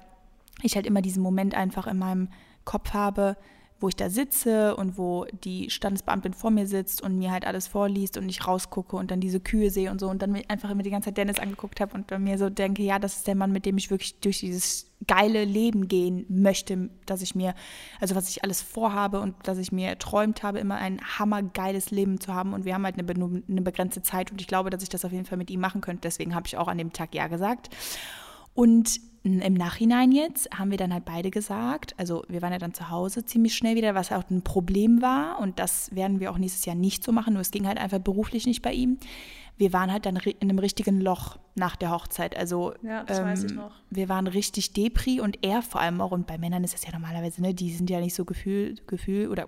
[0.62, 2.30] ich halt immer diesen Moment einfach in meinem
[2.66, 3.38] Kopf habe,
[3.84, 7.68] wo ich da sitze und wo die Standesbeamtin vor mir sitzt und mir halt alles
[7.68, 10.84] vorliest und ich rausgucke und dann diese Kühe sehe und so und dann einfach immer
[10.84, 13.52] die ganze Zeit Dennis angeguckt habe und mir so denke, ja, das ist der Mann,
[13.52, 17.56] mit dem ich wirklich durch dieses geile Leben gehen möchte, dass ich mir,
[18.00, 22.22] also was ich alles vorhabe und dass ich mir erträumt habe, immer ein hammergeiles Leben
[22.22, 24.88] zu haben und wir haben halt eine, eine begrenzte Zeit und ich glaube, dass ich
[24.88, 27.14] das auf jeden Fall mit ihm machen könnte, deswegen habe ich auch an dem Tag
[27.14, 27.70] ja gesagt.
[28.54, 32.74] Und im Nachhinein jetzt haben wir dann halt beide gesagt, also wir waren ja dann
[32.74, 36.38] zu Hause ziemlich schnell wieder, was auch ein Problem war und das werden wir auch
[36.38, 38.98] nächstes Jahr nicht so machen, nur es ging halt einfach beruflich nicht bei ihm.
[39.56, 42.36] Wir waren halt dann in einem richtigen Loch nach der Hochzeit.
[42.36, 43.72] Also ja, das ähm, weiß ich noch.
[43.90, 46.92] wir waren richtig Depri und er vor allem auch, und bei Männern ist das ja
[46.92, 49.48] normalerweise, ne, die sind ja nicht so Gefühl, Gefühl oder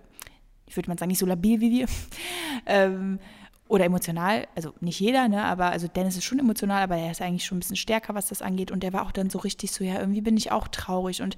[0.68, 1.88] ich würde mal sagen, nicht so labil wie wir.
[2.66, 3.20] ähm,
[3.68, 7.22] oder emotional, also nicht jeder, ne, aber also Dennis ist schon emotional, aber er ist
[7.22, 9.72] eigentlich schon ein bisschen stärker, was das angeht und der war auch dann so richtig
[9.72, 11.36] so, ja, irgendwie bin ich auch traurig und,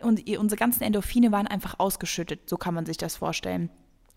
[0.00, 3.70] und unsere ganzen Endorphine waren einfach ausgeschüttet, so kann man sich das vorstellen.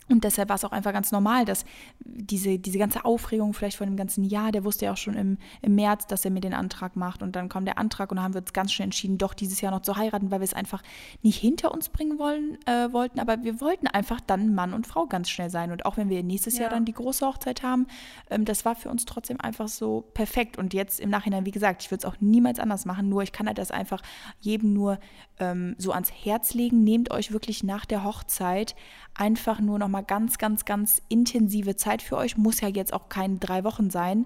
[0.10, 1.66] Und deshalb war es auch einfach ganz normal, dass
[1.99, 5.38] diese, diese ganze Aufregung vielleicht von dem ganzen Jahr, der wusste ja auch schon im,
[5.62, 7.24] im März, dass er mir den Antrag macht.
[7.24, 9.62] Und dann kam der Antrag und dann haben wir uns ganz schnell entschieden, doch dieses
[9.62, 10.84] Jahr noch zu heiraten, weil wir es einfach
[11.22, 13.20] nicht hinter uns bringen wollen, äh, wollten.
[13.20, 15.72] Aber wir wollten einfach dann Mann und Frau ganz schnell sein.
[15.72, 16.64] Und auch wenn wir nächstes ja.
[16.64, 17.88] Jahr dann die große Hochzeit haben,
[18.30, 20.58] ähm, das war für uns trotzdem einfach so perfekt.
[20.58, 23.09] Und jetzt im Nachhinein, wie gesagt, ich würde es auch niemals anders machen.
[23.09, 24.01] Nur ich kann halt das einfach
[24.42, 25.00] jedem nur
[25.39, 26.84] ähm, so ans Herz legen.
[26.84, 28.75] Nehmt euch wirklich nach der Hochzeit
[29.16, 32.36] einfach nur noch mal ganz, ganz, ganz intensive Zeit für euch.
[32.36, 34.25] Muss ja jetzt auch keine drei Wochen sein.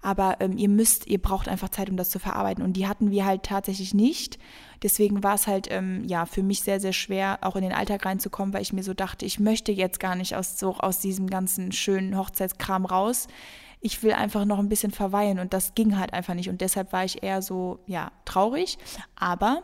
[0.00, 2.62] Aber ähm, ihr müsst, ihr braucht einfach Zeit, um das zu verarbeiten.
[2.62, 4.38] Und die hatten wir halt tatsächlich nicht.
[4.82, 8.06] Deswegen war es halt ähm, ja für mich sehr, sehr schwer, auch in den Alltag
[8.06, 11.28] reinzukommen, weil ich mir so dachte, ich möchte jetzt gar nicht aus, so, aus diesem
[11.28, 13.26] ganzen schönen Hochzeitskram raus.
[13.80, 16.48] Ich will einfach noch ein bisschen verweilen und das ging halt einfach nicht.
[16.48, 18.78] Und deshalb war ich eher so, ja, traurig.
[19.16, 19.62] Aber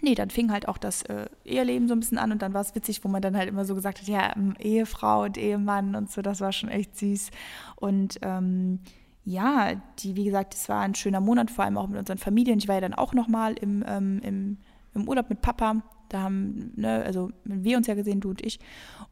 [0.00, 2.60] nee, dann fing halt auch das äh, Eheleben so ein bisschen an und dann war
[2.60, 5.94] es witzig, wo man dann halt immer so gesagt hat, ja, ähm, Ehefrau und Ehemann
[5.94, 7.30] und so, das war schon echt süß.
[7.76, 8.80] Und ähm,
[9.24, 12.58] ja, die, wie gesagt, es war ein schöner Monat, vor allem auch mit unseren Familien.
[12.58, 14.56] Ich war ja dann auch nochmal im, ähm, im,
[14.94, 15.82] im Urlaub mit Papa.
[16.08, 18.58] Da haben, ne, also wir uns ja gesehen, du und ich.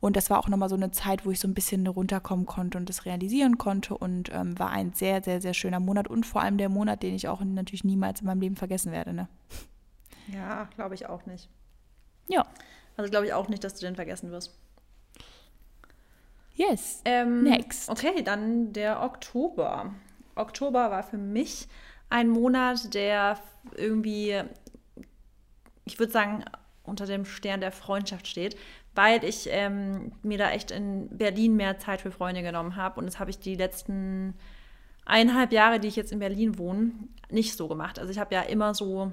[0.00, 2.78] Und das war auch nochmal so eine Zeit, wo ich so ein bisschen runterkommen konnte
[2.78, 3.98] und das realisieren konnte.
[3.98, 7.14] Und ähm, war ein sehr, sehr, sehr schöner Monat und vor allem der Monat, den
[7.14, 9.12] ich auch natürlich niemals in meinem Leben vergessen werde.
[9.12, 9.28] Ne?
[10.32, 11.48] Ja, glaube ich auch nicht.
[12.28, 12.46] Ja.
[12.96, 14.56] Also glaube ich auch nicht, dass du den vergessen wirst.
[16.54, 17.02] Yes.
[17.04, 17.90] Ähm, Next.
[17.90, 19.94] Okay, dann der Oktober.
[20.34, 21.68] Oktober war für mich
[22.08, 23.38] ein Monat, der
[23.74, 24.42] irgendwie,
[25.84, 26.44] ich würde sagen,
[26.82, 28.56] unter dem Stern der Freundschaft steht,
[28.94, 33.00] weil ich ähm, mir da echt in Berlin mehr Zeit für Freunde genommen habe.
[33.00, 34.34] Und das habe ich die letzten
[35.04, 36.92] eineinhalb Jahre, die ich jetzt in Berlin wohne,
[37.28, 37.98] nicht so gemacht.
[37.98, 39.12] Also ich habe ja immer so,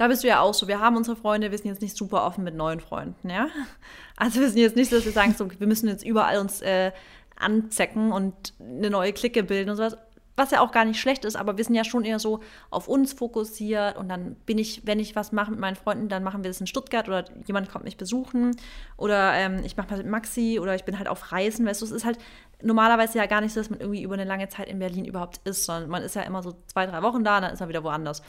[0.00, 2.24] da bist du ja auch so, wir haben unsere Freunde, wir sind jetzt nicht super
[2.24, 3.48] offen mit neuen Freunden, ja.
[4.16, 6.62] Also wir sind jetzt nicht so, dass wir sagen, so, wir müssen jetzt überall uns
[6.62, 6.92] äh,
[7.36, 9.98] anzecken und eine neue Clique bilden und sowas
[10.40, 12.40] was ja auch gar nicht schlecht ist, aber wir sind ja schon eher so
[12.70, 16.24] auf uns fokussiert und dann bin ich, wenn ich was mache mit meinen Freunden, dann
[16.24, 18.56] machen wir das in Stuttgart oder jemand kommt mich besuchen
[18.96, 21.84] oder ähm, ich mache was mit Maxi oder ich bin halt auf Reisen, weißt du,
[21.84, 22.18] es ist halt
[22.62, 25.40] normalerweise ja gar nicht so, dass man irgendwie über eine lange Zeit in Berlin überhaupt
[25.44, 27.84] ist, sondern man ist ja immer so zwei, drei Wochen da, dann ist man wieder
[27.84, 28.22] woanders.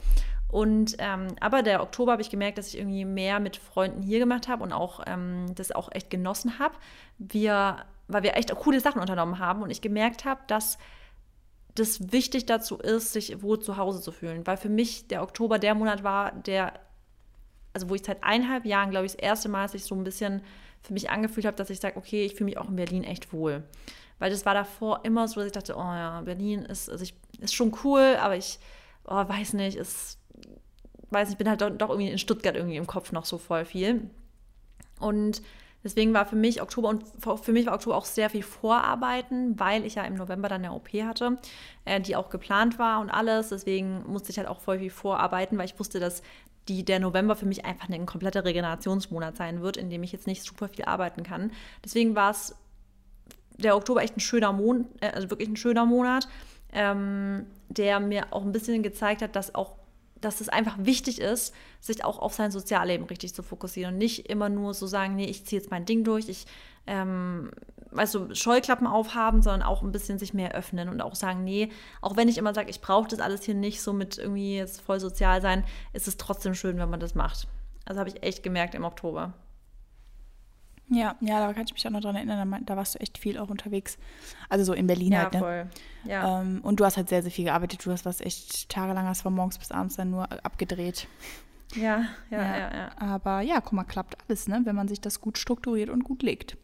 [0.52, 4.18] Und ähm, aber der Oktober habe ich gemerkt, dass ich irgendwie mehr mit Freunden hier
[4.18, 6.74] gemacht habe und auch ähm, das auch echt genossen habe.
[7.16, 10.76] Wir, weil wir echt coole Sachen unternommen haben und ich gemerkt habe, dass
[11.74, 14.46] das wichtig dazu ist, sich wohl zu Hause zu fühlen.
[14.46, 16.74] Weil für mich der Oktober der Monat war, der,
[17.72, 20.42] also wo ich seit eineinhalb Jahren, glaube ich, das erste Mal sich so ein bisschen
[20.82, 23.32] für mich angefühlt habe, dass ich sage, okay, ich fühle mich auch in Berlin echt
[23.32, 23.62] wohl.
[24.18, 27.14] Weil das war davor immer so, dass ich dachte, oh ja, Berlin ist, also ich,
[27.40, 28.58] ist schon cool, aber ich
[29.04, 30.18] oh, weiß nicht, ist,
[31.12, 33.38] weiß nicht, ich bin halt doch, doch irgendwie in Stuttgart irgendwie im Kopf noch so
[33.38, 34.10] voll viel.
[34.98, 35.42] Und
[35.84, 37.04] Deswegen war für mich Oktober und
[37.42, 40.74] für mich war Oktober auch sehr viel Vorarbeiten, weil ich ja im November dann eine
[40.74, 41.38] OP hatte,
[41.84, 43.48] äh, die auch geplant war und alles.
[43.48, 46.22] Deswegen musste ich halt auch voll viel vorarbeiten, weil ich wusste, dass
[46.68, 50.28] die, der November für mich einfach ein kompletter Regenerationsmonat sein wird, in dem ich jetzt
[50.28, 51.50] nicht super viel arbeiten kann.
[51.84, 52.54] Deswegen war es
[53.58, 56.28] der Oktober echt ein schöner Monat, äh, also wirklich ein schöner Monat,
[56.72, 59.74] ähm, der mir auch ein bisschen gezeigt hat, dass auch
[60.24, 64.30] dass es einfach wichtig ist, sich auch auf sein Sozialleben richtig zu fokussieren und nicht
[64.30, 66.46] immer nur so sagen, nee, ich ziehe jetzt mein Ding durch, ich,
[66.86, 67.50] ähm,
[67.90, 71.70] weißt du, Scheuklappen aufhaben, sondern auch ein bisschen sich mehr öffnen und auch sagen, nee,
[72.00, 74.80] auch wenn ich immer sage, ich brauche das alles hier nicht so mit irgendwie jetzt
[74.80, 77.48] voll sozial sein, ist es trotzdem schön, wenn man das macht.
[77.84, 79.34] Also habe ich echt gemerkt im Oktober.
[80.88, 83.38] Ja, ja, da kann ich mich auch noch dran erinnern, da warst du echt viel
[83.38, 83.96] auch unterwegs.
[84.48, 85.38] Also so in Berlin ja, halt, ne?
[85.38, 85.70] Voll.
[86.04, 87.84] Ja, ähm, und du hast halt sehr, sehr viel gearbeitet.
[87.84, 91.06] Du hast was echt tagelang, hast von morgens bis abends dann nur abgedreht.
[91.74, 92.90] Ja, ja, ja, ja, ja.
[92.98, 94.60] Aber ja, guck mal, klappt alles, ne?
[94.64, 96.58] Wenn man sich das gut strukturiert und gut legt.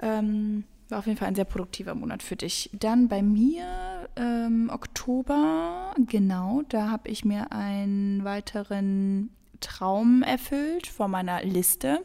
[0.00, 2.70] Ähm, war auf jeden Fall ein sehr produktiver Monat für dich.
[2.72, 9.30] Dann bei mir ähm, Oktober, genau, da habe ich mir einen weiteren
[9.60, 12.04] Traum erfüllt von meiner Liste.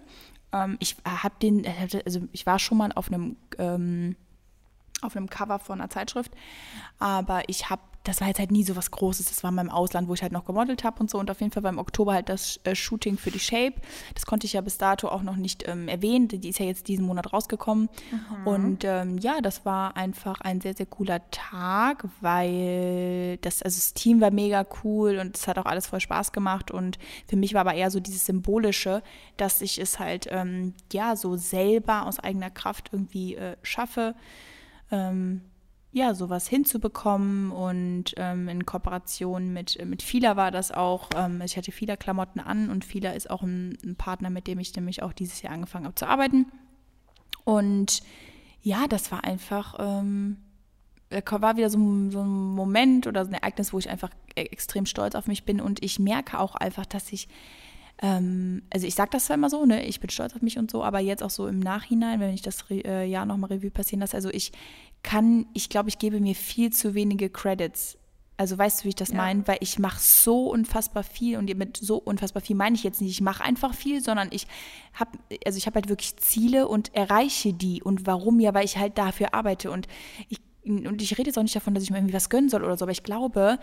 [0.54, 1.66] Ähm, ich habe den,
[2.06, 4.16] also ich war schon mal auf einem ähm,
[5.02, 6.32] auf einem Cover von einer Zeitschrift,
[7.00, 9.28] aber ich habe das war jetzt halt nie so was Großes.
[9.28, 11.20] Das war in meinem Ausland, wo ich halt noch gemodelt habe und so.
[11.20, 13.74] Und auf jeden Fall war im Oktober halt das äh, Shooting für die Shape.
[14.14, 16.30] Das konnte ich ja bis dato auch noch nicht ähm, erwähnen.
[16.30, 17.90] Die ist ja jetzt diesen Monat rausgekommen.
[18.12, 18.48] Mhm.
[18.48, 23.94] Und ähm, ja, das war einfach ein sehr, sehr cooler Tag, weil das, also das
[23.94, 26.72] Team war mega cool und es hat auch alles voll Spaß gemacht.
[26.72, 26.98] Und
[27.28, 29.04] für mich war aber eher so dieses Symbolische,
[29.36, 34.16] dass ich es halt ähm, ja so selber aus eigener Kraft irgendwie äh, schaffe.
[34.92, 35.42] Ähm,
[35.92, 41.10] ja, sowas hinzubekommen und ähm, in Kooperation mit, mit Fila war das auch.
[41.16, 44.60] Ähm, ich hatte Fila Klamotten an und Fila ist auch ein, ein, Partner, mit dem
[44.60, 46.46] ich nämlich auch dieses Jahr angefangen habe zu arbeiten.
[47.46, 48.02] Und
[48.62, 50.38] ja, das war einfach, ähm,
[51.10, 51.80] war wieder so,
[52.12, 55.46] so, ein Moment oder so ein Ereignis, wo ich einfach e-, extrem stolz auf mich
[55.46, 57.28] bin und ich merke auch einfach, dass ich
[58.02, 60.70] ähm, also ich sage das zwar immer so, ne, ich bin stolz auf mich und
[60.70, 64.02] so, aber jetzt auch so im Nachhinein, wenn ich das äh, Jahr nochmal Revue passieren
[64.02, 64.52] lasse, also ich
[65.04, 67.98] kann, ich glaube, ich gebe mir viel zu wenige Credits.
[68.40, 69.16] Also weißt du, wie ich das ja.
[69.16, 69.48] meine?
[69.48, 73.12] Weil ich mache so unfassbar viel und mit so unfassbar viel meine ich jetzt nicht,
[73.12, 74.46] ich mache einfach viel, sondern ich
[74.94, 77.82] habe, also ich habe halt wirklich Ziele und erreiche die.
[77.82, 78.40] Und warum?
[78.40, 79.88] Ja, weil ich halt dafür arbeite und
[80.30, 82.64] ich, und ich rede jetzt auch nicht davon, dass ich mir irgendwie was gönnen soll
[82.64, 83.58] oder so, aber ich glaube,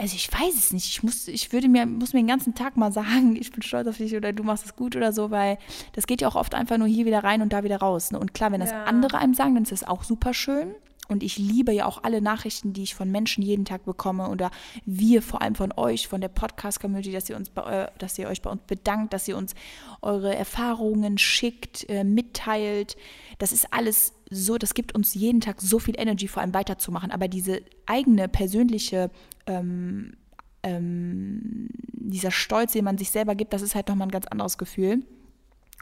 [0.00, 0.86] also ich weiß es nicht.
[0.86, 3.86] Ich muss, ich würde mir, muss mir den ganzen Tag mal sagen, ich bin stolz
[3.86, 5.58] auf dich oder du machst es gut oder so, weil
[5.92, 8.10] das geht ja auch oft einfach nur hier wieder rein und da wieder raus.
[8.10, 8.18] Ne?
[8.18, 8.84] Und klar, wenn das ja.
[8.84, 10.74] andere einem sagen, dann ist das auch super schön.
[11.08, 14.52] Und ich liebe ja auch alle Nachrichten, die ich von Menschen jeden Tag bekomme oder
[14.86, 18.42] wir vor allem von euch, von der Podcast-Community, dass ihr uns, äh, dass ihr euch
[18.42, 19.54] bei uns bedankt, dass ihr uns
[20.02, 22.96] eure Erfahrungen schickt, äh, mitteilt.
[23.38, 27.10] Das ist alles so, das gibt uns jeden Tag so viel Energy, vor allem weiterzumachen.
[27.10, 29.10] Aber diese eigene persönliche
[29.50, 30.16] ähm,
[30.62, 34.58] ähm, dieser Stolz, den man sich selber gibt, das ist halt nochmal ein ganz anderes
[34.58, 35.04] Gefühl.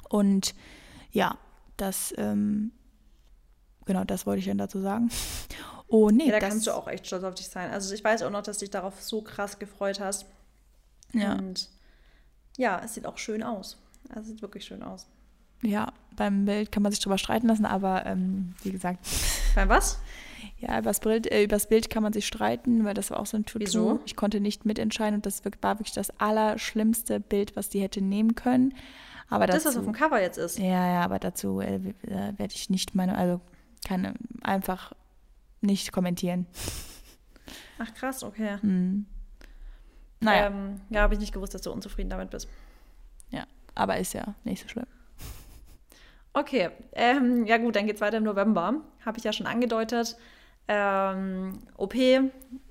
[0.08, 0.54] Und
[1.10, 1.38] ja,
[1.76, 2.72] das ähm,
[3.88, 5.10] Genau, das wollte ich dann dazu sagen.
[5.90, 6.26] Oh, nee.
[6.26, 7.70] Ja, da kannst du auch echt stolz auf dich sein.
[7.70, 10.26] Also ich weiß auch noch, dass du dich darauf so krass gefreut hast.
[11.14, 11.32] Ja.
[11.32, 11.70] Und
[12.58, 13.78] ja, es sieht auch schön aus.
[14.10, 15.06] Also es sieht wirklich schön aus.
[15.62, 18.98] Ja, beim Bild kann man sich drüber streiten lassen, aber ähm, wie gesagt.
[19.54, 19.98] Beim was?
[20.58, 23.36] Ja, übers Bild, äh, übers Bild kann man sich streiten, weil das war auch so
[23.36, 23.64] ein Tutu.
[23.64, 24.00] Wieso?
[24.06, 28.34] Ich konnte nicht mitentscheiden und das war wirklich das allerschlimmste Bild, was die hätte nehmen
[28.34, 28.74] können.
[29.30, 30.58] Aber das, dazu, was auf dem Cover jetzt ist.
[30.58, 33.40] Ja, ja, aber dazu äh, werde ich nicht meine, also
[33.86, 34.92] kann einfach
[35.60, 36.46] nicht kommentieren.
[37.78, 38.58] Ach krass, okay.
[38.62, 39.06] Mhm.
[40.20, 40.46] Naja.
[40.46, 42.48] Ähm, ja, habe ich nicht gewusst, dass du unzufrieden damit bist.
[43.30, 43.44] Ja,
[43.74, 44.86] aber ist ja nicht so schlimm.
[46.38, 48.82] Okay, ähm, ja gut, dann geht es weiter im November.
[49.04, 50.16] Habe ich ja schon angedeutet.
[50.68, 51.94] Ähm, OP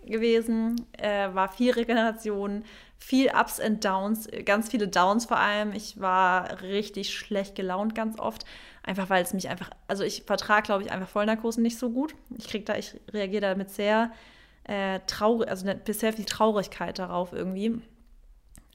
[0.06, 2.64] gewesen, äh, war viel Regeneration,
[2.98, 5.74] viel Ups und Downs, ganz viele Downs vor allem.
[5.74, 8.46] Ich war richtig schlecht gelaunt ganz oft,
[8.84, 12.16] einfach weil es mich einfach, also ich vertrage, glaube ich, einfach Vollnarkosen nicht so gut.
[12.38, 14.12] Ich kriege da, ich reagiere damit sehr
[14.64, 17.82] äh, traurig, also bisher viel Traurigkeit darauf irgendwie.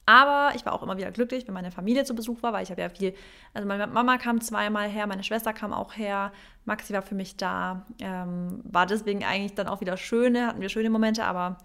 [0.04, 2.70] Aber ich war auch immer wieder glücklich, wenn meine Familie zu Besuch war, weil ich
[2.70, 3.14] habe ja viel,
[3.54, 6.32] also meine Mama kam zweimal her, meine Schwester kam auch her,
[6.64, 7.86] Maxi war für mich da.
[8.00, 11.58] Ähm, war deswegen eigentlich dann auch wieder schöne, hatten wir schöne Momente, aber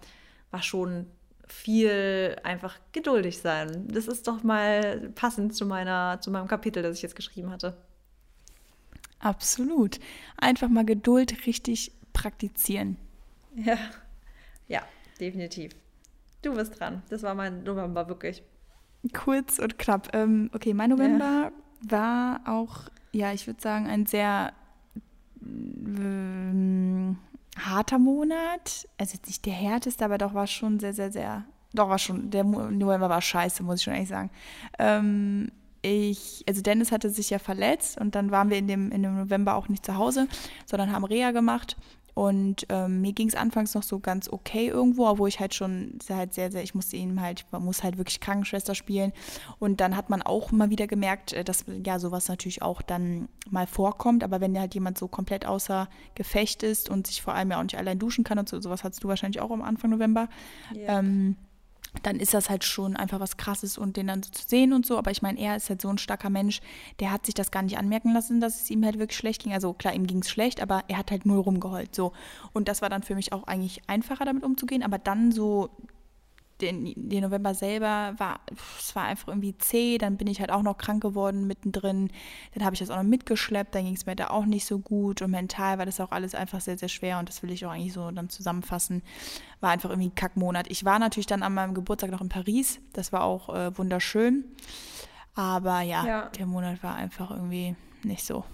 [0.50, 1.06] war schon
[1.48, 3.88] viel einfach geduldig sein.
[3.88, 7.76] Das ist doch mal passend zu meiner, zu meinem Kapitel, das ich jetzt geschrieben hatte.
[9.18, 9.98] Absolut.
[10.36, 12.96] Einfach mal Geduld richtig praktizieren.
[13.56, 13.78] Ja,
[14.68, 14.82] ja,
[15.18, 15.72] definitiv.
[16.42, 17.02] Du bist dran.
[17.08, 18.42] Das war mein November, wirklich.
[19.12, 20.14] Kurz und knapp.
[20.14, 21.52] Ähm, okay, mein November ja.
[21.90, 24.52] war auch, ja, ich würde sagen, ein sehr
[25.42, 27.18] ähm,
[27.58, 28.88] harter Monat.
[28.98, 31.44] Also jetzt nicht der härteste, aber doch war schon sehr, sehr, sehr.
[31.74, 34.30] Doch war schon, der November war scheiße, muss ich schon ehrlich sagen.
[34.78, 35.50] Ähm,
[35.82, 39.16] ich, also Dennis hatte sich ja verletzt und dann waren wir in dem, in dem
[39.16, 40.28] November auch nicht zu Hause,
[40.66, 41.76] sondern haben Reha gemacht
[42.18, 46.00] und ähm, mir ging es anfangs noch so ganz okay irgendwo, obwohl ich halt schon
[46.10, 49.12] halt sehr, sehr, ich musste ihn halt, man muss halt wirklich Krankenschwester spielen.
[49.60, 53.28] Und dann hat man auch mal wieder gemerkt, äh, dass ja sowas natürlich auch dann
[53.48, 54.24] mal vorkommt.
[54.24, 57.62] Aber wenn halt jemand so komplett außer Gefecht ist und sich vor allem ja auch
[57.62, 60.28] nicht allein duschen kann und so, sowas hattest du wahrscheinlich auch am Anfang November.
[60.74, 60.98] Ja.
[60.98, 61.36] Ähm,
[62.02, 64.86] dann ist das halt schon einfach was Krasses und den dann so zu sehen und
[64.86, 64.98] so.
[64.98, 66.60] Aber ich meine, er ist halt so ein starker Mensch,
[67.00, 69.52] der hat sich das gar nicht anmerken lassen, dass es ihm halt wirklich schlecht ging.
[69.52, 71.94] Also klar, ihm ging es schlecht, aber er hat halt null rumgeheult.
[71.94, 72.12] So.
[72.52, 74.82] Und das war dann für mich auch eigentlich einfacher, damit umzugehen.
[74.82, 75.70] Aber dann so
[76.60, 78.40] den, den November selber war,
[78.78, 82.10] es war einfach irgendwie zäh, dann bin ich halt auch noch krank geworden mittendrin,
[82.54, 84.78] dann habe ich das auch noch mitgeschleppt, dann ging es mir da auch nicht so
[84.78, 87.64] gut und mental war das auch alles einfach sehr, sehr schwer und das will ich
[87.64, 89.02] auch eigentlich so dann zusammenfassen,
[89.60, 90.70] war einfach irgendwie ein Kackmonat.
[90.70, 94.44] Ich war natürlich dann an meinem Geburtstag noch in Paris, das war auch äh, wunderschön,
[95.34, 98.44] aber ja, ja, der Monat war einfach irgendwie nicht so.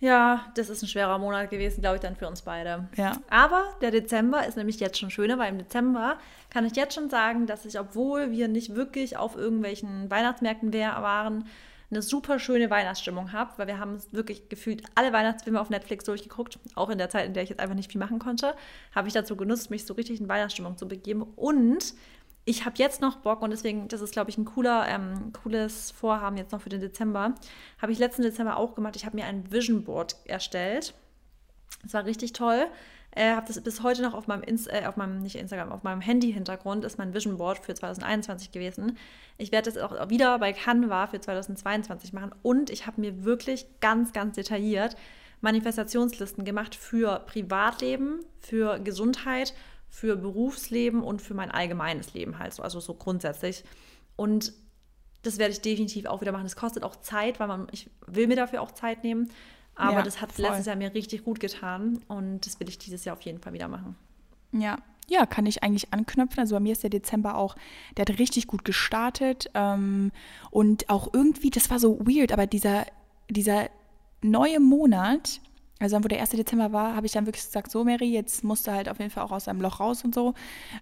[0.00, 2.88] Ja, das ist ein schwerer Monat gewesen, glaube ich, dann für uns beide.
[2.96, 3.12] Ja.
[3.28, 6.18] Aber der Dezember ist nämlich jetzt schon schöner, weil im Dezember
[6.48, 11.44] kann ich jetzt schon sagen, dass ich, obwohl wir nicht wirklich auf irgendwelchen Weihnachtsmärkten waren,
[11.90, 16.58] eine super schöne Weihnachtsstimmung habe, weil wir haben wirklich gefühlt alle Weihnachtsfilme auf Netflix durchgeguckt,
[16.76, 18.54] auch in der Zeit, in der ich jetzt einfach nicht viel machen konnte,
[18.94, 21.94] habe ich dazu genutzt, mich so richtig in Weihnachtsstimmung zu begeben und
[22.44, 25.90] ich habe jetzt noch Bock und deswegen, das ist, glaube ich, ein cooler, ähm, cooles
[25.90, 27.34] Vorhaben jetzt noch für den Dezember.
[27.80, 28.96] Habe ich letzten Dezember auch gemacht.
[28.96, 30.94] Ich habe mir ein Vision Board erstellt.
[31.82, 32.66] Das war richtig toll.
[33.12, 35.82] Äh, habe das bis heute noch auf meinem, Inst äh, auf meinem, nicht Instagram, auf
[35.82, 38.96] meinem Handy-Hintergrund ist mein Vision Board für 2021 gewesen.
[39.36, 43.66] Ich werde das auch wieder bei Canva für 2022 machen und ich habe mir wirklich
[43.80, 44.96] ganz, ganz detailliert
[45.40, 49.54] Manifestationslisten gemacht für Privatleben, für Gesundheit
[49.90, 53.64] für Berufsleben und für mein allgemeines Leben halt so, also so grundsätzlich.
[54.16, 54.52] Und
[55.22, 56.44] das werde ich definitiv auch wieder machen.
[56.44, 59.30] Das kostet auch Zeit, weil man, ich will mir dafür auch Zeit nehmen.
[59.74, 60.44] Aber ja, das hat voll.
[60.44, 63.52] letztes Jahr mir richtig gut getan und das will ich dieses Jahr auf jeden Fall
[63.52, 63.96] wieder machen.
[64.52, 66.38] Ja, ja, kann ich eigentlich anknüpfen.
[66.38, 67.56] Also bei mir ist der Dezember auch,
[67.96, 69.50] der hat richtig gut gestartet.
[69.54, 70.12] Ähm,
[70.50, 72.86] und auch irgendwie, das war so weird, aber dieser,
[73.28, 73.68] dieser
[74.22, 75.40] neue Monat,
[75.80, 76.30] also dann, wo der 1.
[76.30, 79.10] Dezember war, habe ich dann wirklich gesagt, so Mary, jetzt musst du halt auf jeden
[79.10, 80.34] Fall auch aus deinem Loch raus und so.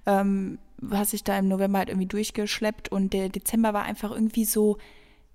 [0.05, 0.59] Ähm,
[0.91, 4.77] hast sich da im November halt irgendwie durchgeschleppt und der Dezember war einfach irgendwie so,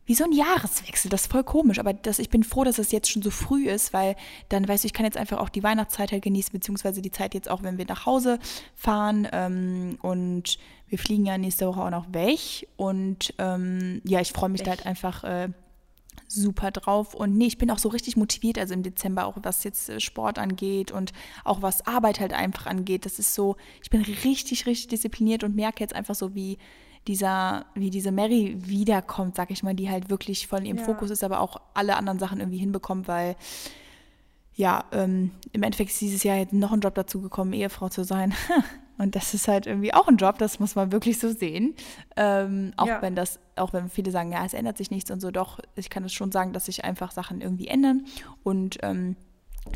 [0.06, 1.10] wie so ein Jahreswechsel.
[1.10, 3.70] Das ist voll komisch, aber das, ich bin froh, dass es jetzt schon so früh
[3.70, 4.18] ist, weil
[4.50, 7.34] dann weißt du, ich kann jetzt einfach auch die Weihnachtszeit halt genießen, beziehungsweise die Zeit
[7.34, 8.40] jetzt auch, wenn wir nach Hause
[8.76, 9.30] fahren.
[9.32, 10.58] Ähm, und
[10.90, 12.68] wir fliegen ja nächste Woche auch noch weg.
[12.76, 14.66] Und ähm, ja, ich freue mich weg.
[14.66, 15.24] da halt einfach.
[15.24, 15.50] Äh,
[16.34, 17.14] super drauf.
[17.14, 20.00] Und nee, ich bin auch so richtig motiviert, also im Dezember, auch was jetzt äh,
[20.00, 23.06] Sport angeht und auch was Arbeit halt einfach angeht.
[23.06, 26.58] Das ist so, ich bin richtig, richtig diszipliniert und merke jetzt einfach so, wie
[27.08, 30.84] dieser, wie diese Mary wiederkommt, sag ich mal, die halt wirklich voll im ja.
[30.84, 33.36] Fokus ist, aber auch alle anderen Sachen irgendwie hinbekommt, weil
[34.56, 38.04] ja, ähm, im Endeffekt ist dieses Jahr jetzt noch ein Job dazu gekommen, Ehefrau zu
[38.04, 38.34] sein.
[38.98, 41.76] Und das ist halt irgendwie auch ein Job, das muss man wirklich so sehen.
[42.16, 43.02] Ähm, auch ja.
[43.02, 45.90] wenn das, auch wenn viele sagen, ja, es ändert sich nichts und so, doch, ich
[45.90, 48.06] kann es schon sagen, dass sich einfach Sachen irgendwie ändern.
[48.44, 49.16] Und ähm,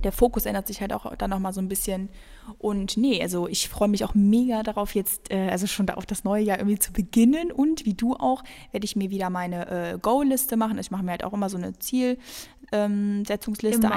[0.03, 2.10] der Fokus ändert sich halt auch dann nochmal so ein bisschen.
[2.57, 6.23] Und nee, also ich freue mich auch mega darauf, jetzt, äh, also schon auf das
[6.23, 7.52] neue Jahr irgendwie zu beginnen.
[7.52, 10.77] Und wie du auch, werde ich mir wieder meine äh, Goal-Liste machen.
[10.77, 12.48] Ich mache mir halt auch immer so eine Zielsetzungsliste.
[12.72, 13.23] Ähm,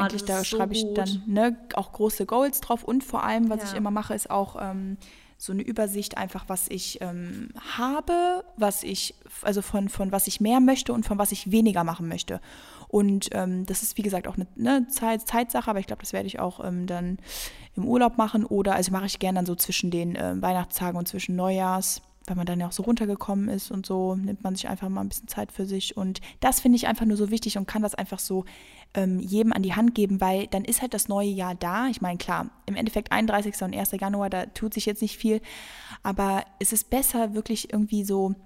[0.05, 2.85] Eigentlich, da schreibe ich dann ne, auch große Goals drauf.
[2.85, 3.65] Und vor allem, was ja.
[3.67, 4.97] ich immer mache, ist auch ähm,
[5.41, 7.49] so eine Übersicht einfach, was ich ähm,
[7.79, 11.83] habe, was ich, also von, von was ich mehr möchte und von was ich weniger
[11.83, 12.43] machen möchte.
[12.89, 16.13] Und ähm, das ist, wie gesagt, auch eine, eine Zeit, Zeitsache, aber ich glaube, das
[16.13, 17.19] werde ich auch ähm, dann
[17.75, 21.09] im Urlaub machen oder, also mache ich gerne dann so zwischen den äh, Weihnachtstagen und
[21.09, 24.69] zwischen Neujahrs, weil man dann ja auch so runtergekommen ist und so, nimmt man sich
[24.69, 25.97] einfach mal ein bisschen Zeit für sich.
[25.97, 28.45] Und das finde ich einfach nur so wichtig und kann das einfach so
[28.95, 31.89] ähm, jedem an die Hand geben, weil dann ist halt das neue Jahr da.
[31.89, 33.61] Ich meine, klar, im Endeffekt 31.
[33.63, 33.91] und 1.
[34.01, 35.41] Januar, da tut sich jetzt nicht viel,
[36.05, 38.37] aber es ist besser, wirklich irgendwie so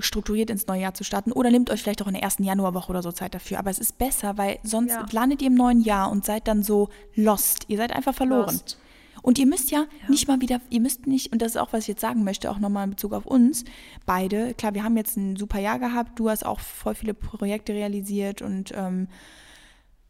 [0.00, 2.90] strukturiert ins neue Jahr zu starten oder nehmt euch vielleicht auch in der ersten Januarwoche
[2.90, 3.60] oder so Zeit dafür.
[3.60, 5.06] Aber es ist besser, weil sonst ja.
[5.12, 7.66] landet ihr im neuen Jahr und seid dann so lost.
[7.68, 8.56] Ihr seid einfach verloren.
[8.56, 8.76] Lost.
[9.22, 11.72] Und ihr müsst ja, ja, nicht mal wieder, ihr müsst nicht, und das ist auch,
[11.72, 13.64] was ich jetzt sagen möchte, auch nochmal in Bezug auf uns
[14.06, 14.54] beide.
[14.54, 16.18] Klar, wir haben jetzt ein super Jahr gehabt.
[16.18, 19.08] Du hast auch voll viele Projekte realisiert und ähm,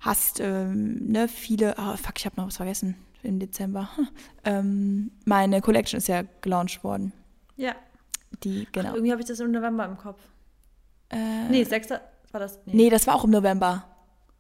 [0.01, 3.89] hast ähm, ne, viele, oh, fuck, ich habe noch was vergessen im Dezember.
[4.45, 7.13] Ähm, meine Collection ist ja gelauncht worden.
[7.57, 7.75] Ja,
[8.45, 8.91] die, genau.
[8.91, 10.21] Ach, irgendwie habe ich das im November im Kopf.
[11.11, 11.91] Äh, nee, 6.
[11.91, 12.01] war
[12.41, 12.59] das.
[12.65, 12.75] Nee.
[12.75, 12.89] nee.
[12.89, 13.85] das war auch im November.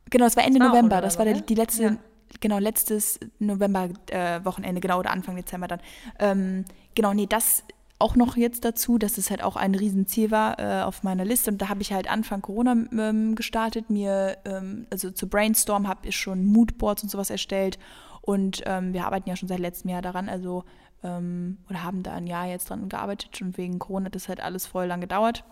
[0.09, 0.97] Genau, das war Ende das war November.
[0.97, 1.07] November.
[1.07, 1.97] Das war der, die letzte, ja.
[2.41, 5.81] Genau, letztes November-Wochenende, äh, genau, oder Anfang Dezember dann.
[6.19, 6.65] Ähm,
[6.95, 7.65] genau, nee, das
[7.99, 11.51] auch noch jetzt dazu, dass es halt auch ein Riesenziel war äh, auf meiner Liste.
[11.51, 16.07] Und da habe ich halt Anfang Corona ähm, gestartet, mir, ähm, also zu Brainstorm habe
[16.07, 17.79] ich schon Moodboards und sowas erstellt.
[18.21, 20.29] Und ähm, wir arbeiten ja schon seit letztem Jahr daran.
[20.29, 20.65] Also
[21.03, 24.41] ähm, oder haben da ein Jahr jetzt dran gearbeitet und wegen Corona hat das halt
[24.41, 25.45] alles voll lang gedauert.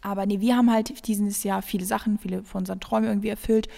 [0.00, 3.68] Aber nee, wir haben halt dieses Jahr viele Sachen, viele von unseren Träumen irgendwie erfüllt.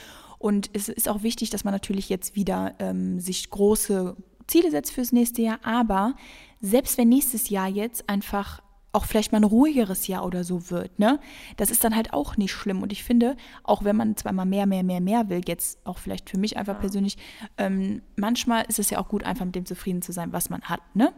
[0.45, 4.15] Und es ist auch wichtig, dass man natürlich jetzt wieder ähm, sich große
[4.47, 5.59] Ziele setzt fürs nächste Jahr.
[5.63, 6.17] Aber
[6.61, 8.61] selbst wenn nächstes Jahr jetzt einfach
[8.93, 11.19] auch vielleicht mal ein ruhigeres Jahr oder so wird, ne?
[11.57, 12.83] Das ist dann halt auch nicht schlimm.
[12.83, 16.29] Und ich finde, auch wenn man zweimal mehr, mehr, mehr, mehr will, jetzt auch vielleicht
[16.29, 16.81] für mich einfach ja.
[16.81, 17.17] persönlich,
[17.57, 20.61] ähm, manchmal ist es ja auch gut, einfach mit dem zufrieden zu sein, was man
[20.61, 21.15] hat, ne?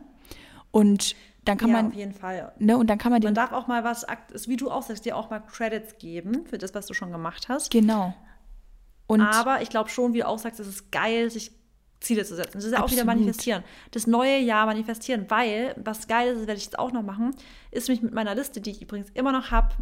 [0.70, 1.86] Und dann kann ja, man.
[1.88, 2.52] auf jeden Fall.
[2.60, 4.06] Ne, und dann kann man Man darf auch mal was,
[4.46, 7.48] wie du auch sagst, dir auch mal Credits geben für das, was du schon gemacht
[7.48, 7.72] hast.
[7.72, 8.14] Genau.
[9.06, 11.52] Und Aber ich glaube schon, wie du auch sagst, es ist geil, sich
[12.00, 12.54] Ziele zu setzen.
[12.54, 13.64] Das ist ja auch wieder manifestieren.
[13.90, 17.34] Das neue Jahr manifestieren, weil, was geil ist, das werde ich jetzt auch noch machen,
[17.70, 19.74] ist mich mit meiner Liste, die ich übrigens immer noch habe,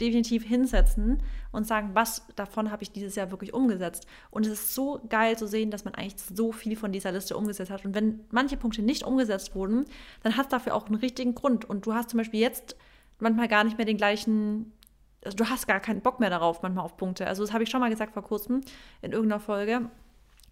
[0.00, 4.06] definitiv hinsetzen und sagen, was davon habe ich dieses Jahr wirklich umgesetzt.
[4.30, 7.36] Und es ist so geil zu sehen, dass man eigentlich so viel von dieser Liste
[7.36, 7.84] umgesetzt hat.
[7.84, 9.84] Und wenn manche Punkte nicht umgesetzt wurden,
[10.22, 11.68] dann hat es dafür auch einen richtigen Grund.
[11.68, 12.76] Und du hast zum Beispiel jetzt
[13.18, 14.72] manchmal gar nicht mehr den gleichen,
[15.24, 17.26] also du hast gar keinen Bock mehr darauf, manchmal auf Punkte.
[17.26, 18.62] Also das habe ich schon mal gesagt vor kurzem
[19.02, 19.90] in irgendeiner Folge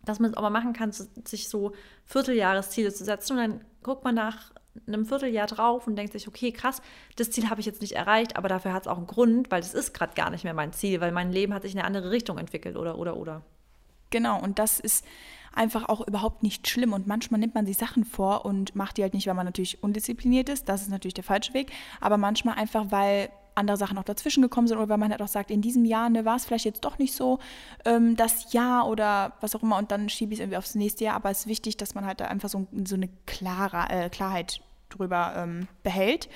[0.09, 1.73] dass man es auch mal machen kann, sich so
[2.07, 4.53] Vierteljahresziele zu setzen und dann guckt man nach
[4.87, 6.81] einem Vierteljahr drauf und denkt sich, okay, krass,
[7.17, 9.61] das Ziel habe ich jetzt nicht erreicht, aber dafür hat es auch einen Grund, weil
[9.61, 11.87] das ist gerade gar nicht mehr mein Ziel, weil mein Leben hat sich in eine
[11.87, 13.43] andere Richtung entwickelt oder, oder, oder.
[14.11, 15.05] Genau, und das ist
[15.53, 16.93] einfach auch überhaupt nicht schlimm.
[16.93, 19.83] Und manchmal nimmt man sich Sachen vor und macht die halt nicht, weil man natürlich
[19.83, 20.69] undiszipliniert ist.
[20.69, 21.73] Das ist natürlich der falsche Weg.
[22.01, 23.29] Aber manchmal einfach, weil
[23.59, 26.09] andere Sachen noch dazwischen gekommen sind oder weil man halt auch sagt, in diesem Jahr
[26.09, 27.39] ne, war es vielleicht jetzt doch nicht so
[27.85, 31.05] ähm, das Jahr oder was auch immer und dann schiebe ich es irgendwie aufs nächste
[31.05, 31.17] Jahr.
[31.17, 34.61] Aber es ist wichtig, dass man halt da einfach so, so eine klare, äh, Klarheit
[34.89, 36.29] drüber ähm, behält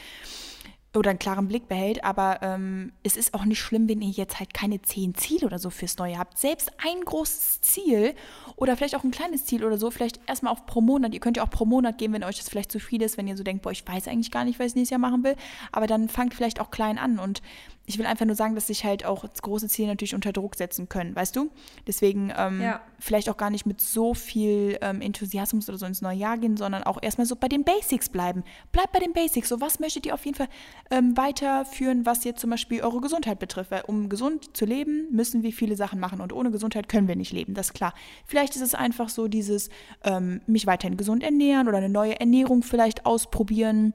[0.94, 4.38] oder einen klaren Blick behält, aber ähm, es ist auch nicht schlimm, wenn ihr jetzt
[4.38, 6.36] halt keine zehn Ziele oder so fürs Neue habt.
[6.36, 8.14] Selbst ein großes Ziel
[8.56, 11.14] oder vielleicht auch ein kleines Ziel oder so, vielleicht erstmal auf pro Monat.
[11.14, 13.26] Ihr könnt ja auch pro Monat gehen, wenn euch das vielleicht zu viel ist, wenn
[13.26, 15.36] ihr so denkt, boah, ich weiß eigentlich gar nicht, was ich nächstes Jahr machen will.
[15.70, 17.40] Aber dann fangt vielleicht auch klein an und
[17.84, 20.88] ich will einfach nur sagen, dass sich halt auch große Ziele natürlich unter Druck setzen
[20.88, 21.50] können, weißt du?
[21.86, 22.80] Deswegen ähm, ja.
[23.00, 26.56] vielleicht auch gar nicht mit so viel ähm, Enthusiasmus oder so ins neue Jahr gehen,
[26.56, 28.44] sondern auch erstmal so bei den Basics bleiben.
[28.70, 29.48] Bleibt bei den Basics.
[29.48, 30.48] So, was möchtet ihr auf jeden Fall
[30.90, 33.72] ähm, weiterführen, was jetzt zum Beispiel eure Gesundheit betrifft?
[33.72, 37.16] Weil um gesund zu leben, müssen wir viele Sachen machen und ohne Gesundheit können wir
[37.16, 37.94] nicht leben, das ist klar.
[38.26, 39.70] Vielleicht ist es einfach so dieses,
[40.04, 43.92] ähm, mich weiterhin gesund ernähren oder eine neue Ernährung vielleicht ausprobieren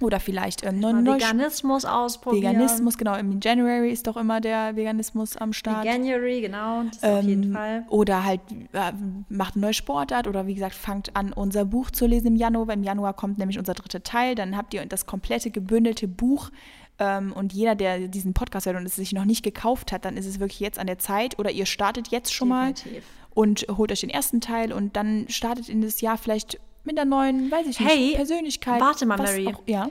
[0.00, 2.54] oder vielleicht ähm, Neu Veganismus ausprobieren.
[2.54, 3.16] Veganismus, genau.
[3.16, 5.84] Im January ist doch immer der Veganismus am Start.
[5.84, 6.84] January, genau.
[6.84, 7.84] Das ähm, auf jeden ähm, Fall.
[7.88, 8.40] Oder halt
[8.72, 8.92] äh,
[9.28, 12.70] macht eine neue Sportart oder wie gesagt, fangt an, unser Buch zu lesen im Januar.
[12.70, 14.34] Im Januar kommt nämlich unser dritter Teil.
[14.34, 16.50] Dann habt ihr das komplette gebündelte Buch.
[16.98, 20.16] Ähm, und jeder, der diesen Podcast hört und es sich noch nicht gekauft hat, dann
[20.16, 21.38] ist es wirklich jetzt an der Zeit.
[21.38, 22.92] Oder ihr startet jetzt schon Definitiv.
[22.92, 23.02] mal
[23.32, 27.08] und holt euch den ersten Teil und dann startet in das Jahr vielleicht mit einer
[27.08, 28.80] neuen, weiß ich nicht, hey, Persönlichkeit.
[28.80, 29.48] Warte mal, Mary.
[29.48, 29.90] Auch, ja.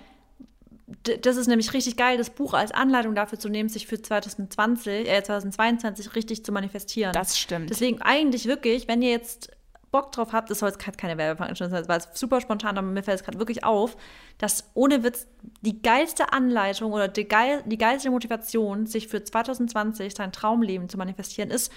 [1.22, 5.07] das ist nämlich richtig geil, das Buch als Anleitung dafür zu nehmen, sich für 2020,
[5.07, 7.14] äh, 2022 richtig zu manifestieren.
[7.14, 7.70] Das stimmt.
[7.70, 9.52] Deswegen eigentlich wirklich, wenn ihr jetzt
[9.91, 13.02] Bock drauf habt, das soll jetzt keine Werbeveranstaltung sein, weil es super spontan, aber mir
[13.03, 13.98] fällt es gerade wirklich auf,
[14.38, 15.28] dass ohne Witz
[15.61, 20.98] die geilste Anleitung oder die, geil, die geilste Motivation, sich für 2020 sein Traumleben zu
[20.98, 21.72] manifestieren, ist,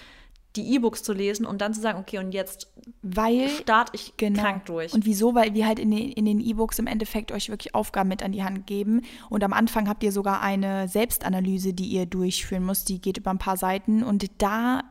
[0.57, 4.43] die E-Books zu lesen und dann zu sagen, okay, und jetzt weil, starte ich genau.
[4.43, 4.93] krank durch.
[4.93, 5.35] Und wieso?
[5.35, 8.33] Weil wir halt in den, in den E-Books im Endeffekt euch wirklich Aufgaben mit an
[8.33, 9.03] die Hand geben.
[9.31, 12.89] Und am Anfang habt ihr sogar eine Selbstanalyse, die ihr durchführen müsst.
[12.89, 14.03] Die geht über ein paar Seiten.
[14.03, 14.83] Und da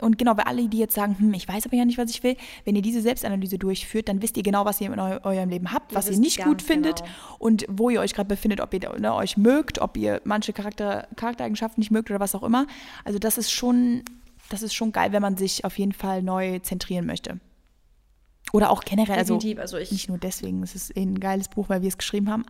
[0.00, 2.22] und genau, bei alle, die jetzt sagen, hm, ich weiß aber ja nicht, was ich
[2.22, 5.48] will, wenn ihr diese Selbstanalyse durchführt, dann wisst ihr genau, was ihr in eu eurem
[5.48, 7.10] Leben habt, ihr was ihr nicht gut findet genau.
[7.38, 11.08] und wo ihr euch gerade befindet, ob ihr ne, euch mögt, ob ihr manche Charakter,
[11.16, 12.66] Charaktereigenschaften nicht mögt oder was auch immer.
[13.04, 14.02] Also das ist schon,
[14.50, 17.40] das ist schon geil, wenn man sich auf jeden Fall neu zentrieren möchte.
[18.52, 21.88] Oder auch generell, also, also nicht nur deswegen, es ist ein geiles Buch, weil wir
[21.88, 22.44] es geschrieben haben.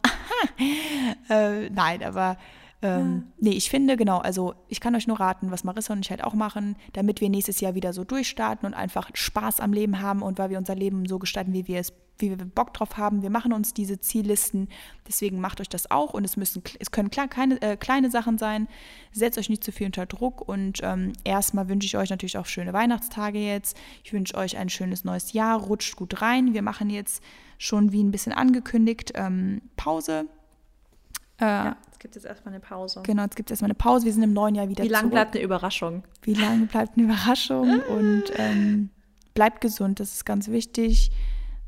[1.31, 2.37] äh, nein, aber
[2.83, 3.33] ähm, ja.
[3.41, 6.23] Nee, ich finde, genau, also ich kann euch nur raten, was Marissa und ich halt
[6.23, 10.23] auch machen, damit wir nächstes Jahr wieder so durchstarten und einfach Spaß am Leben haben
[10.23, 13.21] und weil wir unser Leben so gestalten, wie wir es wie wir Bock drauf haben.
[13.21, 14.69] Wir machen uns diese Ziellisten,
[15.07, 18.39] deswegen macht euch das auch und es müssen, es können klar keine, äh, kleine Sachen
[18.39, 18.69] sein.
[19.13, 22.47] Setzt euch nicht zu viel unter Druck und ähm, erstmal wünsche ich euch natürlich auch
[22.47, 23.77] schöne Weihnachtstage jetzt.
[24.03, 26.55] Ich wünsche euch ein schönes neues Jahr, rutscht gut rein.
[26.55, 27.23] Wir machen jetzt
[27.59, 30.25] schon wie ein bisschen angekündigt ähm, Pause.
[31.39, 33.03] Äh, ja gibt jetzt erstmal eine Pause.
[33.05, 34.07] Genau, jetzt gibt es erstmal eine Pause.
[34.07, 36.03] Wir sind im neuen Jahr wieder Wie lange bleibt eine Überraschung?
[36.23, 37.81] Wie lange bleibt eine Überraschung?
[37.89, 38.91] und ähm,
[39.35, 41.11] bleibt gesund, das ist ganz wichtig.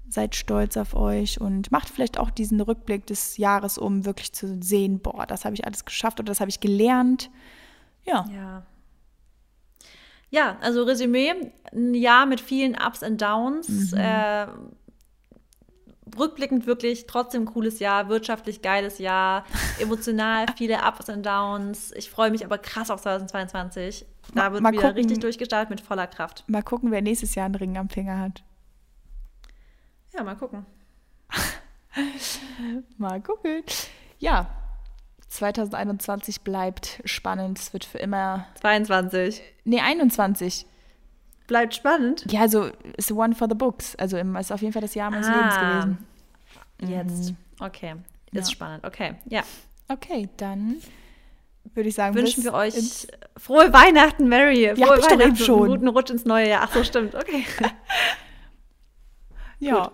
[0.08, 4.60] Seid stolz auf euch und macht vielleicht auch diesen Rückblick des Jahres, um wirklich zu
[4.62, 7.30] sehen, boah, das habe ich alles geschafft oder das habe ich gelernt.
[8.04, 8.24] Ja.
[8.32, 8.66] Ja.
[10.30, 13.92] Ja, also Resümee, ein Jahr mit vielen Ups und Downs.
[13.92, 13.98] Mhm.
[13.98, 14.46] Äh,
[16.16, 19.44] rückblickend wirklich trotzdem cooles Jahr, wirtschaftlich geiles Jahr,
[19.80, 21.92] emotional viele Ups und Downs.
[21.92, 24.06] Ich freue mich aber krass auf 2022.
[24.34, 26.44] Da wird mal wieder gucken, richtig durchgestartet mit voller Kraft.
[26.46, 28.42] Mal gucken, wer nächstes Jahr einen Ring am Finger hat.
[30.14, 30.66] Ja, mal gucken.
[32.98, 33.62] mal gucken.
[34.18, 34.50] Ja,
[35.28, 37.58] 2021 bleibt spannend.
[37.58, 38.46] Es wird für immer.
[38.60, 39.42] 22.
[39.64, 40.66] Nee, 21
[41.48, 42.24] bleibt spannend.
[42.30, 43.96] Ja, also ist one for the books.
[43.96, 45.98] Also ist auf jeden Fall das Jahr meines ah, Lebens gewesen.
[46.80, 47.30] Jetzt.
[47.30, 47.36] Mhm.
[47.58, 47.94] Okay.
[48.30, 48.52] Ist ja.
[48.52, 48.86] spannend.
[48.86, 49.14] Okay.
[49.26, 49.42] Ja.
[49.88, 50.76] Okay, dann
[51.74, 54.74] würde ich sagen, wünschen wir euch frohe Weihnachten, Mary.
[54.76, 55.62] Frohe ja, Weihnachten schon.
[55.62, 56.62] Einen guten Rutsch ins neue Jahr.
[56.64, 57.14] Ach so, stimmt.
[57.14, 57.44] Okay.
[59.58, 59.84] ja.
[59.84, 59.92] Gut.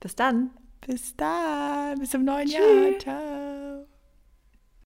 [0.00, 0.50] Bis dann.
[0.86, 1.98] Bis dann.
[1.98, 2.58] Bis zum neuen Tschüss.
[2.58, 2.98] Jahr.
[2.98, 3.53] Ciao.